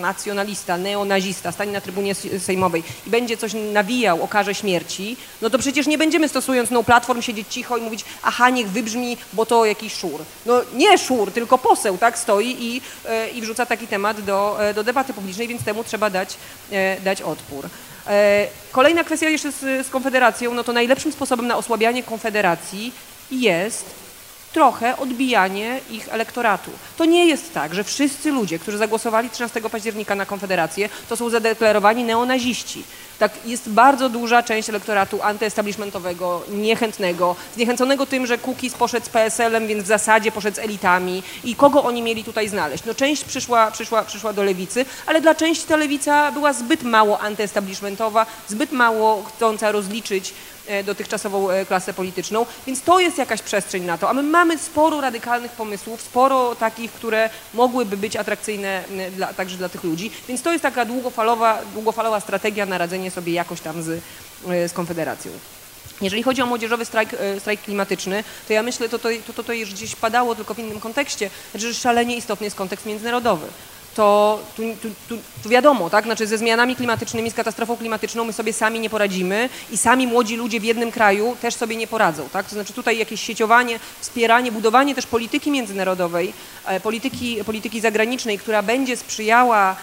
[0.00, 5.58] nacjonalista, neonazista stanie na trybunie sejmowej i będzie coś nawijał o karze śmierci, no to
[5.58, 9.64] przecież nie będziemy stosując no platform siedzieć cicho i mówić, aha, niech wybrzmi, bo to
[9.64, 10.20] jakiś szur.
[10.46, 14.74] No nie szur, tylko poseł, tak, stoi i, e, i wrzuca taki temat do, e,
[14.74, 16.36] do debaty publicznej, więc temu trzeba dać,
[17.04, 17.68] dać odpór.
[18.06, 22.92] E, Kolejna kwestia jeszcze z, z Konfederacją, no to najlepszym sposobem na osłabianie Konfederacji
[23.30, 23.84] jest
[24.52, 26.70] trochę odbijanie ich elektoratu.
[26.96, 31.30] To nie jest tak, że wszyscy ludzie, którzy zagłosowali 13 października na Konfederację, to są
[31.30, 32.84] zadeklarowani neonaziści.
[33.18, 39.66] Tak, jest bardzo duża część elektoratu antyestablishmentowego, niechętnego, zniechęconego tym, że Kukiz poszedł z PSL-em,
[39.66, 41.22] więc w zasadzie poszedł z elitami.
[41.44, 42.84] I kogo oni mieli tutaj znaleźć?
[42.84, 47.20] No część przyszła, przyszła, przyszła do lewicy, ale dla części ta lewica była zbyt mało
[47.20, 50.34] antyestablishmentowa, zbyt mało chcąca rozliczyć
[50.66, 54.10] e, dotychczasową e, klasę polityczną, więc to jest jakaś przestrzeń na to.
[54.10, 58.84] A my mamy sporo radykalnych pomysłów, sporo takich, które mogłyby być atrakcyjne
[59.16, 63.32] dla, także dla tych ludzi, więc to jest taka długofalowa, długofalowa strategia na radzenie sobie
[63.32, 64.02] jakoś tam z,
[64.48, 65.32] e, z Konfederacją.
[66.00, 69.44] Jeżeli chodzi o młodzieżowy strajk, e, strajk klimatyczny, to ja myślę, to to, to, to,
[69.44, 73.46] to już gdzieś padało, tylko w innym kontekście, że szalenie istotny jest kontekst międzynarodowy
[73.94, 76.04] to tu, tu, tu, tu wiadomo, tak?
[76.04, 80.36] Znaczy ze zmianami klimatycznymi, z katastrofą klimatyczną my sobie sami nie poradzimy i sami młodzi
[80.36, 82.46] ludzie w jednym kraju też sobie nie poradzą, tak?
[82.46, 86.32] To znaczy tutaj jakieś sieciowanie, wspieranie, budowanie też polityki międzynarodowej,
[86.66, 89.76] e, polityki, polityki zagranicznej, która będzie sprzyjała,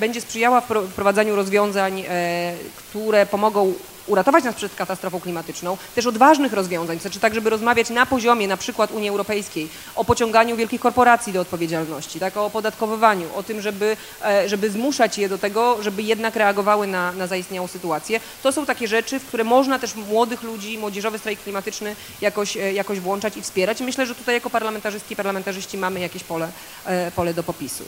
[0.00, 3.74] będzie sprzyjała wpro- wprowadzaniu rozwiązań, e, które pomogą
[4.06, 8.48] uratować nas przed katastrofą klimatyczną, też odważnych rozwiązań, to znaczy tak, żeby rozmawiać na poziomie
[8.48, 13.60] na przykład Unii Europejskiej o pociąganiu wielkich korporacji do odpowiedzialności, tak, o opodatkowywaniu, o tym,
[13.60, 18.20] żeby, e, żeby zmuszać je do tego, żeby jednak reagowały na, na zaistniałą sytuację.
[18.42, 22.72] To są takie rzeczy, w które można też młodych ludzi, młodzieżowy strajk klimatyczny jakoś, e,
[22.72, 23.80] jakoś włączać i wspierać.
[23.80, 26.48] Myślę, że tutaj jako parlamentarzystki i parlamentarzyści mamy jakieś pole,
[26.86, 27.84] e, pole do popisu.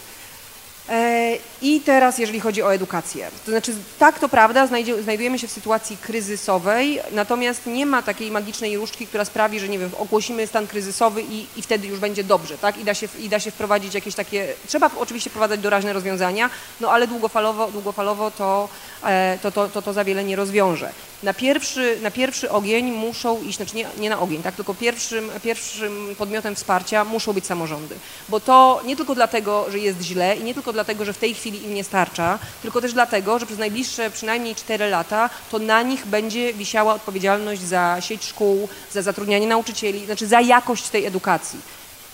[0.93, 3.31] E, I teraz, jeżeli chodzi o edukację.
[3.45, 4.69] To znaczy, tak, to prawda,
[5.03, 9.79] znajdujemy się w sytuacji kryzysowej, natomiast nie ma takiej magicznej różdżki, która sprawi, że nie
[9.79, 12.79] wiem, ogłosimy stan kryzysowy i, i wtedy już będzie dobrze, tak?
[12.79, 16.51] I da, się, I da się wprowadzić jakieś takie, trzeba oczywiście wprowadzać doraźne rozwiązania,
[16.81, 18.69] no ale długofalowo, długofalowo to,
[19.05, 20.93] e, to, to, to, to za wiele nie rozwiąże.
[21.23, 25.31] Na pierwszy, na pierwszy ogień muszą iść, znaczy nie, nie na ogień, tak, tylko pierwszym,
[25.43, 27.95] pierwszym podmiotem wsparcia muszą być samorządy.
[28.29, 31.35] Bo to nie tylko dlatego, że jest źle i nie tylko dlatego, że w tej
[31.35, 35.83] chwili im nie starcza, tylko też dlatego, że przez najbliższe przynajmniej 4 lata to na
[35.83, 41.59] nich będzie wisiała odpowiedzialność za sieć szkół, za zatrudnianie nauczycieli, znaczy za jakość tej edukacji.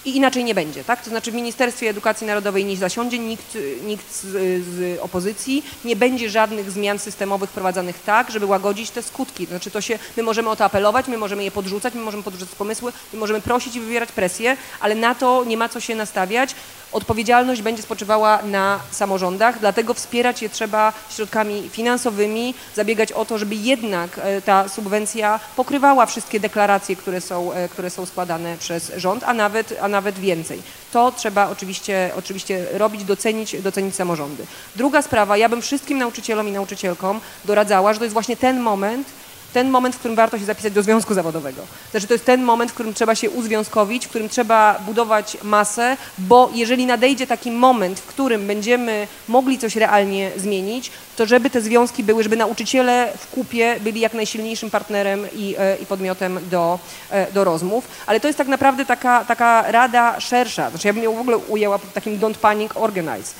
[0.05, 1.03] I inaczej nie będzie, tak?
[1.03, 4.27] To znaczy w Ministerstwie Edukacji Narodowej nie zasiądzie nikt, nikt z,
[4.65, 9.47] z opozycji, nie będzie żadnych zmian systemowych wprowadzanych tak, żeby łagodzić te skutki.
[9.47, 12.23] To znaczy to się, my możemy o to apelować, my możemy je podrzucać, my możemy
[12.23, 15.95] podrzucać pomysły, my możemy prosić i wywierać presję, ale na to nie ma co się
[15.95, 16.55] nastawiać.
[16.93, 23.55] Odpowiedzialność będzie spoczywała na samorządach, dlatego wspierać je trzeba środkami finansowymi, zabiegać o to, żeby
[23.55, 29.25] jednak e, ta subwencja pokrywała wszystkie deklaracje, które są, e, które są składane przez rząd,
[29.25, 30.63] a nawet, nawet więcej.
[30.93, 34.47] To trzeba oczywiście, oczywiście robić, docenić, docenić samorządy.
[34.77, 39.09] Druga sprawa, ja bym wszystkim nauczycielom i nauczycielkom doradzała, że to jest właśnie ten moment,
[39.53, 41.63] ten moment, w którym warto się zapisać do związku zawodowego.
[41.91, 45.97] Znaczy to jest ten moment, w którym trzeba się uzwiązkowić, w którym trzeba budować masę,
[46.19, 51.61] bo jeżeli nadejdzie taki moment, w którym będziemy mogli coś realnie zmienić, to żeby te
[51.61, 56.79] związki były, żeby nauczyciele w kupie byli jak najsilniejszym partnerem i, e, i podmiotem do,
[57.11, 57.89] e, do rozmów.
[58.07, 60.71] Ale to jest tak naprawdę taka, taka rada szersza.
[60.71, 63.35] Znaczy ja bym ją w ogóle ujęła pod takim don't panic, organize.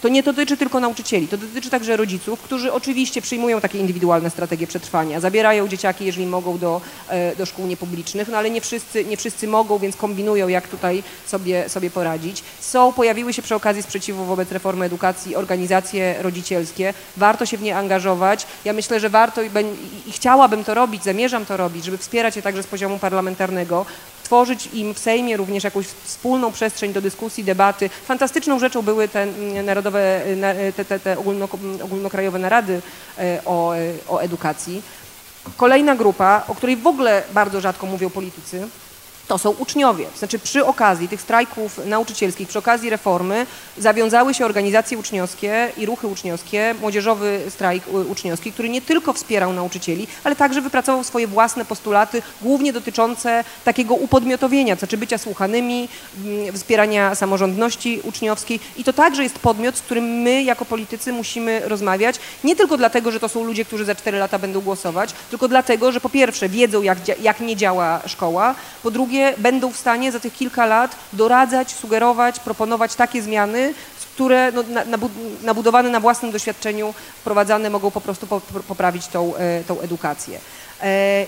[0.00, 4.66] To nie dotyczy tylko nauczycieli, to dotyczy także rodziców, którzy oczywiście przyjmują takie indywidualne strategie
[4.66, 9.16] przetrwania, zabierają dzieciaki, jeżeli mogą, do, e, do szkół niepublicznych, no ale nie wszyscy, nie
[9.16, 12.42] wszyscy mogą, więc kombinują, jak tutaj sobie, sobie poradzić.
[12.60, 17.76] Są, pojawiły się przy okazji sprzeciwu wobec reformy edukacji organizacje rodzicielskie, warto się w nie
[17.76, 18.46] angażować.
[18.64, 19.50] Ja myślę, że warto i,
[20.06, 23.86] i chciałabym to robić, zamierzam to robić, żeby wspierać je także z poziomu parlamentarnego,
[24.28, 27.88] tworzyć im w Sejmie również jakąś wspólną przestrzeń do dyskusji, debaty.
[27.88, 31.48] Fantastyczną rzeczą były te mm, narodowe, na- te, te, te ogólno,
[31.84, 32.82] ogólnokrajowe narady
[33.18, 33.72] e, o,
[34.08, 34.82] o edukacji.
[35.56, 38.68] Kolejna grupa, o której w ogóle bardzo rzadko mówią politycy,
[39.28, 40.04] to są uczniowie.
[40.06, 43.46] To znaczy przy okazji tych strajków nauczycielskich, przy okazji reformy
[43.78, 50.06] zawiązały się organizacje uczniowskie i ruchy uczniowskie, młodzieżowy strajk uczniowski, który nie tylko wspierał nauczycieli,
[50.24, 55.88] ale także wypracował swoje własne postulaty, głównie dotyczące takiego upodmiotowienia, to znaczy bycia słuchanymi,
[56.24, 61.60] mm, wspierania samorządności uczniowskiej i to także jest podmiot, z którym my jako politycy musimy
[61.64, 65.48] rozmawiać, nie tylko dlatego, że to są ludzie, którzy za 4 lata będą głosować, tylko
[65.48, 70.12] dlatego, że po pierwsze wiedzą, jak, jak nie działa szkoła, po drugie będą w stanie
[70.12, 73.74] za tych kilka lat doradzać, sugerować, proponować takie zmiany,
[74.18, 74.64] które no,
[75.42, 78.26] nabudowane na własnym doświadczeniu, wprowadzane mogą po prostu
[78.68, 80.38] poprawić tą, e, tą edukację.
[80.82, 81.26] E,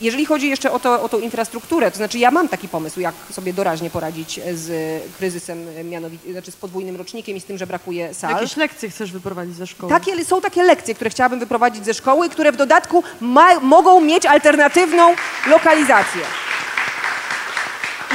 [0.00, 3.14] jeżeli chodzi jeszcze o, to, o tą infrastrukturę, to znaczy ja mam taki pomysł, jak
[3.30, 8.14] sobie doraźnie poradzić z kryzysem, mianowicie, znaczy z podwójnym rocznikiem i z tym, że brakuje
[8.14, 8.30] sal.
[8.30, 9.92] Jakieś lekcje chcesz wyprowadzić ze szkoły?
[9.92, 14.26] Takie, są takie lekcje, które chciałabym wyprowadzić ze szkoły, które w dodatku ma, mogą mieć
[14.26, 15.14] alternatywną
[15.46, 16.22] lokalizację.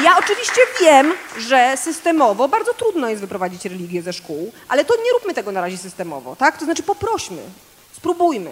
[0.04, 5.12] Ja oczywiście wiem, że systemowo bardzo trudno jest wyprowadzić religię ze szkół, ale to nie
[5.14, 6.58] róbmy tego na razie systemowo, tak?
[6.58, 7.42] To znaczy poprośmy,
[7.92, 8.52] spróbujmy.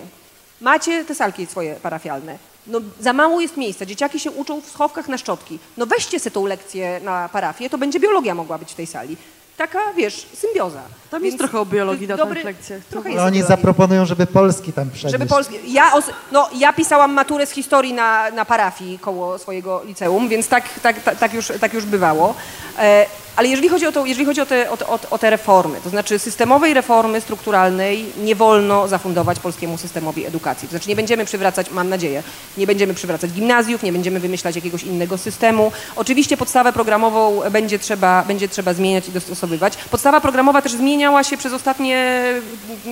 [0.62, 2.38] Macie te salki swoje parafialne.
[2.68, 5.60] No, za mało jest miejsca, dzieciaki się uczą w schowkach na szczotki.
[5.78, 9.18] No weźcie sobie tą lekcję na parafię, to będzie biologia mogła być w tej sali
[9.58, 10.82] taka, wiesz, symbioza.
[11.12, 12.82] Tam Więc jest trochę o biologii na dobry, lekcjach.
[12.84, 15.12] Trochę jest oni zaproponują, żeby Polski tam przenieść.
[15.12, 15.74] Żeby Polski.
[15.74, 15.92] Ja,
[16.32, 21.04] no, ja pisałam maturę z historii na, na parafii koło swojego liceum, więc tak, tak,
[21.04, 22.36] tak, tak już, tak już bywało.
[22.80, 23.06] E,
[23.36, 25.90] ale jeżeli chodzi, o, to, jeżeli chodzi o, te, o, o, o te reformy, to
[25.90, 30.68] znaczy systemowej reformy strukturalnej nie wolno zafundować polskiemu systemowi edukacji.
[30.68, 32.24] To znaczy nie będziemy przywracać, mam nadzieję,
[32.58, 35.72] nie będziemy przywracać gimnazjów, nie będziemy wymyślać jakiegoś innego systemu.
[35.96, 39.78] Oczywiście podstawę programową będzie trzeba, będzie trzeba zmieniać i dostosowywać.
[39.78, 42.24] Podstawa programowa też zmieniała się przez ostatnie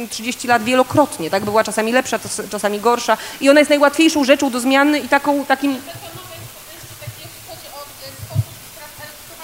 [0.10, 1.46] 30 lat wielokrotnie, tak?
[1.46, 5.76] Była czasami lepsza, czasami gorsza i ona jest najłatwiejszą rzeczą do zmiany i taką, takim...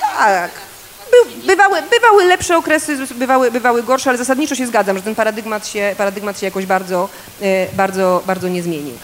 [0.02, 0.52] Tak,
[1.46, 5.96] bywały, bywały lepsze okresy, bywały, bywały gorsze, ale zasadniczo się zgadzam, że ten paradygmat się,
[5.98, 7.10] paradygmat się jakoś bardzo,
[7.42, 8.96] e, bardzo, bardzo nie zmienił.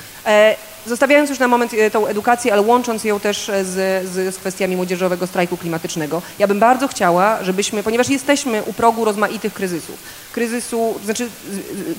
[0.87, 4.75] Zostawiając już na moment e, tą edukację, ale łącząc ją też e, z, z, kwestiami
[4.75, 9.95] młodzieżowego strajku klimatycznego, ja bym bardzo chciała, żebyśmy, ponieważ jesteśmy u progu rozmaitych kryzysów,
[10.31, 11.29] kryzysu, znaczy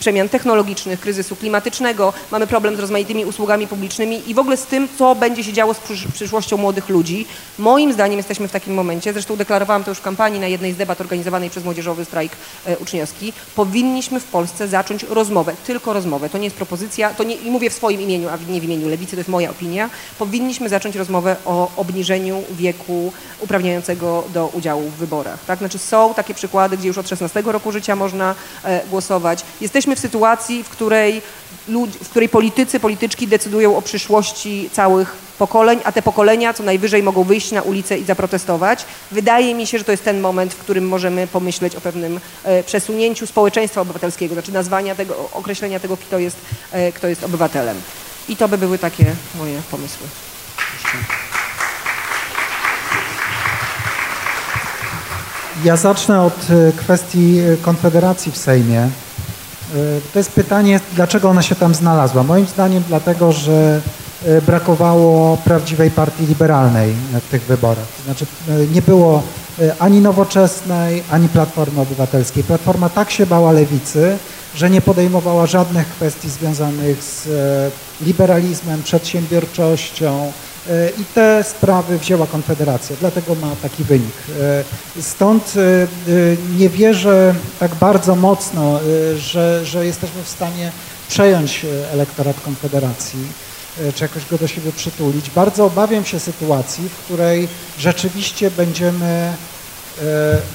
[0.00, 4.88] przemian technologicznych, kryzysu klimatycznego, mamy problem z rozmaitymi usługami publicznymi i w ogóle z tym,
[4.98, 5.80] co będzie się działo z
[6.14, 7.26] przyszłością młodych ludzi.
[7.58, 10.76] Moim zdaniem jesteśmy w takim momencie, zresztą deklarowałam to już w kampanii na jednej z
[10.76, 12.32] debat organizowanej przez Młodzieżowy Strajk
[12.66, 17.36] e, Uczniowski, powinniśmy w Polsce zacząć rozmowę, tylko rozmowę, to nie jest propozycja, to nie,
[17.36, 20.68] mówię w swoim imieniu, a nie w imieniu imieniu Lewicy, to jest moja opinia, powinniśmy
[20.68, 25.44] zacząć rozmowę o obniżeniu wieku uprawniającego do udziału w wyborach.
[25.44, 25.58] Tak?
[25.58, 28.34] Znaczy są takie przykłady, gdzie już od 16 roku życia można
[28.64, 29.44] e, głosować.
[29.60, 31.22] Jesteśmy w sytuacji, w której,
[32.02, 37.24] w której politycy, polityczki decydują o przyszłości całych pokoleń, a te pokolenia co najwyżej mogą
[37.24, 38.84] wyjść na ulicę i zaprotestować.
[39.12, 42.62] Wydaje mi się, że to jest ten moment, w którym możemy pomyśleć o pewnym e,
[42.62, 46.36] przesunięciu społeczeństwa obywatelskiego, znaczy nazwania tego, określenia tego, kto jest,
[46.72, 47.80] e, kto jest obywatelem.
[48.28, 50.06] I to by były takie moje pomysły.
[55.64, 58.80] Ja zacznę od e, kwestii e, Konfederacji w Sejmie.
[58.80, 58.88] E,
[60.12, 62.22] to jest pytanie, dlaczego ona się tam znalazła.
[62.22, 63.80] Moim zdaniem dlatego, że
[64.46, 67.86] brakowało prawdziwej partii liberalnej w tych wyborach.
[68.04, 68.26] Znaczy
[68.74, 69.22] nie było
[69.78, 72.44] ani nowoczesnej, ani Platformy Obywatelskiej.
[72.44, 74.18] Platforma tak się bała lewicy,
[74.56, 80.32] że nie podejmowała żadnych kwestii związanych z e, liberalizmem, przedsiębiorczością
[80.68, 84.14] e, i te sprawy wzięła Konfederacja, dlatego ma taki wynik.
[84.40, 85.54] E, stąd
[86.58, 88.80] nie wierzę tak bardzo mocno,
[89.18, 90.72] że, że jesteśmy w stanie
[91.08, 93.26] przejąć elektorat Konfederacji
[93.94, 95.30] czy jakoś go do siebie przytulić.
[95.30, 99.32] Bardzo obawiam się sytuacji, w której rzeczywiście będziemy,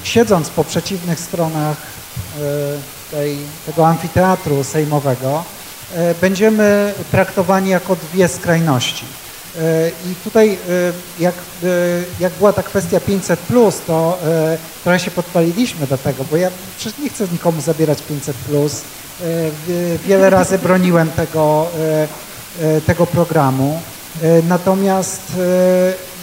[0.03, 1.77] siedząc po przeciwnych stronach
[3.11, 5.43] tej, tego amfiteatru sejmowego
[5.95, 9.05] e, będziemy traktowani jako dwie skrajności.
[9.59, 10.57] E, I tutaj, e,
[11.19, 11.35] jak,
[12.19, 13.39] jak była ta kwestia 500,
[13.87, 14.17] to
[14.83, 18.35] trochę się podpaliliśmy do tego, bo ja przecież nie chcę nikomu zabierać 500.
[20.05, 21.67] Wiele razy broniłem tego,
[22.85, 23.81] tego programu.
[24.43, 25.21] Natomiast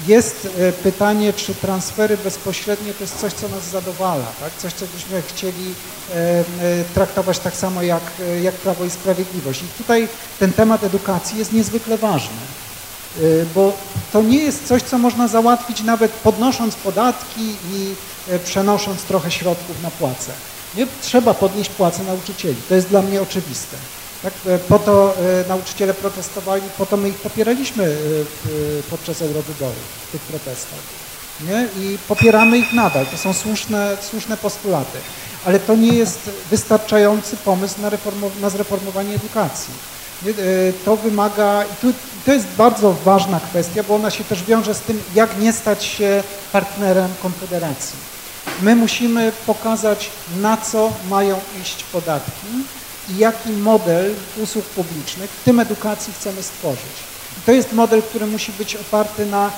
[0.06, 4.52] jest e, pytanie, czy transfery bezpośrednie to jest coś, co nas zadowala, tak?
[4.59, 5.74] coś, co byśmy chcieli
[6.10, 6.44] e, e,
[6.94, 8.02] traktować tak samo jak,
[8.43, 9.62] jak Prawo i Sprawiedliwość.
[9.62, 10.09] I tutaj
[10.39, 12.36] ten temat edukacji jest niezwykle ważny,
[13.55, 13.73] bo
[14.12, 17.94] to nie jest coś, co można załatwić nawet podnosząc podatki i
[18.44, 20.32] przenosząc trochę środków na płace.
[20.77, 23.77] Nie trzeba podnieść płace nauczycieli, to jest dla mnie oczywiste.
[24.23, 24.32] Tak?
[24.47, 25.15] E, Po to
[25.45, 29.77] e, nauczyciele protestowali, po to my ich popieraliśmy e, podczas eurowyborów,
[30.09, 30.78] w tych protestach.
[31.40, 31.69] Nie?
[31.85, 33.07] I popieramy ich nadal.
[33.07, 34.99] To są słuszne, słuszne postulaty.
[35.45, 37.90] Ale to nie jest wystarczający pomysł na,
[38.40, 39.74] na zreformowanie edukacji.
[40.23, 40.32] Nie?
[40.85, 41.93] To wymaga, i
[42.27, 45.85] to jest bardzo ważna kwestia, bo ona się też wiąże z tym, jak nie stać
[45.85, 46.23] się
[46.53, 47.97] partnerem Konfederacji.
[48.62, 52.47] My musimy pokazać, na co mają iść podatki
[53.10, 56.97] i jaki model usług publicznych, w tym edukacji, chcemy stworzyć.
[57.39, 59.51] I to jest model, który musi być oparty na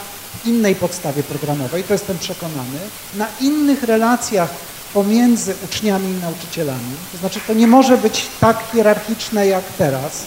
[0.45, 2.79] innej podstawie programowej, to jestem przekonany,
[3.15, 4.51] na innych relacjach
[4.95, 6.97] pomiędzy uczniami i nauczycielami.
[7.13, 10.23] To znaczy, to nie może być tak hierarchiczne jak teraz,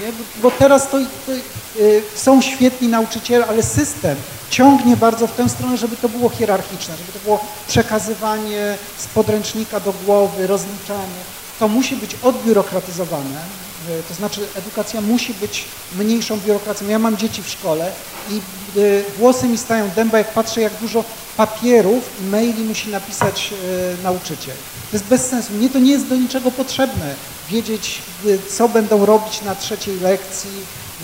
[0.00, 0.12] nie?
[0.42, 1.32] Bo, teraz to, to
[1.80, 4.16] y, są świetni nauczyciele, ale system
[4.50, 9.80] ciągnie bardzo w tę stronę, żeby to było hierarchiczne, żeby to było przekazywanie z podręcznika
[9.80, 11.37] do głowy, rozliczanie.
[11.58, 13.40] To musi być odbiurokratyzowane,
[13.88, 15.64] y, to znaczy edukacja musi być
[15.98, 16.88] mniejszą biurokracją.
[16.88, 17.92] Ja mam dzieci w szkole
[18.30, 18.40] i
[18.78, 21.04] y, włosy mi stają dęba, jak patrzę, jak dużo
[21.36, 23.52] papierów i maili musi napisać
[24.00, 24.54] y, nauczyciel.
[24.90, 25.52] To jest bez sensu.
[25.52, 27.14] Mnie to nie jest do niczego potrzebne.
[27.50, 28.02] Wiedzieć,
[28.50, 30.50] co będą robić na trzeciej lekcji,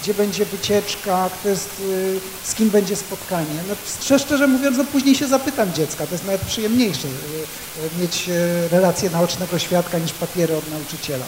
[0.05, 3.55] gdzie będzie wycieczka, kto jest, y, z kim będzie spotkanie.
[3.69, 3.75] No,
[4.19, 6.07] szczerze, mówiąc, no, później się zapytam dziecka.
[6.07, 8.31] To jest nawet przyjemniejsze y, y, mieć
[8.71, 11.25] relację naocznego świadka niż papiery od nauczyciela.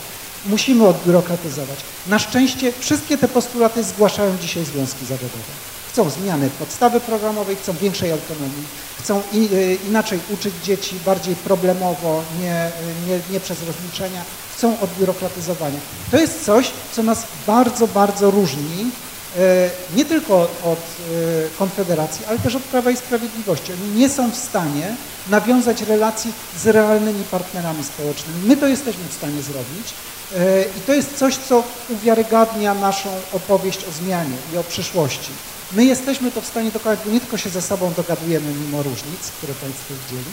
[0.47, 1.79] Musimy odbiurokratyzować.
[2.07, 5.76] Na szczęście wszystkie te postulaty zgłaszają dzisiaj związki zawodowe.
[5.97, 8.65] Chcą zmiany podstawy programowej, chcą większej autonomii,
[8.99, 12.71] chcą i, y, inaczej uczyć dzieci, bardziej problemowo, nie,
[13.09, 14.25] nie, nie przez rozliczenia,
[14.57, 15.79] chcą odbiurokratyzowania.
[16.11, 18.91] To jest coś, co nas bardzo, bardzo różni,
[19.39, 23.73] e, nie tylko od e, Konfederacji, ale też od Prawa i Sprawiedliwości.
[23.73, 24.95] Oni nie są w stanie
[25.31, 28.41] nawiązać relacji z realnymi partnerami społecznymi.
[28.45, 29.95] My to jesteśmy w stanie zrobić
[30.37, 35.33] e, i to jest coś, co uwiarygadnia naszą opowieść o zmianie i o przyszłości.
[35.73, 39.31] My jesteśmy to w stanie dokonać, bo nie tylko się ze sobą dogadujemy mimo różnic,
[39.39, 40.31] które Państwo widzieli,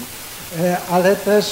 [0.59, 1.45] e, ale też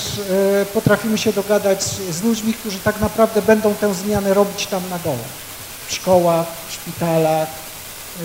[0.61, 4.99] e, potrafimy się dogadać z ludźmi, którzy tak naprawdę będą tę zmianę robić tam na
[4.99, 5.23] dole.
[5.87, 8.23] W szkołach, w szpitalach, e,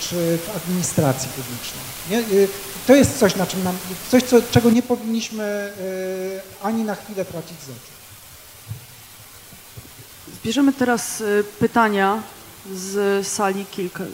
[0.00, 2.48] czy w administracji publicznej.
[2.86, 3.76] To jest coś, na czym nam,
[4.10, 5.72] coś, co, czego nie powinniśmy
[6.62, 7.96] ani na chwilę tracić z oczu.
[10.42, 11.22] Zbierzemy teraz
[11.58, 12.22] pytania
[12.74, 14.04] z sali kilka.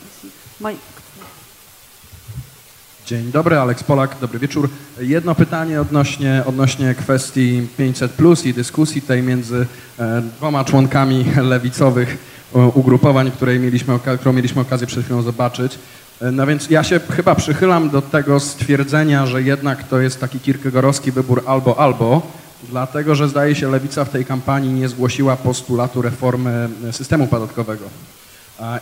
[3.07, 4.69] Dzień dobry, Aleks Polak, dobry wieczór.
[5.01, 9.66] Jedno pytanie odnośnie, odnośnie kwestii 500 plus i dyskusji tej między
[9.99, 12.19] e, dwoma członkami lewicowych
[12.55, 15.79] e, ugrupowań, której mieliśmy, którą mieliśmy okazję przed chwilą zobaczyć.
[16.20, 20.41] E, No więc ja się chyba przychylam do tego stwierdzenia, że jednak to jest taki
[20.41, 22.23] kierkegaardowski wybór albo albo,
[22.69, 27.85] dlatego że zdaje się lewica w tej kampanii nie zgłosiła postulatu reformy systemu podatkowego.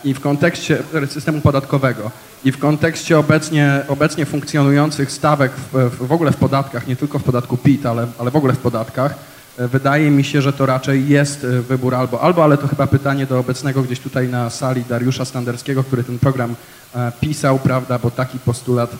[0.03, 2.11] I w kontekście systemu podatkowego
[2.43, 7.23] i w kontekście obecnie, obecnie funkcjonujących stawek w, w, ogóle w podatkach, nie tylko w
[7.23, 9.15] podatku PIT, ale, ale w ogóle w podatkach,
[9.57, 12.87] e, wydaje mi się, że to raczej jest e, wybór albo, albo, ale to chyba
[12.87, 16.55] pytanie do obecnego gdzieś tutaj na sali Dariusza Standerskiego, który ten program
[16.95, 18.91] e, pisał, prawda, bo taki postulat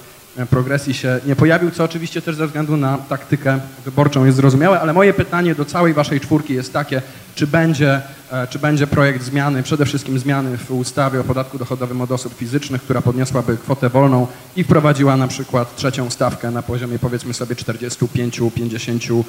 [0.50, 4.94] progresji się nie pojawił, co oczywiście też ze względu na taktykę wyborczą jest zrozumiałe, ale
[4.94, 7.02] moje pytanie do całej waszej czwórki jest takie,
[7.36, 8.02] czy będzie,
[8.32, 12.34] e, czy będzie projekt zmiany, przede wszystkim zmiany w ustawie o podatku dochodowym od osób
[12.34, 17.56] fizycznych, która podniosłaby kwotę wolną i wprowadziła na przykład trzecią stawkę na poziomie powiedzmy sobie
[17.56, 19.24] 45-50%.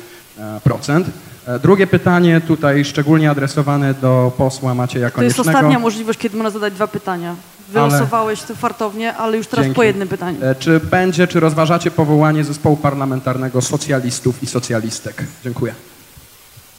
[1.47, 5.59] E, Drugie pytanie tutaj szczególnie adresowane do posła Macieja To jest Koniecznego.
[5.59, 7.35] ostatnia możliwość, kiedy można zadać dwa pytania.
[7.69, 9.77] Wylosowałeś to fartownie, ale już teraz Dzięki.
[9.77, 10.39] po jednym pytaniu.
[10.45, 15.25] E, Czy będzie, czy rozważacie powołanie zespołu parlamentarnego socjalistów i socjalistek?
[15.45, 15.75] Dziękuję.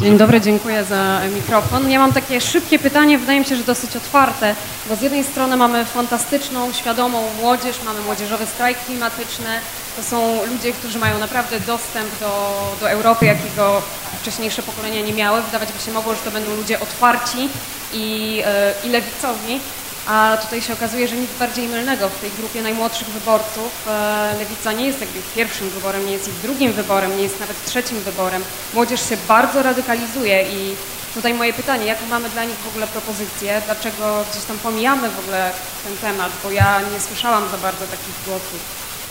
[0.03, 1.89] Dzień dobry, dziękuję za mikrofon.
[1.89, 4.55] Ja mam takie szybkie pytanie, wydaje mi się, że dosyć otwarte,
[4.89, 9.59] bo z jednej strony mamy fantastyczną, świadomą młodzież, mamy młodzieżowe strajki klimatyczne.
[9.95, 13.81] To są ludzie, którzy mają naprawdę dostęp do, do Europy, jakiego
[14.21, 15.41] wcześniejsze pokolenia nie miały.
[15.41, 17.49] Wydawać by się mogło, że to będą ludzie otwarci
[17.93, 19.59] i, e, i lewicowi.
[20.07, 23.87] A tutaj się okazuje, że nic bardziej mylnego w tej grupie najmłodszych wyborców.
[23.87, 27.65] E, Lewica nie jest jakby pierwszym wyborem, nie jest ich drugim wyborem, nie jest nawet
[27.65, 28.43] trzecim wyborem.
[28.73, 30.75] Młodzież się bardzo radykalizuje i
[31.13, 33.61] tutaj moje pytanie, jaką mamy dla nich w ogóle propozycję?
[33.65, 35.51] Dlaczego gdzieś tam pomijamy w ogóle
[35.83, 36.31] ten temat?
[36.43, 38.59] Bo ja nie słyszałam za bardzo takich głosów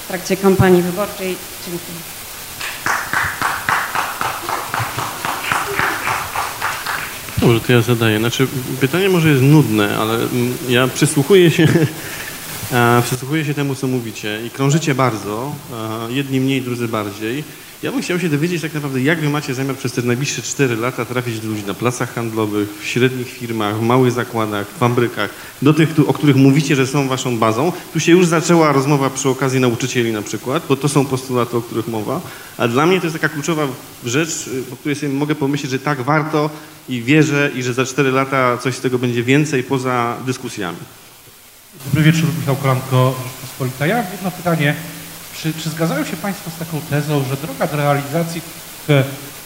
[0.04, 1.36] w trakcie kampanii wyborczej.
[1.66, 1.98] Dziękuję.
[7.42, 8.18] Dobrze, to ja zadaję.
[8.18, 8.46] Znaczy,
[8.80, 11.68] pytanie może jest nudne, ale mm, ja przysłuchuję się,
[12.72, 15.54] e, przysłuchuję się temu, co mówicie i krążycie bardzo,
[16.08, 17.44] e, jedni mniej, drudzy bardziej.
[17.82, 20.76] Ja bym chciał się dowiedzieć tak naprawdę, jak wy macie zamiar przez te najbliższe 4
[20.76, 25.28] lata trafić do ludzi na placach handlowych, w średnich firmach, w małych zakładach, w fabrykę,
[25.62, 27.72] do tych, o których mówicie, że są waszą bazą.
[27.92, 31.60] Tu się już zaczęła rozmowa przy okazji nauczycieli na przykład, bo to są postulaty, o
[31.60, 32.20] których mowa.
[32.58, 33.66] A dla mnie to jest taka kluczowa
[34.04, 36.50] rzecz, o której sobie mogę pomyśleć, że tak warto
[36.88, 40.78] i wierzę i że za 4 lata coś z tego będzie więcej poza dyskusjami.
[41.86, 43.86] Dobry wieczór, Michał Kolanko, Rzeczpospolita.
[43.86, 44.74] Ja mam jedno pytanie.
[45.36, 48.40] Czy, czy zgadzają się Państwo z taką tezą, że droga do realizacji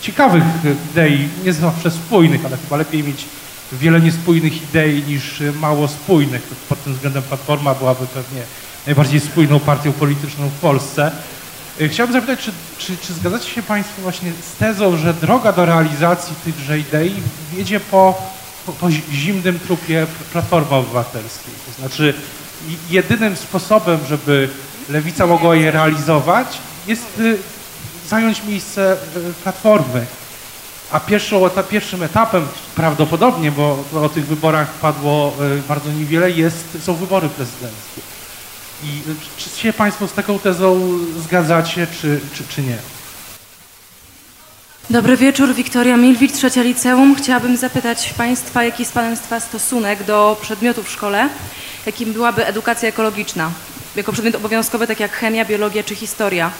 [0.00, 0.44] ciekawych
[0.92, 3.24] idei, nie zawsze spójnych, ale chyba lepiej mieć
[3.72, 6.42] wiele niespójnych idei niż mało spójnych.
[6.68, 8.42] Pod tym względem Platforma byłaby pewnie
[8.86, 11.12] najbardziej spójną partią polityczną w Polsce.
[11.80, 15.66] E, Chciałbym zapytać, czy, czy, czy zgadzacie się Państwo właśnie z tezą, że droga do
[15.66, 17.14] realizacji tychże idei
[17.52, 18.22] wiedzie po,
[18.66, 21.54] po, po zimnym trupie Platformy Obywatelskiej?
[21.66, 22.14] To znaczy
[22.90, 24.48] jedynym sposobem, żeby
[24.88, 27.38] lewica mogła je realizować, jest y,
[28.08, 30.06] zająć miejsce y, Platformy.
[30.90, 36.94] A pierwszą, pierwszym etapem prawdopodobnie, bo o tych wyborach padło y, bardzo niewiele, jest, są
[36.94, 38.00] wybory prezydenckie.
[38.84, 39.02] I
[39.38, 42.76] czy czy się Państwo z taką tezą zgadzacie, czy, czy, czy nie?
[44.90, 47.14] Dobry wieczór, Wiktoria Milwicz, trzecia liceum.
[47.14, 51.28] Chciałabym zapytać Państwa, jaki jest Państwa stosunek do przedmiotów w szkole,
[51.86, 53.50] jakim byłaby edukacja ekologiczna,
[53.96, 56.50] jako przedmiot obowiązkowy, tak jak chemia, biologia czy historia,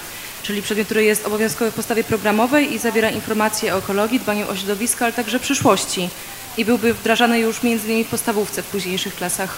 [0.42, 4.56] czyli przedmiot, który jest obowiązkowy w podstawie programowej i zawiera informacje o ekologii, dbaniu o
[4.56, 6.08] środowisko, ale także przyszłości
[6.56, 9.54] i byłby wdrażany już między innymi w podstawówce w późniejszych klasach.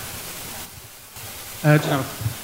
[1.64, 1.78] E.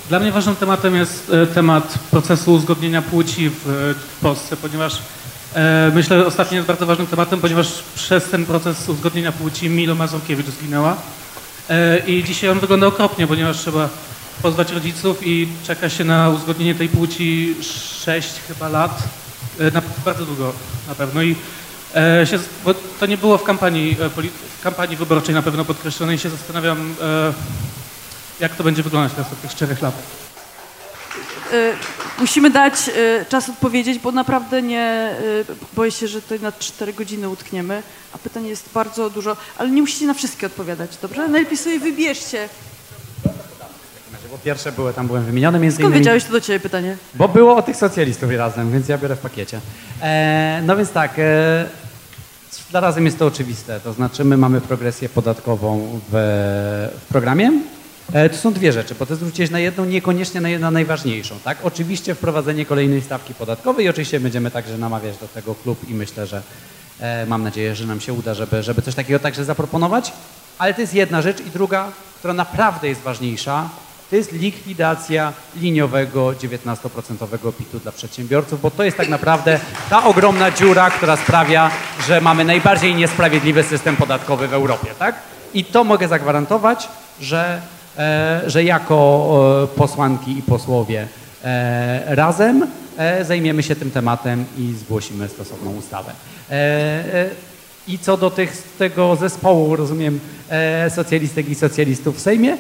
[0.09, 4.99] Dla mnie ważnym tematem jest e, temat procesu uzgodnienia płci w, e, Polsce, ponieważ
[5.95, 10.47] myślę, że ostatnio jest bardzo ważnym tematem, ponieważ przez ten proces uzgodnienia płci Milo Mazurkiewicz
[10.47, 10.97] zginęła
[12.07, 13.89] i dzisiaj on wygląda okropnie, ponieważ trzeba
[14.45, 17.57] pozwać rodziców i czeka się na uzgodnienie tej płci
[18.05, 19.03] 6 chyba lat,
[19.59, 20.53] e, na, bardzo długo
[20.89, 21.37] na pewno i
[21.95, 22.39] e, się,
[23.01, 24.09] to nie było w kampanii, e,
[24.59, 27.33] w kampanii wyborczej na pewno podkreślone i się zastanawiam, e,
[28.41, 30.05] jak to będzie wyglądać w następnych czterech latach.
[31.53, 31.73] Y,
[32.19, 32.75] Musimy dać
[33.29, 35.17] czas odpowiedzieć, bo naprawdę nie,
[35.73, 39.81] boję się, że tutaj na 4 godziny utkniemy, a pytań jest bardzo dużo, ale nie
[39.81, 41.29] musicie na wszystkie odpowiadać, dobrze?
[41.29, 42.49] Najlepiej sobie wybierzcie.
[44.35, 46.01] Bo pierwsze były, tam byłem wymieniony między Skąd innymi.
[46.01, 46.97] wiedziałeś, to do ciebie pytanie?
[47.15, 49.61] Bo było o tych socjalistów razem, więc ja biorę w pakiecie.
[50.03, 51.67] E, no więc tak, e,
[52.71, 53.81] dla razem jest to oczywiste.
[53.81, 57.53] To znaczy my mamy progresję podatkową w, w programie.
[58.13, 61.35] E, to są dwie rzeczy, bo ty zwróciłeś na jedną, niekoniecznie na jedną najważniejszą.
[61.45, 61.59] Tak?
[61.63, 66.27] Oczywiście wprowadzenie kolejnej stawki podatkowej i oczywiście będziemy także namawiać do tego klub i myślę,
[66.27, 66.43] że
[67.01, 70.13] e, mam nadzieję, że nam się uda, żeby, żeby coś takiego także zaproponować.
[70.59, 73.69] Ale to jest jedna rzecz i druga, która naprawdę jest ważniejsza,
[74.11, 79.61] to jest likwidacja liniowego 19% PIT-u dla przedsiębiorców, bo to jest tak naprawdę
[79.91, 81.71] ta ogromna dziura, która sprawia,
[82.07, 85.15] że mamy najbardziej niesprawiedliwy system podatkowy w Europie, tak?
[85.55, 86.89] I to mogę zagwarantować,
[87.21, 87.61] że,
[87.99, 91.09] e, że jako e, posłanki i posłowie
[91.45, 92.67] e, razem
[92.97, 96.13] e, zajmiemy się tym tematem i zgłosimy stosowną ustawę.
[96.51, 97.31] E, e,
[97.89, 100.21] I co do tych, tego zespołu, rozumiem,
[100.89, 102.57] socjalistek i socjalistów w Sejmie,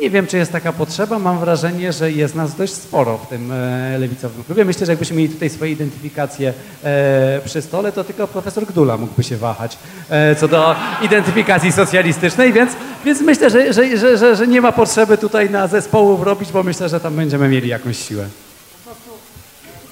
[0.00, 1.18] nie wiem, czy jest taka potrzeba.
[1.18, 4.64] Mam wrażenie, że jest nas dość sporo w tym e, lewicowym klubie.
[4.64, 6.52] Myślę, że jakbyśmy mieli tutaj swoje identyfikacje
[6.84, 9.78] e, przy stole, to tylko profesor Gdula mógłby się wahać
[10.10, 12.72] e, co do identyfikacji socjalistycznej, więc,
[13.04, 16.88] więc myślę, że, że, że, że, nie ma potrzeby tutaj na zespołów robić, bo myślę,
[16.88, 18.28] że tam będziemy mieli jakąś siłę.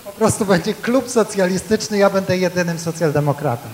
[0.05, 3.69] Po prostu będzie klub socjalistyczny, ja będę jedynym socjaldemokratą.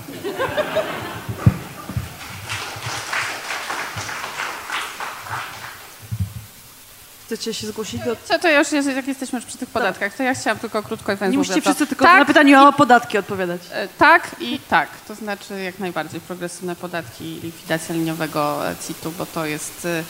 [7.30, 8.16] Chcecie się zgłosić do...
[8.24, 11.12] Co to już, jest, jak jesteśmy już przy tych podatkach, to ja chciałam tylko krótko
[11.12, 13.60] i Nie musicie wszyscy to- tylko tak, na pytanie o podatki odpowiadać.
[13.72, 19.10] E, Tak i tak, to znaczy jak najbardziej progresywne podatki i likwidacja liniowego e, CIT-u,
[19.10, 20.04] bo to jest, e,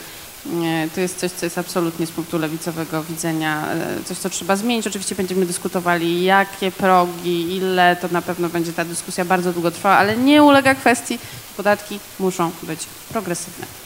[0.45, 3.65] nie, to jest coś, co jest absolutnie z punktu lewicowego widzenia,
[4.05, 4.87] coś, co trzeba zmienić.
[4.87, 9.95] Oczywiście będziemy dyskutowali, jakie progi, ile, to na pewno będzie ta dyskusja bardzo długo trwała,
[9.97, 11.19] ale nie ulega kwestii,
[11.57, 13.80] podatki muszą być progresywne.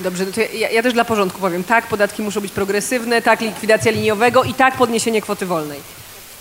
[0.00, 1.64] Dobrze, no to ja, ja też dla porządku powiem.
[1.64, 5.80] Tak, podatki muszą być progresywne, tak, likwidacja liniowego i tak, podniesienie kwoty wolnej.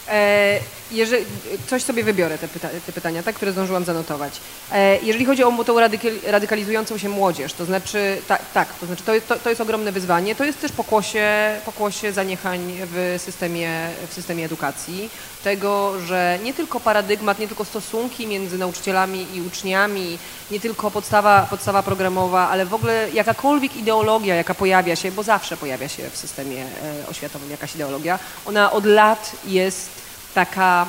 [0.07, 0.59] E,
[0.91, 1.25] jeżeli,
[1.67, 4.33] coś sobie wybiorę te, pyta, te pytania, tak, które zdążyłam zanotować.
[4.71, 9.03] E, jeżeli chodzi o tą radykal, radykalizującą się młodzież, to znaczy, tak, tak to znaczy
[9.03, 13.89] to jest, to, to jest ogromne wyzwanie, to jest też pokłosie, pokłosie zaniechań w systemie,
[14.09, 15.09] w systemie edukacji,
[15.43, 20.19] tego, że nie tylko paradygmat, nie tylko stosunki między nauczycielami i uczniami,
[20.51, 25.57] nie tylko podstawa, podstawa programowa, ale w ogóle jakakolwiek ideologia, jaka pojawia się, bo zawsze
[25.57, 30.08] pojawia się w systemie e, oświatowym jakaś ideologia, ona od lat jest
[30.39, 30.85] taka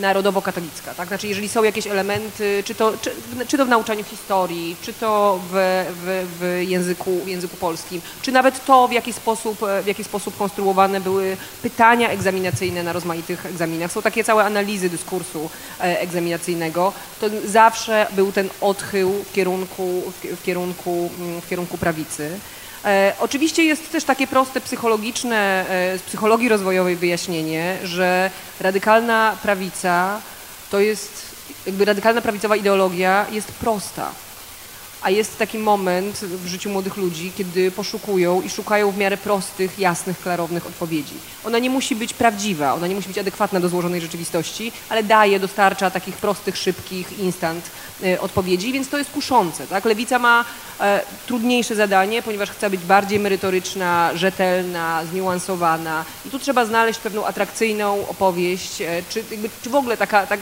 [0.00, 1.08] narodowo-katolicka, tak?
[1.08, 3.10] Znaczy, jeżeli są jakieś elementy, czy to, czy,
[3.48, 5.52] czy to w nauczaniu historii, czy to w,
[5.90, 10.36] w, w, języku, w języku polskim, czy nawet to, w jaki, sposób, w jaki sposób
[10.36, 13.92] konstruowane były pytania egzaminacyjne na rozmaitych egzaminach.
[13.92, 15.50] Są takie całe analizy dyskursu
[15.80, 16.92] e, egzaminacyjnego.
[17.20, 20.02] To zawsze był ten odchył w kierunku,
[20.36, 21.10] w kierunku,
[21.42, 22.30] w kierunku prawicy.
[22.84, 28.30] E, oczywiście jest też takie proste psychologiczne, e, z psychologii rozwojowej wyjaśnienie, że
[28.60, 30.20] radykalna prawica
[30.70, 31.34] to jest,
[31.66, 34.10] jakby radykalna prawicowa ideologia jest prosta
[35.04, 39.78] a jest taki moment w życiu młodych ludzi, kiedy poszukują i szukają w miarę prostych,
[39.78, 41.14] jasnych, klarownych odpowiedzi.
[41.44, 45.40] Ona nie musi być prawdziwa, ona nie musi być adekwatna do złożonej rzeczywistości, ale daje,
[45.40, 47.70] dostarcza takich prostych, szybkich, instant
[48.20, 49.66] odpowiedzi, więc to jest kuszące.
[49.66, 49.84] Tak?
[49.84, 50.44] Lewica ma
[50.80, 57.26] e, trudniejsze zadanie, ponieważ chce być bardziej merytoryczna, rzetelna, zniuansowana i tu trzeba znaleźć pewną
[57.26, 60.40] atrakcyjną opowieść, e, czy, jakby, czy w ogóle taka, tak,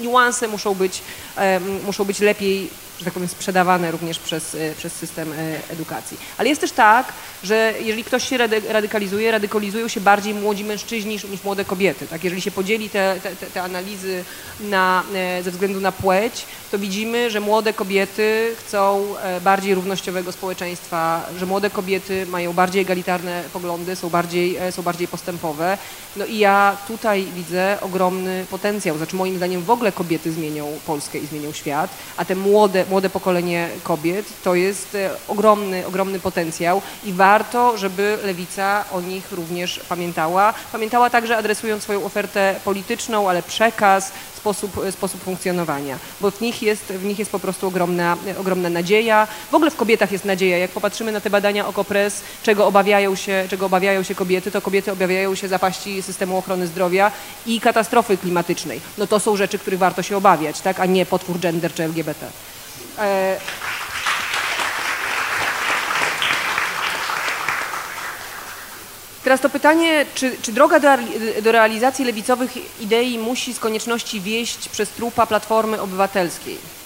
[0.00, 1.02] niuanse muszą być,
[1.36, 5.34] e, muszą być lepiej że tak powiem, sprzedawane również przez, przez system
[5.70, 6.16] edukacji.
[6.38, 7.12] Ale jest też tak,
[7.44, 8.36] że jeżeli ktoś się
[8.68, 12.06] radykalizuje, radykalizują się bardziej młodzi mężczyźni niż, niż młode kobiety.
[12.06, 12.24] Tak?
[12.24, 14.24] Jeżeli się podzieli te, te, te analizy
[14.60, 19.14] na, e, ze względu na płeć, to widzimy, że młode kobiety chcą
[19.44, 25.78] bardziej równościowego społeczeństwa, że młode kobiety mają bardziej egalitarne poglądy, są bardziej, są bardziej postępowe.
[26.16, 28.96] No i ja tutaj widzę ogromny potencjał.
[28.96, 33.10] Znaczy moim zdaniem w ogóle kobiety zmienią Polskę i zmienią świat, a te młode, młode
[33.10, 37.31] pokolenie kobiet, to jest e, ogromny, ogromny potencjał i warto,
[37.74, 40.54] żeby lewica o nich również pamiętała.
[40.72, 46.84] Pamiętała także adresując swoją ofertę polityczną, ale przekaz, sposób, sposób funkcjonowania, bo w nich, jest,
[46.84, 49.26] w nich jest po prostu ogromna, ogromna nadzieja.
[49.50, 50.58] W ogóle w kobietach jest nadzieja.
[50.58, 54.92] Jak popatrzymy na te badania OKO.press, czego obawiają się, czego obawiają się kobiety, to kobiety
[54.92, 57.12] obawiają się zapaści systemu ochrony zdrowia
[57.46, 58.80] i katastrofy klimatycznej.
[58.98, 60.80] No to są rzeczy, których warto się obawiać, tak?
[60.80, 62.26] a nie potwór gender czy LGBT.
[62.98, 63.36] E,
[69.24, 70.88] teraz to pytanie, czy, czy droga do,
[71.42, 76.81] do, realizacji lewicowych idei musi z konieczności wieść przez trupa Platformy Obywatelskiej?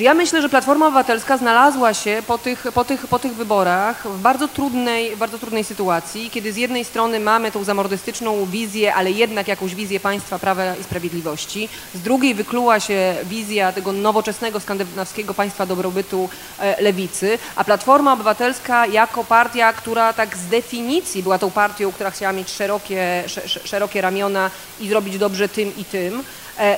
[0.00, 4.20] Ja myślę, że Platforma Obywatelska znalazła się po tych, po tych, po tych wyborach w
[4.20, 9.48] bardzo, trudnej, bardzo trudnej sytuacji, kiedy z jednej strony mamy tą zamordystyczną wizję, ale jednak
[9.48, 15.66] jakąś wizję państwa prawa i sprawiedliwości, z drugiej wykluła się wizja tego nowoczesnego skandynawskiego państwa
[15.66, 16.28] dobrobytu
[16.58, 22.10] e, lewicy, a Platforma Obywatelska jako partia, która tak z definicji była tą partią, która
[22.10, 24.50] chciała mieć szerokie, szerokie ramiona
[24.80, 26.24] i zrobić dobrze tym i tym,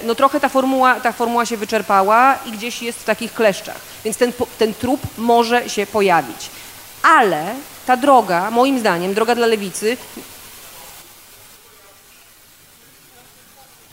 [0.02, 3.80] no trochę ta formuła, ta formuła się wyczerpała i gdzieś jest w takich kleszczach.
[4.04, 6.50] Więc ten, ten trup może się pojawić.
[7.02, 7.54] Ale
[7.86, 9.96] ta droga, moim zdaniem, droga dla lewicy,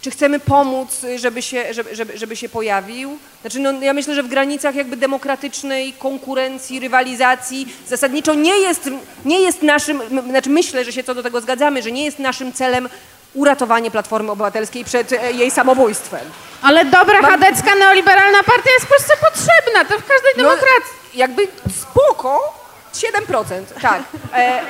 [0.02, 3.18] czy chcemy pomóc, żeby się, żeby, żeby, żeby się pojawił?
[3.41, 8.90] Znaczy, no, ja myślę, że w granicach jakby demokratycznej konkurencji, rywalizacji zasadniczo nie jest,
[9.26, 12.53] nie jest naszym, znaczy myślę, że się co do tego zgadzamy, że nie jest naszym
[12.53, 12.90] celem
[13.34, 16.22] uratowanie Platformy Obywatelskiej przed e, jej samobójstwem.
[16.62, 17.32] Ale dobra Mam...
[17.32, 20.94] chadecka neoliberalna partia jest w Polsce potrzebna, to w każdej no, demokracji.
[21.14, 21.48] Jakby
[21.82, 22.53] spoko,
[22.94, 24.02] 7%, tak.
[24.34, 24.62] E,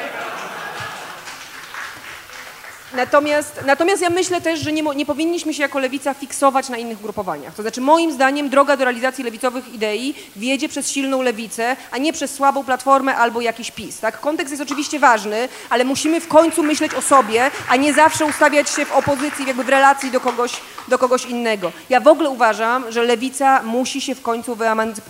[2.93, 7.01] Natomiast, natomiast ja myślę też, że nie, nie, powinniśmy się jako lewica fiksować na innych
[7.01, 7.55] grupowaniach.
[7.55, 12.13] To znaczy moim zdaniem droga do realizacji lewicowych idei wiedzie przez silną lewicę, a nie
[12.13, 13.99] przez słabą platformę albo jakiś PiS.
[13.99, 14.19] Tak?
[14.19, 18.69] Kontekst jest oczywiście ważny, ale musimy w końcu myśleć o sobie, a nie zawsze ustawiać
[18.69, 20.51] się w opozycji, jakby w relacji do kogoś,
[20.87, 21.71] do kogoś innego.
[21.89, 24.57] Ja w ogóle uważam, że lewica musi się w końcu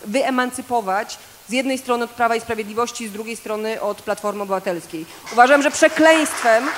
[0.06, 1.18] wyemancypować
[1.50, 5.06] z jednej strony od Prawa i Sprawiedliwości, z drugiej strony od Platformy Obywatelskiej.
[5.34, 6.70] Uważam, że przekleństwem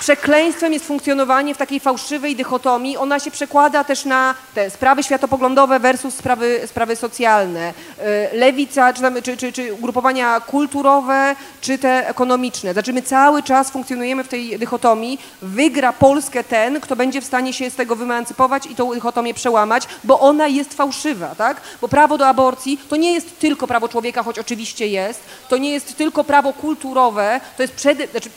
[0.00, 2.96] Przekleństwem jest funkcjonowanie w takiej fałszywej dychotomii.
[2.96, 7.74] Ona się przekłada też na te sprawy światopoglądowe versus sprawy, sprawy socjalne.
[8.32, 12.72] Y, lewica, czy, tam, czy, czy, czy ugrupowania kulturowe, czy te ekonomiczne.
[12.72, 15.18] Znaczy my cały czas funkcjonujemy w tej dychotomii.
[15.42, 19.82] Wygra Polskę ten, kto będzie w stanie się z tego wymancypować i tą dychotomię przełamać,
[20.04, 21.60] bo ona jest fałszywa, tak?
[21.80, 25.20] Bo prawo do aborcji to nie jest tylko prawo człowieka, choć oczywiście jest.
[25.48, 28.30] To nie jest tylko prawo kulturowe, to jest przede, znaczy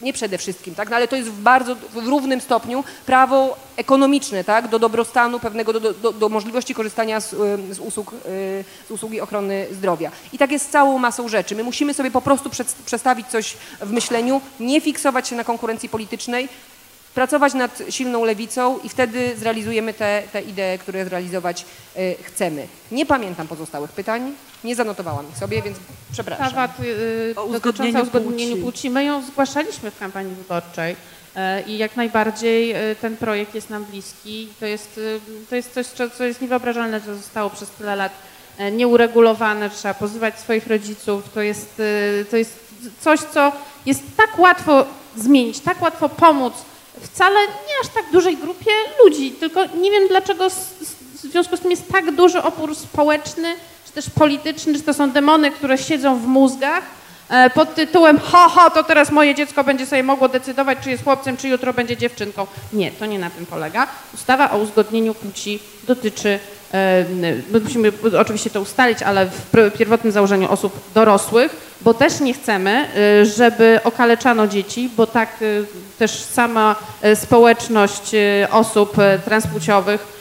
[0.00, 0.90] nie przede wszystkim, tak?
[0.90, 4.68] no ale to jest w bardzo w równym stopniu prawo ekonomiczne, tak?
[4.68, 7.30] do dobrostanu pewnego, do, do, do możliwości korzystania z,
[7.70, 10.10] z, usług, y, z usługi ochrony zdrowia.
[10.32, 11.56] I tak jest z całą masą rzeczy.
[11.56, 12.50] My musimy sobie po prostu
[12.86, 16.48] przestawić coś w myśleniu, nie fiksować się na konkurencji politycznej,
[17.16, 21.64] pracować nad silną lewicą i wtedy zrealizujemy te, te idee, które zrealizować
[21.96, 22.66] y, chcemy.
[22.92, 24.32] Nie pamiętam pozostałych pytań,
[24.64, 25.76] nie zanotowałam ich sobie, więc
[26.12, 26.46] przepraszam.
[26.46, 28.90] Ustawa y, dotycząca uzgodnienia płci.
[28.90, 33.84] My ją zgłaszaliśmy w kampanii wyborczej y, i jak najbardziej y, ten projekt jest nam
[33.84, 34.48] bliski.
[34.60, 35.20] To jest, y,
[35.50, 38.12] to jest coś, co, co jest niewyobrażalne, że zostało przez tyle lat
[38.60, 41.22] y, nieuregulowane, trzeba pozywać swoich rodziców.
[41.34, 42.58] To jest, y, to jest
[43.00, 43.52] coś, co
[43.86, 44.84] jest tak łatwo
[45.16, 46.54] zmienić, tak łatwo pomóc
[47.02, 48.70] wcale nie aż tak dużej grupie
[49.04, 53.54] ludzi, tylko nie wiem dlaczego w związku z tym jest tak duży opór społeczny,
[53.86, 56.84] czy też polityczny, czy to są demony, które siedzą w mózgach
[57.28, 61.04] e, pod tytułem ho, ho, to teraz moje dziecko będzie sobie mogło decydować, czy jest
[61.04, 62.46] chłopcem, czy jutro będzie dziewczynką.
[62.72, 63.86] Nie, to nie na tym polega.
[64.14, 66.38] Ustawa o uzgodnieniu płci dotyczy
[67.50, 72.88] My musimy oczywiście to ustalić, ale w pierwotnym założeniu osób dorosłych, bo też nie chcemy,
[73.22, 75.64] y, żeby okaleczano dzieci, bo tak y,
[75.98, 78.10] też sama y, społeczność
[78.50, 80.16] osób transpłciowych,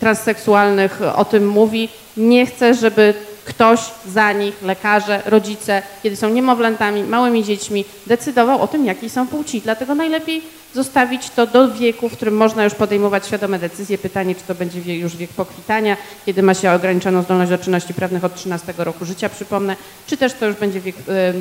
[0.00, 1.88] transseksualnych o tym mówi.
[2.16, 3.14] Nie chce, żeby
[3.44, 9.26] ktoś za nich, lekarze, rodzice, kiedy są niemowlętami, małymi dziećmi, decydował o tym, jakiej są
[9.26, 9.60] płci.
[9.60, 10.42] Dlatego najlepiej
[10.74, 13.98] zostawić to do wieku, w którym można już podejmować świadome decyzje.
[13.98, 15.96] Pytanie, czy to będzie już wiek pokwitania,
[16.26, 19.76] kiedy ma się ograniczoną zdolność do czynności prawnych od 13 roku życia, przypomnę,
[20.06, 20.96] czy też to już będzie wiek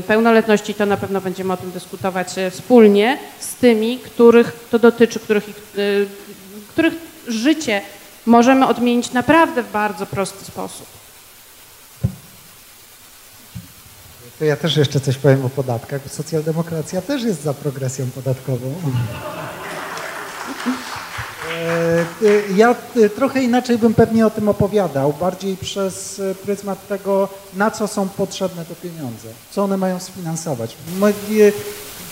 [0.08, 0.74] pełnoletności.
[0.74, 5.50] To na pewno będziemy o tym dyskutować e, wspólnie z tymi, których to dotyczy, których,
[5.50, 5.82] e,
[6.70, 6.94] których
[7.28, 7.82] życie
[8.26, 11.00] możemy odmienić naprawdę w bardzo prosty sposób.
[14.40, 16.02] To ja też jeszcze coś powiem o podatkach.
[16.10, 18.74] Socjaldemokracja też jest za progresją podatkową.
[21.50, 22.06] E, e,
[22.56, 27.88] ja e, trochę inaczej bym pewnie o tym opowiadał, bardziej przez pryzmat tego, na co
[27.88, 30.76] są potrzebne te pieniądze, co one mają sfinansować.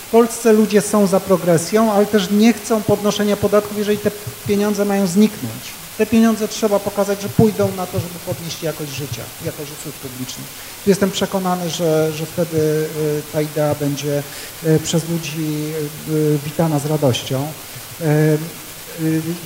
[0.06, 4.10] W Polsce ludzie są za progresją, ale też nie chcą podnoszenia podatków, jeżeli te
[4.46, 5.77] pieniądze mają zniknąć.
[5.98, 10.46] Te pieniądze trzeba pokazać, że pójdą na to, żeby podnieść jakość życia, jakość usług publicznych.
[10.86, 14.22] Jestem przekonany, że, że wtedy y, ta idea będzie
[14.66, 15.72] y, przez ludzi
[16.10, 17.46] y, witana z radością.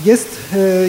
[0.04, 0.28] Jest,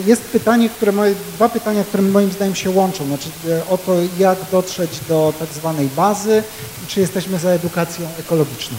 [0.06, 3.06] jest pytanie, które moje, dwa pytania, które moim zdaniem się łączą.
[3.08, 3.30] Znaczy
[3.70, 6.44] o to, jak dotrzeć do tak zwanej bazy
[6.84, 8.78] i czy jesteśmy za edukacją ekologiczną.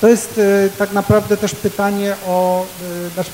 [0.00, 2.66] To jest e, tak naprawdę też pytanie o,
[3.06, 3.30] e, znaczy,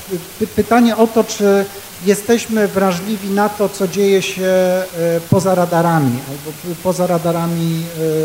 [0.55, 1.65] pytanie o to, czy
[2.05, 4.85] jesteśmy wrażliwi na to, co dzieje się e,
[5.29, 7.83] poza radarami albo poza radarami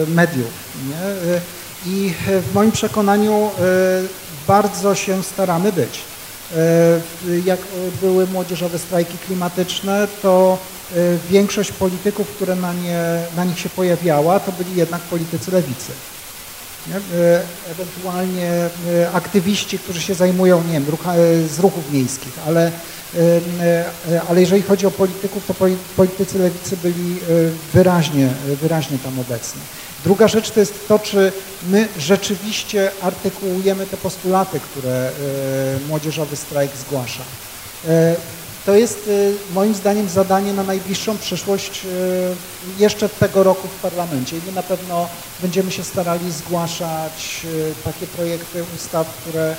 [0.08, 0.50] mediów.
[0.88, 1.40] Nie?
[1.92, 2.14] I
[2.50, 3.50] w moim przekonaniu
[4.46, 6.00] bardzo się staramy być.
[7.44, 7.60] Jak
[8.00, 10.58] były młodzieżowe strajki klimatyczne, to
[11.30, 13.02] większość polityków, które na, nie,
[13.36, 15.92] na nich się pojawiała, to byli jednak politycy lewicy.
[16.88, 17.40] E,
[17.70, 18.70] ewentualnie e,
[19.12, 22.72] aktywiści, którzy się zajmują, nie wiem, e, z ruchów miejskich, ale,
[24.28, 25.54] ale jeżeli chodzi o polityków, to
[25.96, 27.16] politycy lewicy byli
[27.72, 28.28] wyraźnie,
[28.62, 29.60] wyraźnie tam obecni.
[30.04, 31.32] Druga rzecz to jest to, czy
[31.68, 35.10] my rzeczywiście artykułujemy te postulaty, które
[35.88, 37.22] młodzieżowy strajk zgłasza.
[38.70, 41.88] To jest y, moim zdaniem zadanie na najbliższą przyszłość y,
[42.78, 44.36] jeszcze tego roku w parlamencie.
[44.36, 45.08] I my na pewno
[45.42, 49.56] będziemy się starali zgłaszać y, takie projekty ustaw, które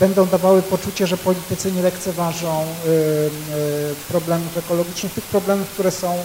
[0.00, 2.64] będą dawały poczucie, że politycy nie lekceważą
[4.08, 6.18] problemów ekologicznych, tych problemów, które są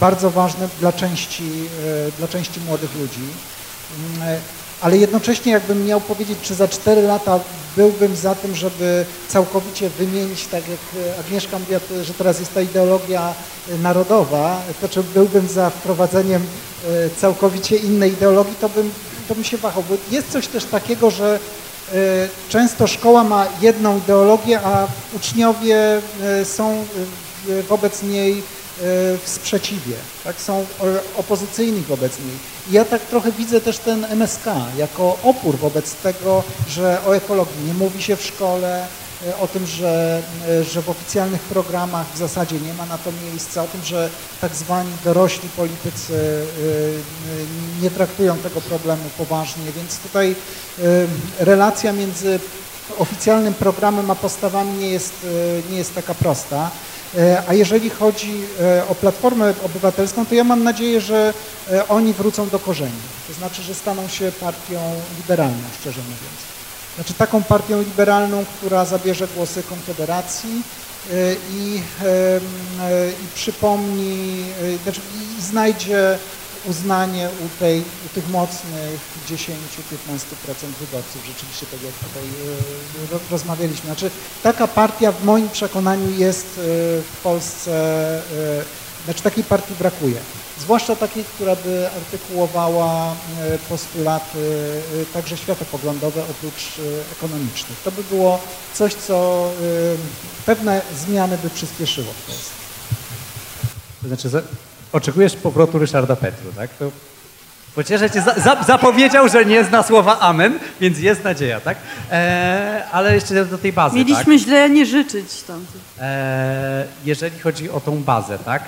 [0.00, 1.50] bardzo ważne dla części,
[2.18, 3.22] dla części młodych ludzi
[4.80, 7.40] ale jednocześnie jakbym miał powiedzieć, czy za 4 lata
[7.76, 13.34] byłbym za tym, żeby całkowicie wymienić, tak jak Agnieszka mówiła, że teraz jest ta ideologia
[13.82, 18.90] narodowa, to czy byłbym za wprowadzeniem e, całkowicie innej ideologii, to bym,
[19.28, 19.84] to bym się wahał.
[19.88, 21.38] Bo jest coś też takiego, że
[21.92, 21.98] e,
[22.48, 24.86] często szkoła ma jedną ideologię, a
[25.16, 26.84] uczniowie e, są
[27.68, 28.42] wobec niej
[28.80, 29.94] w sprzeciwie,
[30.24, 30.66] tak, są
[31.16, 32.36] opozycyjni wobec niej.
[32.70, 34.44] I ja tak trochę widzę też ten MSK
[34.76, 38.86] jako opór wobec tego, że o ekologii nie mówi się w szkole,
[39.26, 43.10] e, o tym, że, e, że w oficjalnych programach w zasadzie nie ma na to
[43.24, 46.46] miejsca, o tym, że tak zwani dorośli politycy
[47.82, 50.36] nie traktują tego problemu poważnie, więc tutaj
[51.38, 52.40] relacja między
[52.98, 55.26] oficjalnym programem a postawami nie jest,
[55.70, 56.70] nie jest taka prosta.
[57.18, 61.34] E, A jeżeli chodzi e, o Platformę Obywatelską, to ja mam nadzieję, że
[61.70, 63.00] e, oni wrócą do korzeni.
[63.28, 64.80] To znaczy, że staną się partią
[65.16, 66.40] liberalną, szczerze mówiąc.
[66.94, 70.62] Znaczy taką partią liberalną, która zabierze głosy Konfederacji
[71.10, 71.82] e, i,
[73.24, 74.44] i przypomni,
[74.82, 75.00] znaczy
[75.38, 76.18] i znajdzie
[76.64, 79.52] uznanie u, tej, u tych mocnych 10-15%
[80.80, 83.84] wyborców, rzeczywiście tak jak tutaj e, ro- rozmawialiśmy.
[83.86, 84.10] Znaczy
[84.42, 86.50] taka partia w moim przekonaniu jest e,
[87.02, 87.72] w Polsce,
[88.60, 88.64] e,
[89.04, 90.20] znaczy takiej partii brakuje.
[90.60, 93.16] Zwłaszcza takiej, która by artykułowała
[93.68, 94.38] postulaty
[95.12, 96.62] także światopoglądowe oprócz
[97.12, 97.78] ekonomicznych.
[97.84, 98.40] To by było
[98.74, 99.50] coś, co
[100.46, 102.50] pewne zmiany by przyspieszyło w Polsce.
[104.02, 104.28] To znaczy,
[104.92, 106.70] oczekujesz powrotu Ryszarda Petru, tak?
[106.70, 106.90] To
[107.74, 111.78] pocieszę cię, za, za, zapowiedział, że nie zna słowa amen, więc jest nadzieja, tak?
[112.10, 114.44] E, ale jeszcze do tej bazy, Mieliśmy tak?
[114.44, 115.66] źle nie życzyć tam.
[116.00, 118.62] E, jeżeli chodzi o tą bazę, tak?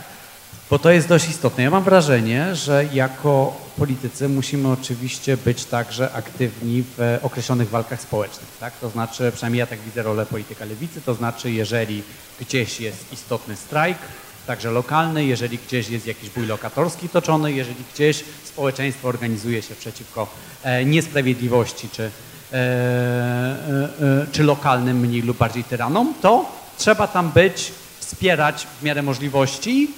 [0.70, 1.62] Bo to jest dość istotne.
[1.62, 8.48] Ja mam wrażenie, że jako politycy musimy oczywiście być także aktywni w określonych walkach społecznych,
[8.60, 8.72] tak?
[8.80, 12.02] To znaczy, przynajmniej ja tak widzę rolę polityka lewicy, to znaczy, jeżeli
[12.40, 13.98] gdzieś jest istotny strajk,
[14.46, 20.26] także lokalny, jeżeli gdzieś jest jakiś bój lokatorski toczony, jeżeli gdzieś społeczeństwo organizuje się przeciwko
[20.62, 27.72] e, niesprawiedliwości czy, e, e, czy lokalnym mniej lub bardziej tyranom, to trzeba tam być,
[28.00, 29.90] wspierać w miarę możliwości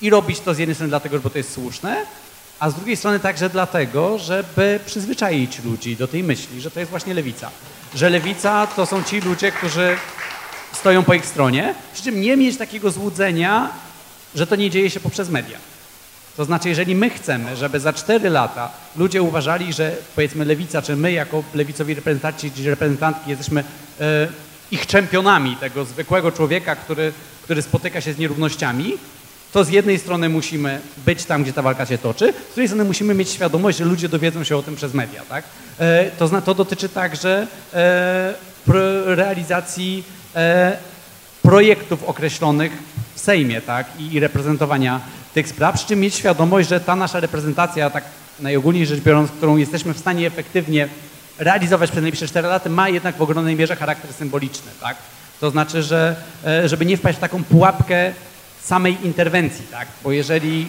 [0.00, 2.06] i robić to z jednej strony dlatego, bo to jest słuszne,
[2.60, 6.90] a z drugiej strony także dlatego, żeby przyzwyczaić ludzi do tej myśli, że to jest
[6.90, 7.50] właśnie lewica.
[7.94, 9.96] Że lewica to są ci ludzie, którzy
[10.78, 13.70] stoją po ich stronie, przy czym nie mieć takiego złudzenia,
[14.34, 15.58] że to nie dzieje się poprzez media.
[16.36, 20.96] To znaczy, jeżeli my chcemy, żeby za cztery lata ludzie uważali, że powiedzmy lewica, czy
[20.96, 23.64] my jako lewicowi reprezentanci czy reprezentantki jesteśmy
[24.00, 24.28] e,
[24.70, 28.92] ich czempionami, tego zwykłego człowieka, który, który spotyka się z nierównościami,
[29.52, 32.84] to z jednej strony musimy być tam, gdzie ta walka się toczy, z drugiej strony
[32.84, 35.22] musimy mieć świadomość, że ludzie dowiedzą się o tym przez media.
[35.28, 35.44] Tak?
[35.78, 38.34] E, to, to dotyczy także e,
[39.04, 40.04] realizacji
[41.42, 42.72] projektów określonych
[43.14, 43.86] w Sejmie tak?
[43.98, 45.00] I, i reprezentowania
[45.34, 48.04] tych spraw, przy czym mieć świadomość, że ta nasza reprezentacja, tak
[48.40, 50.88] najogólniej rzecz biorąc, którą jesteśmy w stanie efektywnie
[51.38, 54.70] realizować przez najbliższe 4 lata, ma jednak w ogromnej mierze charakter symboliczny.
[54.80, 54.96] Tak?
[55.40, 56.16] To znaczy, że
[56.46, 58.12] e, żeby nie wpaść w taką pułapkę
[58.62, 59.88] samej interwencji, tak?
[60.04, 60.66] bo jeżeli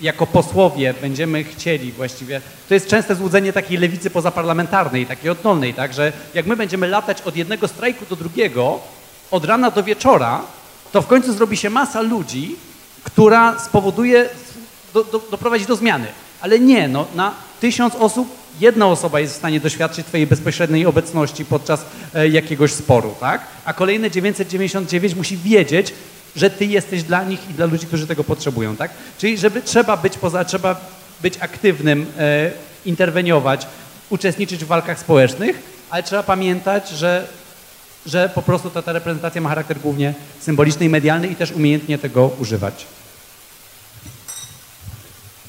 [0.00, 5.94] jako posłowie będziemy chcieli właściwie, to jest częste złudzenie takiej lewicy pozaparlamentarnej, takiej oddolnej, tak,
[5.94, 8.80] że jak my będziemy latać od jednego strajku do drugiego,
[9.30, 10.40] od rana do wieczora,
[10.92, 12.56] to w końcu zrobi się masa ludzi,
[13.04, 14.28] która spowoduje,
[14.94, 16.06] do, do, doprowadzi do zmiany.
[16.40, 18.28] Ale nie, no, na tysiąc osób
[18.60, 21.84] jedna osoba jest w stanie doświadczyć twojej bezpośredniej obecności podczas
[22.14, 23.40] e, jakiegoś sporu, tak?
[23.64, 25.94] A kolejne 999 musi wiedzieć,
[26.36, 28.90] że ty jesteś dla nich i dla ludzi, którzy tego potrzebują, tak?
[29.18, 30.80] Czyli żeby trzeba być poza, trzeba
[31.22, 32.50] być aktywnym, e,
[32.84, 33.66] interweniować,
[34.10, 37.26] uczestniczyć w walkach społecznych, ale trzeba pamiętać, że,
[38.06, 41.98] że po prostu ta, ta reprezentacja ma charakter głównie symboliczny i medialny i też umiejętnie
[41.98, 42.86] tego używać.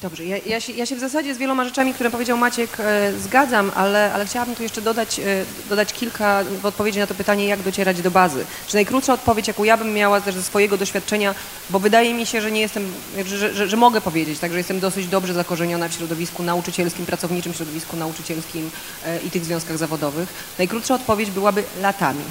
[0.02, 3.12] Dobrze, ja, ja, się, ja się w zasadzie z wieloma rzeczami, które powiedział Maciek, e,
[3.18, 5.24] zgadzam, ale, ale chciałabym tu jeszcze dodać, e,
[5.68, 8.44] dodać kilka w odpowiedzi na to pytanie, jak docierać do bazy.
[8.68, 11.34] Czy najkrótsza odpowiedź, jaką ja bym miała też ze swojego doświadczenia,
[11.70, 12.92] bo wydaje mi się, że nie jestem,
[13.26, 17.54] że, że, że, mogę powiedzieć, tak, że jestem dosyć dobrze zakorzeniona w środowisku nauczycielskim, pracowniczym
[17.54, 18.70] środowisku nauczycielskim
[19.06, 20.28] e, i tych związkach zawodowych.
[20.58, 22.24] Najkrótsza odpowiedź byłaby latami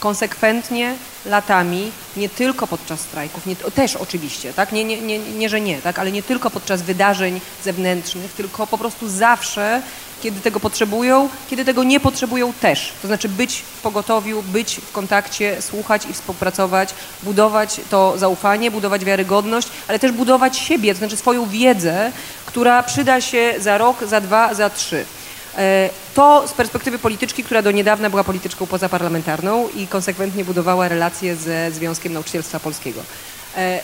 [0.00, 0.94] konsekwentnie
[1.26, 4.72] latami, nie tylko podczas strajków, nie, też oczywiście, tak?
[4.72, 5.98] Nie, nie, nie, nie, że nie, tak?
[5.98, 9.82] ale nie tylko podczas wydarzeń zewnętrznych, tylko po prostu zawsze,
[10.22, 12.92] kiedy tego potrzebują, kiedy tego nie potrzebują też.
[13.02, 19.04] To znaczy być w pogotowiu, być w kontakcie, słuchać i współpracować, budować to zaufanie, budować
[19.04, 22.12] wiarygodność, ale też budować siebie, to znaczy swoją wiedzę,
[22.46, 25.04] która przyda się za rok, za dwa, za trzy.
[25.56, 31.36] E, To z perspektywy polityczki, która do niedawna była polityczką pozaparlamentarną i konsekwentnie budowała relacje
[31.36, 33.00] ze Związkiem Nauczycielstwa Polskiego.
[33.56, 33.80] E,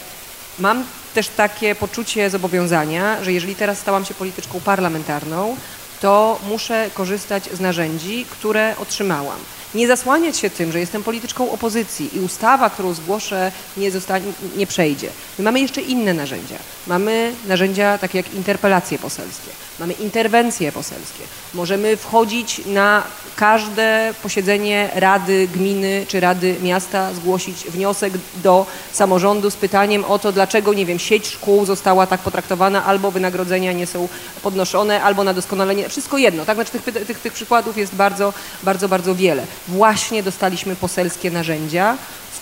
[0.59, 0.84] Mam
[1.14, 5.56] też takie poczucie zobowiązania, że jeżeli teraz stałam się polityczką parlamentarną,
[6.01, 9.38] to muszę korzystać z narzędzi, które otrzymałam.
[9.74, 14.66] Nie zasłaniać się tym, że jestem polityczką opozycji i ustawa, którą zgłoszę, nie, zostanie, nie
[14.66, 15.09] przejdzie.
[15.38, 16.56] My mamy jeszcze inne narzędzia.
[16.86, 21.22] Mamy narzędzia takie jak interpelacje poselskie, mamy interwencje poselskie.
[21.55, 23.02] Możemy wchodzić na
[23.36, 28.12] każde posiedzenie Rady Gminy czy Rady Miasta, zgłosić wniosek
[28.43, 33.10] do samorządu z pytaniem o to, dlaczego, nie wiem, sieć szkół została tak potraktowana, albo
[33.10, 34.09] wynagrodzenia nie są
[34.43, 35.88] podnoszone, albo na doskonalenie.
[35.88, 36.56] Wszystko jedno, tak?
[36.56, 38.32] Znaczy tych, tych, tych przykładów jest bardzo,
[38.62, 39.47] bardzo, bardzo wiele.
[39.68, 41.96] Właśnie dostaliśmy poselskie narzędzia,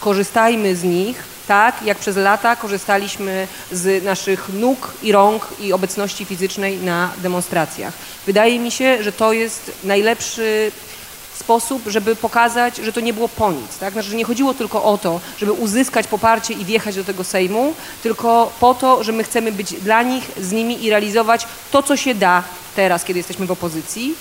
[0.05, 6.25] Skorzystajmy z nich tak, jak przez lata korzystaliśmy z naszych nóg i rąk i obecności
[6.25, 7.95] fizycznej na demonstracjach.
[8.27, 10.73] Wydaje mi się, że to jest najlepszy
[11.35, 13.79] sposób, żeby pokazać, że to nie było po nic.
[13.81, 13.93] Tak?
[13.93, 17.75] Znaczy, że nie chodziło tylko o to, żeby uzyskać poparcie i wjechać do tego Sejmu,
[18.03, 21.97] tylko po to, że my chcemy być dla nich, z nimi i realizować to, co
[21.97, 22.43] się da
[22.77, 24.15] teraz, kiedy jesteśmy w opozycji,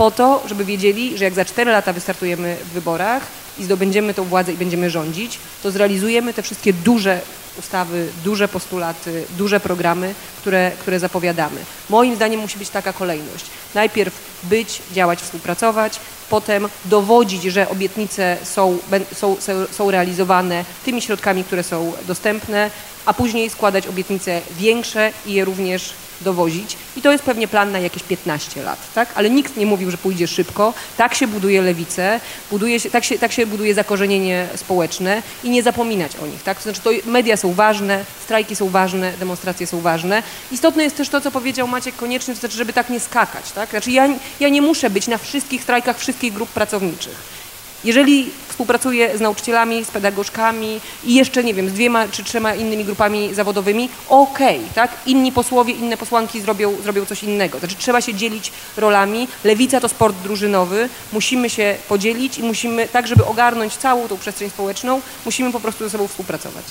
[0.00, 3.22] po to, żeby wiedzieli, że jak za 4 lata wystartujemy w wyborach
[3.58, 7.20] i zdobędziemy tą władzę i będziemy rządzić, to zrealizujemy te wszystkie duże
[7.58, 11.60] ustawy, duże postulaty, duże programy, które, które zapowiadamy.
[11.90, 13.44] Moim zdaniem musi być taka kolejność.
[13.74, 16.00] Najpierw być, działać, współpracować,
[16.30, 18.78] potem dowodzić, że obietnice są,
[19.14, 19.36] są,
[19.70, 22.70] są realizowane tymi środkami, które są dostępne,
[23.06, 26.76] a później składać obietnice większe i je również dowozić.
[26.96, 29.08] I to jest pewnie plan na jakieś 15 lat, tak?
[29.14, 30.74] Ale nikt nie mówił, że pójdzie szybko.
[30.96, 32.20] Tak się buduje lewicę,
[32.50, 36.56] buduje się, tak, się, tak się buduje zakorzenienie społeczne i nie zapominać o nich, tak?
[36.56, 40.22] To znaczy to media są ważne, strajki są ważne, demonstracje są ważne.
[40.52, 43.70] Istotne jest też to, co powiedział Maciek Konieczny, to znaczy, żeby tak nie skakać, tak?
[43.70, 44.08] Znaczy ja,
[44.40, 47.40] ja nie muszę być na wszystkich strajkach wszystkich grup pracowniczych.
[47.84, 52.84] Jeżeli współpracuję z nauczycielami, z pedagogzkami i jeszcze, nie wiem, z dwiema czy trzema innymi
[52.84, 54.90] grupami zawodowymi, okej, okay, tak?
[55.06, 57.58] Inni posłowie, inne posłanki zrobią, zrobią coś innego.
[57.58, 59.28] Znaczy trzeba się dzielić rolami.
[59.44, 60.88] Lewica to sport drużynowy.
[61.12, 65.84] Musimy się podzielić i musimy, tak żeby ogarnąć całą tą przestrzeń społeczną, musimy po prostu
[65.84, 66.64] ze sobą współpracować.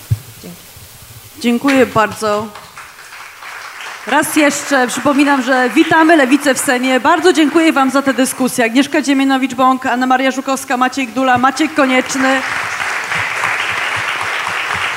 [0.43, 0.57] Dzięki.
[1.39, 2.47] Dziękuję bardzo.
[4.09, 6.99] Raz jeszcze przypominam, że witamy Lewicę w Sejmie.
[6.99, 8.65] Bardzo dziękuję Wam za tę dyskusję.
[8.65, 12.41] Agnieszka Dziemianowicz-Bąk, Anna Maria Żukowska, Maciej Gdula, Maciek Konieczny.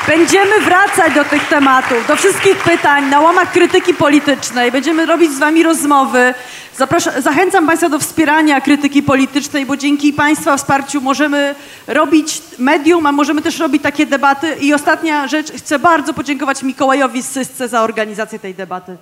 [0.07, 4.73] Będziemy wracać do tych tematów, do wszystkich pytań na łamach krytyki politycznej.
[4.73, 6.35] Będziemy robić z Wami rozmowy.
[6.83, 11.55] Zapraszam, zachęcam Państwa do wspierania krytyki politycznej, bo dzięki Państwa wsparciu możemy
[11.87, 14.47] robić medium, a możemy też robić takie debaty.
[14.61, 18.97] I ostatnia rzecz, chcę bardzo podziękować Mikołajowi Sysce za organizację tej debaty.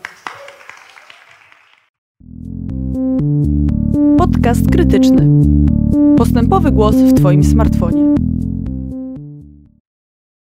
[4.19, 5.27] Podcast krytyczny.
[6.16, 8.15] Postępowy głos w Twoim smartfonie.